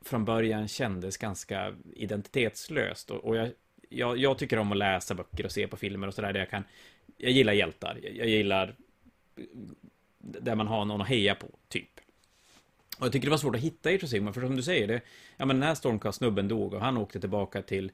från 0.05 0.25
början 0.25 0.69
kändes 0.69 1.17
ganska 1.17 1.75
identitetslöst. 1.95 3.11
Och, 3.11 3.25
och 3.25 3.37
jag, 3.37 3.51
jag, 3.89 4.19
jag, 4.19 4.39
tycker 4.39 4.59
om 4.59 4.73
att 4.73 4.79
läsa 4.79 5.15
böcker 5.15 5.45
och 5.45 5.53
se 5.53 5.69
på 5.69 5.77
filmer 5.77 6.07
och 6.07 6.15
sådär 6.15 6.33
där 6.33 6.41
jag 6.41 6.51
kan... 6.51 6.65
Jag 7.17 7.33
gillar 7.33 7.53
hjältar. 7.53 7.99
Jag, 8.03 8.17
jag 8.17 8.29
gillar 8.29 8.75
där 10.19 10.55
man 10.55 10.67
har 10.67 10.85
någon 10.85 11.01
att 11.01 11.09
heja 11.09 11.35
på, 11.35 11.47
typ. 11.69 12.01
Och 13.01 13.07
jag 13.07 13.13
tycker 13.13 13.27
det 13.27 13.31
var 13.31 13.39
svårt 13.39 13.55
att 13.55 13.61
hitta 13.61 13.89
Age 13.89 14.05
of 14.05 14.11
Sigmar, 14.11 14.33
för 14.33 14.41
som 14.41 14.57
du 14.57 14.63
säger, 14.63 14.89
det, 14.89 15.01
ja 15.37 15.47
men 15.47 15.57
den 15.57 15.63
här 15.63 15.75
Stormcast-snubben 15.75 16.49
dog 16.49 16.75
och 16.75 16.81
han 16.81 16.97
åkte 16.97 17.21
tillbaka 17.21 17.63
till, 17.63 17.93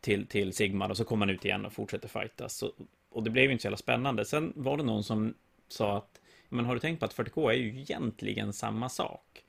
till, 0.00 0.26
till 0.26 0.52
Sigmar 0.52 0.90
och 0.90 0.96
så 0.96 1.04
kom 1.04 1.20
han 1.20 1.30
ut 1.30 1.44
igen 1.44 1.64
och 1.64 1.72
fortsätter 1.72 2.08
fightas. 2.08 2.62
Och, 2.62 2.72
och 3.10 3.22
det 3.22 3.30
blev 3.30 3.44
ju 3.44 3.52
inte 3.52 3.62
så 3.62 3.66
jävla 3.66 3.76
spännande. 3.76 4.24
Sen 4.24 4.52
var 4.56 4.76
det 4.76 4.82
någon 4.82 5.04
som 5.04 5.34
sa 5.68 5.96
att, 5.96 6.20
men 6.48 6.64
har 6.64 6.74
du 6.74 6.80
tänkt 6.80 7.00
på 7.00 7.04
att 7.04 7.14
40K 7.14 7.50
är 7.50 7.54
ju 7.54 7.80
egentligen 7.80 8.52
samma 8.52 8.88
sak? 8.88 9.44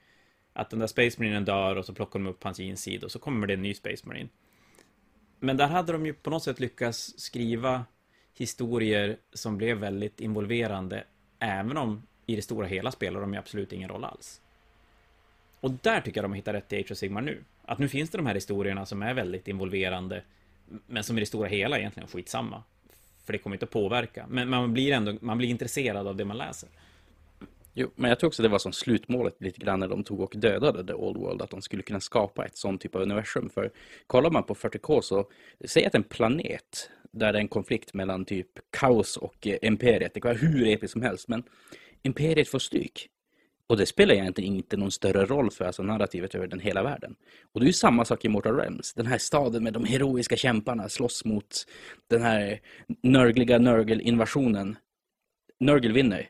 Att 0.53 0.69
den 0.69 0.79
där 0.79 0.87
Space 0.87 1.21
Marinen 1.21 1.45
dör 1.45 1.75
och 1.75 1.85
så 1.85 1.93
plockar 1.93 2.19
de 2.19 2.27
upp 2.27 2.43
hans 2.43 2.59
insida 2.59 3.05
och 3.05 3.11
så 3.11 3.19
kommer 3.19 3.47
det 3.47 3.53
en 3.53 3.61
ny 3.61 3.73
Space 3.73 4.07
Marine. 4.07 4.29
Men 5.39 5.57
där 5.57 5.67
hade 5.67 5.91
de 5.91 6.05
ju 6.05 6.13
på 6.13 6.29
något 6.29 6.43
sätt 6.43 6.59
lyckats 6.59 7.19
skriva 7.19 7.85
historier 8.33 9.17
som 9.33 9.57
blev 9.57 9.77
väldigt 9.77 10.21
involverande, 10.21 11.03
även 11.39 11.77
om 11.77 12.03
i 12.25 12.35
det 12.35 12.41
stora 12.41 12.67
hela 12.67 12.91
spelar 12.91 13.21
de 13.21 13.33
ju 13.33 13.39
absolut 13.39 13.73
ingen 13.73 13.89
roll 13.89 14.03
alls. 14.03 14.41
Och 15.60 15.72
där 15.72 16.02
tycker 16.02 16.22
jag 16.22 16.30
de 16.30 16.34
hittar 16.34 16.54
rätt 16.54 16.74
i 16.74 16.80
Age 16.80 16.91
of 16.91 16.98
Sigmar 16.98 17.22
nu. 17.22 17.43
Att 17.65 17.80
nu 17.80 17.88
finns 17.88 18.10
det 18.10 18.17
de 18.17 18.26
här 18.26 18.36
historierna 18.36 18.86
som 18.86 19.02
är 19.02 19.13
väldigt 19.13 19.48
involverande, 19.48 20.24
men 20.88 21.04
som 21.04 21.17
i 21.17 21.19
det 21.19 21.26
stora 21.26 21.48
hela 21.48 21.80
egentligen 21.80 22.10
skitsamma. 22.10 22.63
För 23.26 23.34
det 23.34 23.39
kommer 23.39 23.56
inte 23.56 23.65
att 23.65 23.72
påverka. 23.72 24.26
Men 24.30 24.50
man 24.50 24.74
blir 24.74 24.91
ändå, 24.91 25.17
man 25.22 25.38
blir 25.38 25.50
intresserad 25.50 26.08
av 26.08 26.15
det 26.15 26.26
man 26.26 26.38
läser. 26.38 26.69
Jo, 27.74 27.91
men 27.95 28.10
jag 28.10 28.19
tror 28.19 28.28
också 28.28 28.43
det 28.43 28.50
var 28.50 28.60
som 28.60 28.72
slutmålet 28.72 29.36
lite 29.41 29.60
grann 29.60 29.80
när 29.80 29.88
de 29.88 30.04
tog 30.04 30.19
och 30.19 30.34
dödade 30.36 30.88
The 30.88 30.93
Old 30.93 31.17
World, 31.17 31.41
att 31.41 31.50
de 31.50 31.62
skulle 31.62 31.84
kunna 31.84 32.00
skapa 32.00 32.45
ett 32.45 32.58
sånt 32.58 32.82
typ 32.82 32.95
av 32.95 33.02
universum. 33.02 33.50
För 33.50 33.72
kollar 34.08 34.30
man 34.32 34.43
på 34.43 34.56
40K 34.56 35.02
så, 35.02 35.30
säg 35.65 35.86
att 35.86 35.95
en 35.95 36.04
planet 36.04 36.89
där 37.12 37.34
det 37.34 37.39
är 37.39 37.41
en 37.41 37.48
konflikt 37.48 37.93
mellan 37.93 38.26
typ 38.26 38.48
kaos 38.69 39.17
och 39.17 39.48
eh, 39.48 39.58
imperiet, 39.62 40.13
det 40.13 40.22
kan 40.22 40.30
vara 40.30 40.38
hur 40.38 40.67
episkt 40.67 40.91
som 40.91 41.02
helst, 41.02 41.28
men 41.28 41.43
imperiet 42.02 42.48
får 42.48 42.60
stryk. 42.60 43.10
Och 43.69 43.77
det 43.77 43.86
spelar 43.86 44.15
egentligen 44.15 44.55
inte 44.55 44.77
någon 44.77 44.91
större 44.91 45.25
roll 45.25 45.51
för 45.51 45.65
alltså 45.65 45.84
narrativet 45.84 46.36
över 46.36 46.47
den 46.47 46.60
hela 46.60 46.84
världen. 46.84 47.15
Och 47.51 47.60
det 47.60 47.63
är 47.63 47.67
ju 47.67 47.73
samma 47.73 48.05
sak 48.05 48.25
i 48.25 48.29
Mortal 48.29 48.55
Realms. 48.55 48.93
Den 48.93 49.05
här 49.05 49.17
staden 49.17 49.63
med 49.63 49.73
de 49.73 49.86
heroiska 49.86 50.38
kämparna 50.38 50.89
slåss 50.89 51.25
mot 51.25 51.65
den 52.08 52.21
här 52.21 52.62
nörgliga 53.03 53.60
Nörgel-invasionen. 53.60 54.75
Nörgel 55.60 55.93
vinner 55.93 56.29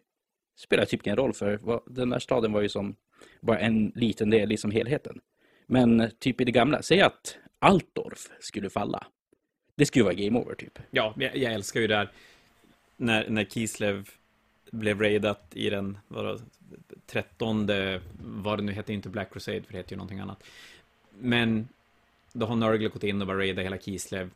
spelar 0.60 0.86
typ 0.86 1.08
ingen 1.08 1.18
roll 1.18 1.34
för 1.34 1.82
den 1.86 2.10
där 2.10 2.20
staden 2.20 2.52
var 2.52 2.62
ju 2.62 2.70
som 2.70 2.96
bara 3.42 3.60
en 3.60 3.92
liten 3.96 4.30
del 4.30 4.52
i 4.52 4.58
som 4.58 4.72
helheten. 4.72 5.20
Men 5.68 6.12
typ 6.20 6.42
i 6.42 6.46
det 6.46 6.52
gamla, 6.52 6.82
säg 6.82 7.02
att 7.02 7.38
Altdorf 7.60 8.30
skulle 8.40 8.70
falla. 8.70 9.08
Det 9.76 9.86
skulle 9.86 10.06
vara 10.06 10.14
game 10.14 10.40
over 10.40 10.56
typ. 10.56 10.80
Ja, 10.92 11.14
jag, 11.18 11.38
jag 11.38 11.54
älskar 11.54 11.80
ju 11.80 11.88
det 11.88 11.96
här. 11.96 12.12
när, 12.98 13.30
när 13.30 13.44
Kislev 13.44 14.10
blev 14.72 15.02
raidat 15.02 15.52
i 15.54 15.70
den 15.70 15.98
vadå, 16.08 16.40
trettonde, 17.10 18.02
vad 18.24 18.60
det 18.60 18.64
nu 18.64 18.72
heter, 18.72 18.94
inte 18.94 19.10
Black 19.10 19.34
Crusade, 19.34 19.62
för 19.62 19.72
det 19.72 19.78
heter 19.78 19.92
ju 19.92 19.98
någonting 19.98 20.20
annat. 20.20 20.44
Men 21.10 21.68
då 22.34 22.46
har 22.46 22.56
Nurgle 22.56 22.90
gått 22.90 23.04
in 23.04 23.22
och 23.22 23.28
bara 23.28 23.38
raidat 23.38 23.66
hela 23.66 23.78
Kislev. 23.78 24.30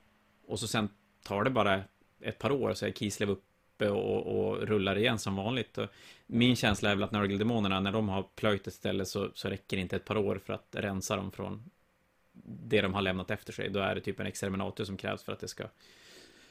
Och 0.48 0.60
så 0.60 0.68
sen 0.68 0.90
tar 1.24 1.44
det 1.44 1.50
bara 1.50 1.84
ett 2.22 2.40
par 2.40 2.52
år 2.52 2.74
så 2.74 2.86
är 2.86 2.92
Kislev 2.92 3.30
upp 3.30 3.44
uppe 3.74 3.90
och, 3.90 4.48
och, 4.48 4.68
rullar 4.68 4.98
igen 4.98 5.20
som 5.20 5.36
vanligt. 5.36 5.78
Och 5.78 5.90
min 6.28 6.56
känsla 6.56 6.92
är 6.92 6.96
väl 6.96 7.04
att 7.04 7.12
Nörgeldemonerna, 7.12 7.80
när 7.80 7.92
de 7.92 8.10
har 8.10 8.24
plöjt 8.36 8.68
ett 8.68 8.74
ställe 8.74 9.06
så, 9.06 9.30
så 9.34 9.50
räcker 9.50 9.78
det 9.78 9.82
inte 9.82 9.96
ett 9.96 10.06
par 10.06 10.18
år 10.18 10.40
för 10.46 10.54
att 10.54 10.68
rensa 10.72 11.16
dem 11.16 11.32
från 11.32 11.64
det 12.68 12.82
de 12.82 12.94
har 12.94 13.02
lämnat 13.02 13.32
efter 13.32 13.54
sig. 13.54 13.70
Då 13.70 13.80
är 13.80 13.96
det 13.96 14.02
typ 14.02 14.20
en 14.20 14.28
exterminator 14.28 14.84
som 14.84 14.98
krävs 14.98 15.24
för 15.24 15.32
att 15.32 15.40
det 15.40 15.48
ska, 15.48 15.64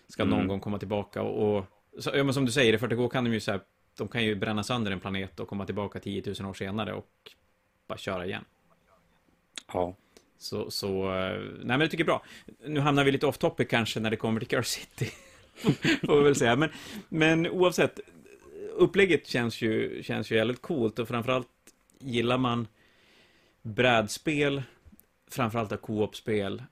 ska 0.08 0.22
mm. 0.22 0.38
någon 0.38 0.48
gång 0.48 0.60
komma 0.60 0.78
tillbaka. 0.78 1.22
Och, 1.22 1.58
och 1.58 1.64
så, 1.98 2.10
ja, 2.14 2.24
men 2.24 2.34
som 2.34 2.44
du 2.44 2.52
säger, 2.52 2.72
i 2.72 2.76
40K 2.76 3.08
kan 3.08 3.24
de 3.24 3.32
ju 3.32 3.40
så 3.40 3.50
här, 3.50 3.60
de 3.96 4.08
kan 4.08 4.24
ju 4.24 4.34
bränna 4.34 4.62
sönder 4.62 4.90
en 4.90 5.00
planet 5.00 5.40
och 5.40 5.48
komma 5.48 5.66
tillbaka 5.66 6.00
10 6.00 6.22
000 6.40 6.50
år 6.50 6.54
senare 6.54 6.92
och 6.92 7.32
bara 7.86 7.98
köra 7.98 8.26
igen. 8.26 8.44
Ja. 9.72 9.96
Så, 10.38 10.70
så, 10.70 11.14
eh, 11.14 11.40
nej 11.40 11.64
men 11.64 11.78
det 11.78 11.88
tycker 11.88 12.04
jag 12.04 12.14
är 12.14 12.18
bra. 12.18 12.22
Nu 12.68 12.80
hamnar 12.80 13.04
vi 13.04 13.12
lite 13.12 13.26
off 13.26 13.38
topic 13.38 13.68
kanske 13.68 14.00
när 14.00 14.10
det 14.10 14.16
kommer 14.16 14.40
till 14.40 14.48
Curse 14.48 14.80
City. 14.80 15.10
Får 16.06 16.16
vi 16.16 16.24
väl 16.24 16.34
säga. 16.34 16.56
Men, 16.56 16.70
men 17.08 17.46
oavsett, 17.46 18.00
upplägget 18.72 19.26
känns 19.26 19.62
ju, 19.62 20.02
känns 20.02 20.32
ju 20.32 20.36
jävligt 20.36 20.62
coolt 20.62 20.98
och 20.98 21.08
framförallt 21.08 21.48
gillar 21.98 22.38
man 22.38 22.68
brädspel, 23.62 24.62
framförallt 25.30 25.82
co-op-spel 25.82 26.62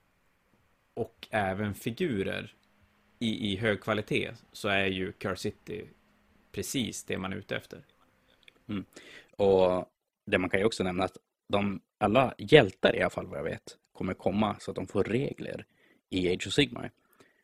och 0.93 1.27
även 1.29 1.73
figurer 1.73 2.53
i, 3.19 3.53
i 3.53 3.55
hög 3.55 3.81
kvalitet 3.81 4.31
så 4.51 4.67
är 4.67 4.85
ju 4.85 5.11
Car 5.11 5.35
City 5.35 5.85
precis 6.51 7.03
det 7.03 7.17
man 7.17 7.33
är 7.33 7.37
ute 7.37 7.55
efter. 7.55 7.85
Mm. 8.69 8.85
Och 9.31 9.85
det 10.25 10.37
man 10.37 10.49
kan 10.49 10.59
ju 10.59 10.65
också 10.65 10.83
nämna 10.83 11.03
att 11.03 11.17
de, 11.47 11.81
alla 11.97 12.33
hjältar 12.37 12.95
i 12.95 13.01
alla 13.01 13.09
fall 13.09 13.27
vad 13.27 13.39
jag 13.39 13.43
vet 13.43 13.77
kommer 13.93 14.13
komma 14.13 14.55
så 14.59 14.71
att 14.71 14.75
de 14.75 14.87
får 14.87 15.03
regler 15.03 15.65
i 16.09 16.33
Age 16.33 16.47
of 16.47 16.53
Sigmar. 16.53 16.91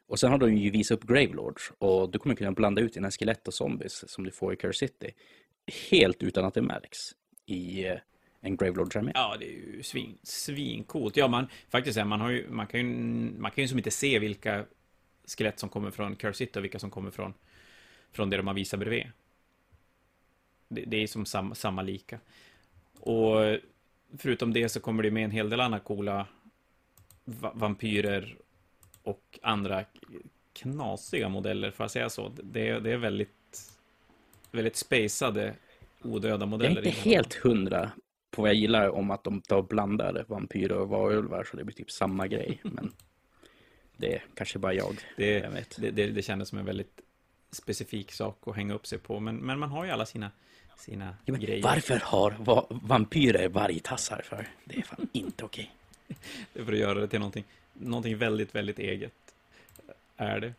Och 0.08 0.20
sen 0.20 0.32
har 0.32 0.38
de 0.38 0.58
ju 0.58 0.70
visat 0.70 0.98
upp 0.98 1.08
Gravelords 1.08 1.72
och 1.78 2.12
du 2.12 2.20
kommer 2.20 2.36
kunna 2.36 2.52
blanda 2.52 2.82
ut 2.82 2.94
dina 2.94 3.12
skelett 3.12 3.48
och 3.48 3.54
zombies 3.54 4.12
som 4.12 4.24
du 4.24 4.32
får 4.32 4.54
i 4.54 4.56
Curse 4.56 4.88
City. 4.88 5.14
Helt 5.92 6.24
utan 6.24 6.46
att 6.46 6.54
det 6.54 6.62
märks 6.62 7.00
i 7.46 7.86
eh, 7.86 7.98
en 8.42 8.58
Gravelords-armé. 8.58 9.12
Ja, 9.14 9.36
det 9.40 9.46
är 9.46 9.52
ju 9.52 9.84
svin, 9.84 10.18
svincoolt. 10.24 11.18
Ja, 11.18 11.28
man 11.28 11.48
faktiskt, 11.70 12.06
man, 12.06 12.22
har 12.22 12.30
ju, 12.30 12.50
man 12.50 12.68
kan 12.68 12.80
ju, 12.80 12.86
man 13.38 13.52
kan 13.52 13.62
ju 13.62 13.68
som 13.68 13.78
inte 13.78 13.92
se 13.92 14.20
vilka 14.20 14.66
skelett 15.38 15.60
som 15.60 15.70
kommer 15.70 15.92
från 15.92 16.16
Curse 16.16 16.38
City 16.38 16.60
och 16.60 16.64
vilka 16.64 16.80
som 16.80 16.92
kommer 16.92 17.12
från, 17.12 17.34
från 18.12 18.30
det 18.30 18.38
de 18.38 18.48
har 18.48 18.54
visat 18.54 18.80
bredvid. 18.80 19.12
Det, 20.68 20.84
det 20.88 21.04
är 21.04 21.08
som 21.08 21.26
samma, 21.26 21.56
samma 21.56 21.82
lika. 21.82 22.20
Och 23.00 23.58
förutom 24.18 24.54
det 24.54 24.70
så 24.70 24.80
kommer 24.80 25.04
det 25.04 25.12
med 25.12 25.24
en 25.24 25.32
hel 25.32 25.50
del 25.50 25.60
andra 25.60 25.80
coola 25.80 26.28
va 27.26 27.52
vampyrer 27.56 28.38
och 29.04 29.40
andra 29.42 29.86
knasiga 30.54 31.30
modeller, 31.30 31.72
får 31.72 31.84
jag 31.84 31.92
säga 31.92 32.10
så. 32.10 32.32
Det, 32.44 32.80
det 32.80 32.92
är 32.92 32.98
väldigt, 32.98 33.72
väldigt 34.52 34.76
spacade 34.76 35.56
odöda 36.02 36.46
modeller. 36.46 36.76
Jag 36.76 36.84
är 36.84 36.88
inte 36.88 37.10
helt 37.10 37.34
hundra 37.34 37.92
på 38.32 38.42
vad 38.42 38.50
jag 38.50 38.56
gillar 38.56 38.90
om 38.90 39.12
att 39.12 39.24
de 39.24 39.42
tar 39.42 39.62
blandar 39.62 40.26
vampyrer 40.28 40.78
och 40.78 40.90
varulvar 40.90 41.44
så 41.44 41.58
det 41.58 41.64
blir 41.64 41.76
typ 41.76 41.92
samma 41.92 42.28
grej. 42.28 42.60
Men 42.64 42.92
det 43.98 44.16
är 44.16 44.24
kanske 44.36 44.60
bara 44.60 44.74
jag. 44.74 44.96
Det, 45.18 45.32
jag. 45.32 45.54
Det, 45.78 45.92
det, 45.92 46.08
det 46.08 46.22
kändes 46.22 46.50
som 46.50 46.58
en 46.58 46.66
väldigt 46.66 47.02
specifik 47.52 48.12
sak 48.12 48.38
att 48.46 48.56
hänga 48.56 48.74
upp 48.74 48.88
sig 48.88 49.00
på. 49.00 49.20
Men, 49.20 49.36
men 49.36 49.60
man 49.60 49.70
har 49.70 49.86
ju 49.86 49.92
alla 49.92 50.06
sina, 50.06 50.32
sina 50.78 51.18
ja, 51.26 51.36
grejer. 51.36 51.64
Varför 51.64 52.02
har 52.04 52.32
va 52.32 52.66
vampyrer 52.70 53.50
vargtassar 53.50 54.22
för? 54.26 54.48
Det 54.66 54.78
är 54.78 54.82
fan 54.84 55.08
inte 55.12 55.46
okej. 55.46 55.72
Det 56.54 56.60
är 56.60 56.66
för 56.66 56.74
att 56.74 56.80
göra 56.80 57.00
det 57.00 57.08
till 57.08 57.20
någonting, 57.20 57.44
någonting 57.74 58.18
väldigt, 58.18 58.56
väldigt 58.56 58.80
eget. 58.80 59.14
Är 60.18 60.40
det. 60.40 60.54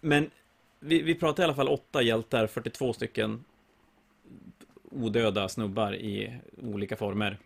Men 0.00 0.30
vi, 0.78 1.02
vi 1.02 1.14
pratar 1.14 1.42
i 1.42 1.44
alla 1.44 1.54
fall 1.54 1.68
åtta 1.68 2.02
hjältar, 2.02 2.46
42 2.46 2.92
stycken 2.92 3.44
odöda 4.90 5.48
snubbar 5.48 5.94
i 5.94 6.40
olika 6.62 6.96
former. 6.96 7.38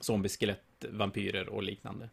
Zombie, 0.00 0.28
skelett, 0.28 0.84
vampyrer 0.88 1.48
och 1.48 1.62
liknande. 1.62 2.08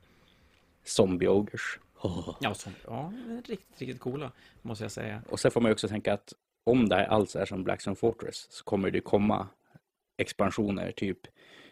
Zombie-ogers. 0.84 1.80
Oh. 2.02 2.38
Ja, 2.40 2.54
som, 2.54 2.74
ja, 2.86 3.14
riktigt, 3.48 3.82
riktigt 3.82 4.00
coola, 4.00 4.32
måste 4.62 4.84
jag 4.84 4.92
säga. 4.92 5.22
Och 5.30 5.40
sen 5.40 5.52
får 5.52 5.62
man 5.62 5.70
ju 5.70 5.74
också 5.74 5.88
tänka 5.88 6.14
att 6.14 6.34
om 6.64 6.90
det 6.90 6.96
här 6.96 7.06
alls 7.06 7.36
är 7.36 7.46
som 7.46 7.64
Blackstone 7.64 7.96
Fortress 7.96 8.48
så 8.50 8.64
kommer 8.64 8.92
det 8.92 9.02
komma 9.02 9.48
expansioner, 10.18 10.92
typ 10.92 11.20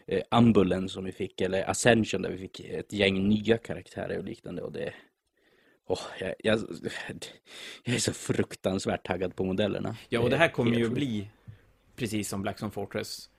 eh, 0.08 0.22
Ambulance 0.32 0.94
som 0.94 1.04
vi 1.04 1.12
fick, 1.12 1.42
eller 1.42 1.70
Ascension 1.70 2.22
där 2.22 2.30
vi 2.30 2.38
fick 2.38 2.60
ett 2.60 2.94
gäng 2.94 3.28
nya 3.28 3.58
karaktärer 3.58 4.18
och 4.18 4.24
liknande. 4.24 4.62
Och 4.62 4.72
det, 4.72 4.94
oh, 5.86 6.02
jag, 6.20 6.36
jag, 6.40 6.60
jag 7.84 7.96
är 7.96 8.00
så 8.00 8.14
fruktansvärt 8.14 9.08
taggad 9.08 9.36
på 9.36 9.44
modellerna. 9.44 9.96
Ja, 10.10 10.20
och 10.20 10.30
det 10.30 10.38
här 10.38 10.50
kommer 10.50 10.78
ju 10.78 10.90
bli 10.90 11.30
precis 11.96 12.30
som 12.30 12.42
Blackstone 12.42 12.72
Fortress. 12.72 13.30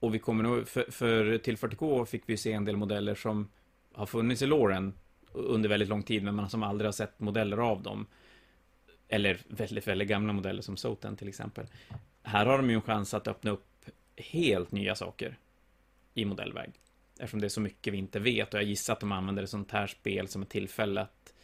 Och 0.00 0.14
vi 0.14 0.18
kommer 0.18 0.44
nog, 0.44 0.68
för, 0.68 0.90
för 0.90 1.38
till 1.38 1.56
40K 1.56 2.04
fick 2.04 2.22
vi 2.26 2.36
se 2.36 2.52
en 2.52 2.64
del 2.64 2.76
modeller 2.76 3.14
som 3.14 3.50
har 3.92 4.06
funnits 4.06 4.42
i 4.42 4.46
låren 4.46 4.94
under 5.32 5.68
väldigt 5.68 5.88
lång 5.88 6.02
tid, 6.02 6.22
men 6.22 6.34
man 6.34 6.50
som 6.50 6.62
aldrig 6.62 6.86
har 6.86 6.92
sett 6.92 7.20
modeller 7.20 7.56
av 7.56 7.82
dem. 7.82 8.06
Eller 9.08 9.38
väldigt, 9.48 9.88
väldigt 9.88 10.08
gamla 10.08 10.32
modeller 10.32 10.62
som 10.62 10.76
Soten 10.76 11.16
till 11.16 11.28
exempel. 11.28 11.66
Här 12.22 12.46
har 12.46 12.56
de 12.56 12.70
ju 12.70 12.76
en 12.76 12.82
chans 12.82 13.14
att 13.14 13.28
öppna 13.28 13.50
upp 13.50 13.84
helt 14.16 14.72
nya 14.72 14.94
saker 14.94 15.38
i 16.14 16.24
modellväg. 16.24 16.70
Eftersom 17.18 17.40
det 17.40 17.46
är 17.46 17.48
så 17.48 17.60
mycket 17.60 17.92
vi 17.92 17.98
inte 17.98 18.18
vet 18.18 18.54
och 18.54 18.60
jag 18.60 18.68
gissar 18.68 18.92
att 18.92 19.00
de 19.00 19.12
använder 19.12 19.42
ett 19.42 19.50
sånt 19.50 19.70
här 19.70 19.86
spel 19.86 20.28
som 20.28 20.42
ett 20.42 20.48
tillfälle 20.48 21.00
att 21.00 21.34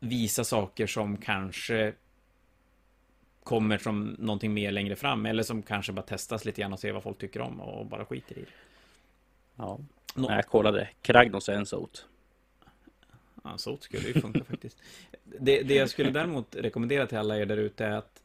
visa 0.00 0.44
saker 0.44 0.86
som 0.86 1.16
kanske 1.16 1.92
kommer 3.42 3.78
som 3.78 4.16
någonting 4.18 4.54
mer 4.54 4.72
längre 4.72 4.96
fram 4.96 5.26
eller 5.26 5.42
som 5.42 5.62
kanske 5.62 5.92
bara 5.92 6.02
testas 6.02 6.44
lite 6.44 6.60
grann 6.60 6.72
och 6.72 6.80
ser 6.80 6.92
vad 6.92 7.02
folk 7.02 7.18
tycker 7.18 7.40
om 7.40 7.60
och 7.60 7.86
bara 7.86 8.04
skiter 8.04 8.38
i 8.38 8.40
det. 8.40 8.46
Ja, 9.56 9.78
Nå 10.14 10.30
jag 10.30 10.46
kollade. 10.46 10.88
Kragnos 11.02 11.48
är 11.48 11.52
en 11.52 11.66
sot. 11.66 12.06
Ja, 13.44 13.58
sot 13.58 13.82
skulle 13.82 14.08
ju 14.08 14.20
funka 14.20 14.44
faktiskt. 14.44 14.78
Det, 15.24 15.62
det 15.62 15.74
jag 15.74 15.90
skulle 15.90 16.10
däremot 16.10 16.56
rekommendera 16.56 17.06
till 17.06 17.18
alla 17.18 17.38
er 17.38 17.46
där 17.46 17.56
ute 17.56 17.84
är 17.84 17.96
att 17.96 18.22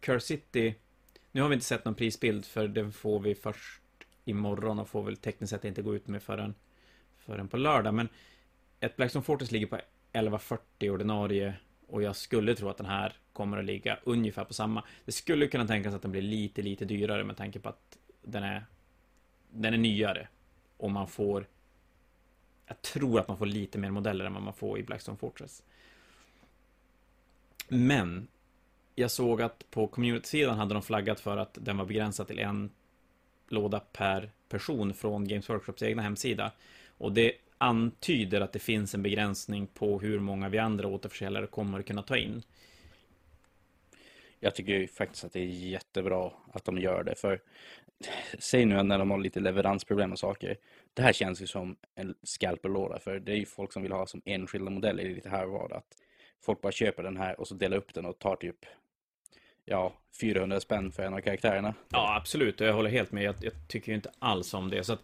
Curse 0.00 0.26
City, 0.26 0.74
nu 1.32 1.40
har 1.40 1.48
vi 1.48 1.54
inte 1.54 1.66
sett 1.66 1.84
någon 1.84 1.94
prisbild 1.94 2.44
för 2.44 2.68
den 2.68 2.92
får 2.92 3.20
vi 3.20 3.34
först 3.34 3.82
imorgon 4.24 4.78
och 4.78 4.88
får 4.88 5.02
väl 5.02 5.16
tekniskt 5.16 5.50
sett 5.50 5.64
inte 5.64 5.82
gå 5.82 5.94
ut 5.94 6.08
med 6.08 6.22
förrän, 6.22 6.54
förrän 7.18 7.48
på 7.48 7.56
lördag. 7.56 7.94
Men 7.94 8.08
ett 8.80 8.96
Blackstone 8.96 9.22
Fortress 9.22 9.50
ligger 9.50 9.66
på 9.66 9.76
1140 9.76 10.90
ordinarie 10.90 11.54
och 11.86 12.02
jag 12.02 12.16
skulle 12.16 12.54
tro 12.54 12.68
att 12.68 12.76
den 12.76 12.86
här 12.86 13.16
kommer 13.32 13.58
att 13.58 13.64
ligga 13.64 13.98
ungefär 14.04 14.44
på 14.44 14.54
samma. 14.54 14.84
Det 15.04 15.12
skulle 15.12 15.46
kunna 15.46 15.66
tänkas 15.66 15.94
att 15.94 16.02
den 16.02 16.10
blir 16.10 16.22
lite, 16.22 16.62
lite 16.62 16.84
dyrare 16.84 17.24
med 17.24 17.36
tanke 17.36 17.60
på 17.60 17.68
att 17.68 17.98
den 18.22 18.42
är, 18.42 18.64
den 19.50 19.74
är 19.74 19.78
nyare. 19.78 20.28
Och 20.76 20.90
man 20.90 21.08
får, 21.08 21.46
jag 22.70 22.82
tror 22.82 23.20
att 23.20 23.28
man 23.28 23.38
får 23.38 23.46
lite 23.46 23.78
mer 23.78 23.90
modeller 23.90 24.24
än 24.24 24.34
vad 24.34 24.42
man 24.42 24.54
får 24.54 24.78
i 24.78 24.82
Blackstone 24.82 25.18
Fortress. 25.18 25.62
Men, 27.68 28.28
jag 28.94 29.10
såg 29.10 29.42
att 29.42 29.70
på 29.70 29.86
community-sidan 29.86 30.58
hade 30.58 30.74
de 30.74 30.82
flaggat 30.82 31.20
för 31.20 31.36
att 31.36 31.58
den 31.60 31.76
var 31.76 31.84
begränsad 31.84 32.26
till 32.26 32.38
en 32.38 32.70
låda 33.48 33.80
per 33.80 34.30
person 34.48 34.94
från 34.94 35.28
Games 35.28 35.50
Workshops 35.50 35.82
egna 35.82 36.02
hemsida. 36.02 36.52
Och 36.98 37.12
det 37.12 37.32
antyder 37.58 38.40
att 38.40 38.52
det 38.52 38.58
finns 38.58 38.94
en 38.94 39.02
begränsning 39.02 39.66
på 39.66 40.00
hur 40.00 40.20
många 40.20 40.48
vi 40.48 40.58
andra 40.58 40.88
återförsäljare 40.88 41.46
kommer 41.46 41.78
att 41.78 41.86
kunna 41.86 42.02
ta 42.02 42.16
in. 42.16 42.42
Jag 44.40 44.54
tycker 44.54 44.72
ju 44.72 44.88
faktiskt 44.88 45.24
att 45.24 45.32
det 45.32 45.40
är 45.40 45.46
jättebra 45.46 46.32
att 46.52 46.64
de 46.64 46.78
gör 46.78 47.04
det. 47.04 47.14
För 47.14 47.40
säg 48.38 48.64
nu 48.64 48.82
när 48.82 48.98
de 48.98 49.10
har 49.10 49.18
lite 49.18 49.40
leveransproblem 49.40 50.12
och 50.12 50.18
saker. 50.18 50.56
Det 50.94 51.02
här 51.02 51.12
känns 51.12 51.42
ju 51.42 51.46
som 51.46 51.76
en 51.94 52.14
scalper 52.22 52.98
För 52.98 53.20
det 53.20 53.32
är 53.32 53.36
ju 53.36 53.46
folk 53.46 53.72
som 53.72 53.82
vill 53.82 53.92
ha 53.92 54.06
som 54.06 54.22
enskilda 54.24 54.70
modeller 54.70 55.04
lite 55.04 55.28
här 55.28 55.46
och 55.46 55.52
var. 55.52 55.72
Att 55.72 55.96
folk 56.44 56.60
bara 56.60 56.72
köper 56.72 57.02
den 57.02 57.16
här 57.16 57.40
och 57.40 57.48
så 57.48 57.54
delar 57.54 57.76
upp 57.76 57.94
den 57.94 58.04
och 58.04 58.18
tar 58.18 58.36
typ 58.36 58.56
ja, 59.64 59.92
400 60.20 60.60
spänn 60.60 60.92
för 60.92 61.02
en 61.02 61.14
av 61.14 61.20
karaktärerna. 61.20 61.74
Ja, 61.88 62.16
absolut. 62.16 62.60
Jag 62.60 62.74
håller 62.74 62.90
helt 62.90 63.12
med. 63.12 63.24
Jag, 63.24 63.34
jag 63.40 63.52
tycker 63.68 63.88
ju 63.92 63.96
inte 63.96 64.10
alls 64.18 64.54
om 64.54 64.70
det. 64.70 64.84
Så 64.84 64.92
att, 64.92 65.02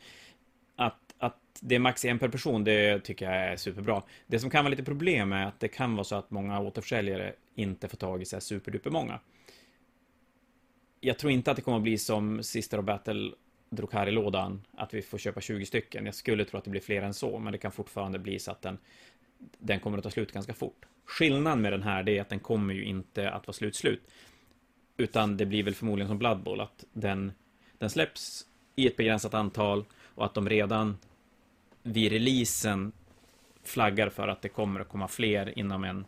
att 0.77 1.07
att 1.19 1.61
det 1.61 1.75
är 1.75 1.79
max 1.79 2.05
en 2.05 2.19
per 2.19 2.29
person, 2.29 2.65
det 2.65 3.01
tycker 3.05 3.31
jag 3.31 3.53
är 3.53 3.57
superbra. 3.57 4.03
Det 4.27 4.39
som 4.39 4.51
kan 4.51 4.65
vara 4.65 4.71
lite 4.71 4.83
problem 4.83 5.33
är 5.33 5.47
att 5.47 5.61
det 5.61 5.69
kan 5.69 5.95
vara 5.95 6.05
så 6.05 6.17
att 6.17 6.31
många 6.31 6.61
återförsäljare 6.61 7.33
inte 7.55 7.89
får 7.89 7.97
tag 7.97 8.23
i 8.23 8.25
så 8.25 8.37
här 8.37 8.41
superduper 8.41 8.91
många. 8.91 9.21
Jag 11.01 11.19
tror 11.19 11.33
inte 11.33 11.51
att 11.51 11.57
det 11.57 11.63
kommer 11.63 11.77
att 11.77 11.83
bli 11.83 11.99
som 11.99 12.43
Sister 12.43 12.79
of 12.79 12.85
Battle 12.85 13.33
drog 13.71 13.93
här 13.93 14.07
i 14.07 14.11
lådan, 14.11 14.63
att 14.73 14.95
vi 14.95 15.03
får 15.03 15.19
köpa 15.19 15.41
20 15.41 15.67
stycken. 15.67 16.07
Jag 16.07 16.15
skulle 16.15 16.45
tro 16.45 16.59
att 16.59 16.65
det 16.65 16.71
blir 16.71 16.81
fler 16.81 17.03
än 17.03 17.15
så, 17.15 17.39
men 17.39 17.53
det 17.53 17.59
kan 17.59 17.73
fortfarande 17.73 18.19
bli 18.19 18.39
så 18.39 18.51
att 18.51 18.63
den, 18.63 18.79
den 19.59 19.81
kommer 19.81 19.99
att 19.99 20.05
ta 20.05 20.11
slut 20.11 20.33
ganska 20.33 20.55
fort. 20.55 20.87
Skillnaden 21.05 21.63
med 21.63 21.73
den 21.73 21.83
här, 21.83 22.09
är 22.09 22.21
att 22.21 22.29
den 22.29 22.41
kommer 22.41 22.75
ju 22.75 22.85
inte 22.85 23.31
att 23.31 23.47
vara 23.47 23.53
slut-slut. 23.53 24.03
Utan 24.97 25.37
det 25.37 25.47
blir 25.47 25.63
väl 25.63 25.75
förmodligen 25.75 26.09
som 26.09 26.19
Blood 26.19 26.43
Bowl, 26.43 26.61
att 26.61 26.85
den, 26.93 27.33
den 27.79 27.91
släpps 27.91 28.47
i 28.77 28.87
ett 28.87 28.97
begränsat 28.97 29.35
antal 29.35 29.85
och 29.95 30.25
att 30.25 30.35
de 30.35 30.49
redan 30.49 30.97
vid 31.83 32.13
releasen 32.13 32.93
flaggar 33.63 34.09
för 34.09 34.29
att 34.29 34.43
det 34.43 34.49
kommer 34.49 34.81
att 34.81 34.89
komma 34.89 35.09
fler 35.09 35.59
inom 35.59 35.85
en 35.85 36.07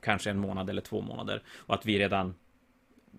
kanske 0.00 0.30
en 0.30 0.38
månad 0.38 0.70
eller 0.70 0.82
två 0.82 1.00
månader. 1.00 1.42
Och 1.48 1.74
att 1.74 1.86
vi 1.86 1.98
redan 1.98 2.34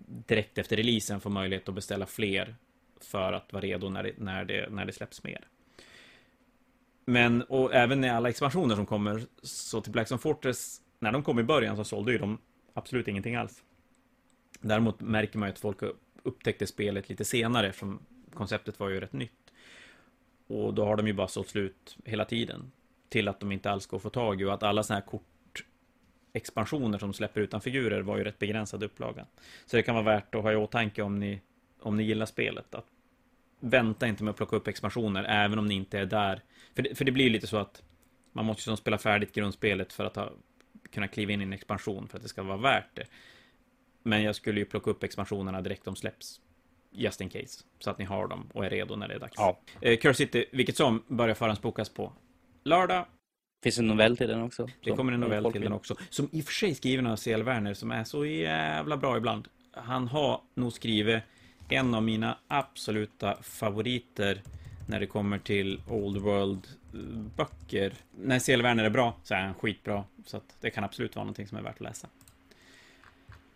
direkt 0.06 0.58
efter 0.58 0.76
releasen 0.76 1.20
får 1.20 1.30
möjlighet 1.30 1.68
att 1.68 1.74
beställa 1.74 2.06
fler 2.06 2.56
för 3.00 3.32
att 3.32 3.52
vara 3.52 3.62
redo 3.62 3.88
när 3.88 4.02
det, 4.02 4.12
när 4.18 4.44
det, 4.44 4.68
när 4.70 4.84
det 4.84 4.92
släpps 4.92 5.24
mer. 5.24 5.48
Men, 7.04 7.42
och 7.42 7.74
även 7.74 8.04
i 8.04 8.10
alla 8.10 8.28
expansioner 8.28 8.74
som 8.74 8.86
kommer, 8.86 9.22
så 9.42 9.80
till 9.80 9.92
Blackstone 9.92 10.18
Fortress, 10.18 10.80
när 10.98 11.12
de 11.12 11.22
kom 11.22 11.38
i 11.38 11.42
början 11.42 11.76
så 11.76 11.84
sålde 11.84 12.12
ju 12.12 12.18
de 12.18 12.38
absolut 12.74 13.08
ingenting 13.08 13.34
alls. 13.34 13.62
Däremot 14.60 15.00
märker 15.00 15.38
man 15.38 15.48
ju 15.48 15.52
att 15.52 15.58
folk 15.58 15.78
upptäckte 16.22 16.66
spelet 16.66 17.08
lite 17.08 17.24
senare, 17.24 17.68
eftersom 17.68 18.00
konceptet 18.34 18.80
var 18.80 18.88
ju 18.88 19.00
rätt 19.00 19.12
nytt. 19.12 19.52
Och 20.46 20.74
då 20.74 20.84
har 20.84 20.96
de 20.96 21.06
ju 21.06 21.12
bara 21.12 21.28
sålt 21.28 21.48
slut 21.48 21.96
hela 22.04 22.24
tiden. 22.24 22.72
Till 23.08 23.28
att 23.28 23.40
de 23.40 23.52
inte 23.52 23.70
alls 23.70 23.86
går 23.86 23.96
att 23.96 24.02
få 24.02 24.10
tag 24.10 24.40
i 24.40 24.44
och 24.44 24.54
att 24.54 24.62
alla 24.62 24.82
sådana 24.82 25.00
här 25.00 25.06
kort 25.06 25.35
kortexpansioner 26.36 26.98
som 26.98 27.12
släpper 27.12 27.40
utan 27.40 27.60
figurer 27.60 28.02
var 28.02 28.18
ju 28.18 28.24
rätt 28.24 28.38
begränsad 28.38 28.82
upplaga. 28.82 29.26
Så 29.66 29.76
det 29.76 29.82
kan 29.82 29.94
vara 29.94 30.04
värt 30.04 30.34
att 30.34 30.42
ha 30.42 30.52
i 30.52 30.56
åtanke 30.56 31.02
om 31.02 31.18
ni, 31.18 31.40
om 31.82 31.96
ni 31.96 32.02
gillar 32.02 32.26
spelet. 32.26 32.74
Att 32.74 32.86
vänta 33.60 34.06
inte 34.06 34.24
med 34.24 34.30
att 34.30 34.36
plocka 34.36 34.56
upp 34.56 34.68
expansioner, 34.68 35.24
även 35.24 35.58
om 35.58 35.66
ni 35.66 35.74
inte 35.74 35.98
är 35.98 36.06
där. 36.06 36.42
För 36.74 36.82
det, 36.82 36.94
för 36.94 37.04
det 37.04 37.12
blir 37.12 37.30
lite 37.30 37.46
så 37.46 37.56
att 37.56 37.82
man 38.32 38.44
måste 38.44 38.70
ju 38.70 38.76
spela 38.76 38.98
färdigt 38.98 39.34
grundspelet 39.34 39.92
för 39.92 40.04
att 40.04 40.16
ha, 40.16 40.32
kunna 40.92 41.08
kliva 41.08 41.32
in 41.32 41.40
i 41.40 41.44
en 41.44 41.52
expansion 41.52 42.08
för 42.08 42.16
att 42.16 42.22
det 42.22 42.28
ska 42.28 42.42
vara 42.42 42.58
värt 42.58 42.94
det. 42.94 43.06
Men 44.02 44.22
jag 44.22 44.34
skulle 44.34 44.60
ju 44.60 44.66
plocka 44.66 44.90
upp 44.90 45.02
expansionerna 45.02 45.62
direkt 45.62 45.84
de 45.84 45.96
släpps 45.96 46.40
just 46.92 47.20
in 47.20 47.28
case. 47.28 47.64
Så 47.78 47.90
att 47.90 47.98
ni 47.98 48.04
har 48.04 48.28
dem 48.28 48.50
och 48.54 48.64
är 48.64 48.70
redo 48.70 48.96
när 48.96 49.08
det 49.08 49.14
är 49.14 49.18
dags. 49.18 49.34
Ja. 49.36 49.58
Eh, 49.80 49.98
Curse 49.98 50.14
City, 50.14 50.44
vilket 50.52 50.76
som, 50.76 51.02
börjar 51.08 51.34
förhandsbokas 51.34 51.88
på 51.88 52.12
lördag. 52.64 53.06
Finns 53.66 53.76
det 53.76 53.82
en 53.82 53.88
novell 53.88 54.16
till 54.16 54.28
den 54.28 54.42
också? 54.42 54.68
Det 54.84 54.90
kommer 54.90 55.12
en 55.12 55.20
novell 55.20 55.52
till 55.52 55.60
den 55.60 55.72
också. 55.72 55.96
Som 56.10 56.28
i 56.32 56.40
och 56.40 56.44
för 56.44 56.52
sig 56.52 56.74
skriven 56.74 57.06
av 57.06 57.16
C.L. 57.16 57.42
Werner, 57.42 57.74
som 57.74 57.90
är 57.90 58.04
så 58.04 58.26
jävla 58.26 58.96
bra 58.96 59.16
ibland. 59.16 59.48
Han 59.72 60.08
har 60.08 60.40
nog 60.54 60.72
skrivit 60.72 61.22
en 61.68 61.94
av 61.94 62.02
mina 62.02 62.38
absoluta 62.48 63.36
favoriter 63.42 64.42
när 64.88 65.00
det 65.00 65.06
kommer 65.06 65.38
till 65.38 65.80
Old 65.88 66.16
World 66.16 66.66
böcker. 67.36 67.92
När 68.20 68.38
C.L. 68.38 68.62
Werner 68.62 68.84
är 68.84 68.90
bra 68.90 69.16
så 69.22 69.34
är 69.34 69.40
han 69.40 69.54
skitbra. 69.54 70.04
Så 70.26 70.36
att 70.36 70.56
det 70.60 70.70
kan 70.70 70.84
absolut 70.84 71.16
vara 71.16 71.24
någonting 71.24 71.46
som 71.46 71.58
är 71.58 71.62
värt 71.62 71.74
att 71.74 71.80
läsa. 71.80 72.08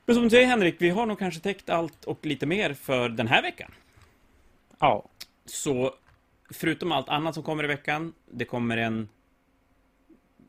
Men 0.07 0.15
som 0.15 0.25
du 0.25 0.31
säger 0.31 0.47
Henrik, 0.47 0.77
vi 0.79 0.91
har 0.91 1.07
nog 1.07 1.19
kanske 1.19 1.41
täckt 1.41 1.71
allt 1.71 2.05
och 2.05 2.27
lite 2.27 2.47
mer 2.47 2.75
för 2.75 3.09
den 3.09 3.27
här 3.27 3.43
veckan. 3.43 3.71
Ja. 4.79 5.09
Så 5.45 5.95
förutom 6.51 6.93
allt 6.93 7.09
annat 7.09 7.35
som 7.35 7.43
kommer 7.43 7.65
i 7.65 7.67
veckan, 7.67 8.13
det 8.31 8.45
kommer 8.45 8.77
en 8.77 9.09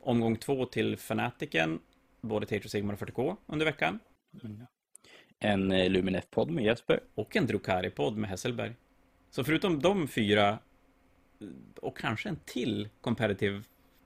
omgång 0.02 0.36
två 0.36 0.66
till 0.66 0.96
Fanatiken, 0.96 1.80
både 2.20 2.58
of 2.58 2.70
Sigmar 2.70 2.94
och 2.94 3.00
40K 3.00 3.36
under 3.46 3.66
veckan. 3.66 3.98
En 5.38 5.72
eh, 5.72 5.90
Luminef-podd 5.90 6.50
med 6.50 6.64
Jesper. 6.64 7.00
Och 7.14 7.36
en 7.36 7.46
Drukari-podd 7.46 8.16
med 8.16 8.30
Hesselberg. 8.30 8.74
Så 9.30 9.44
förutom 9.44 9.80
de 9.80 10.08
fyra, 10.08 10.58
och 11.80 11.98
kanske 11.98 12.28
en 12.28 12.36
till 12.44 12.88
competitive 13.00 13.62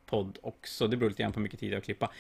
podd 0.07 0.39
också, 0.43 0.87
det 0.89 0.97
beror 0.97 1.11
lite 1.11 1.23
grann 1.23 1.33
på 1.33 1.39
hur 1.41 1.43
mycket 1.43 1.61
tid 1.61 1.73
jag 1.73 1.85
klippa. 1.85 2.11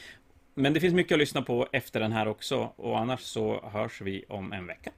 Men 0.54 0.72
det 0.72 0.80
finns 0.80 0.94
mycket 0.94 1.12
att 1.12 1.18
lyssna 1.18 1.42
på 1.42 1.68
efter 1.72 2.00
den 2.00 2.12
här 2.12 2.28
också, 2.28 2.72
och 2.76 2.98
annars 2.98 3.20
så 3.20 3.68
hörs 3.68 4.00
vi 4.00 4.24
om 4.28 4.52
en 4.52 4.66
vecka. 4.66 4.92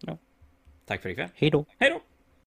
Ja. 0.00 0.18
Tack 0.84 1.02
för 1.02 1.08
ikväll. 1.08 1.28
Hej 1.34 1.50
då. 1.50 1.64
Hej 1.78 1.90
då! 1.90 2.00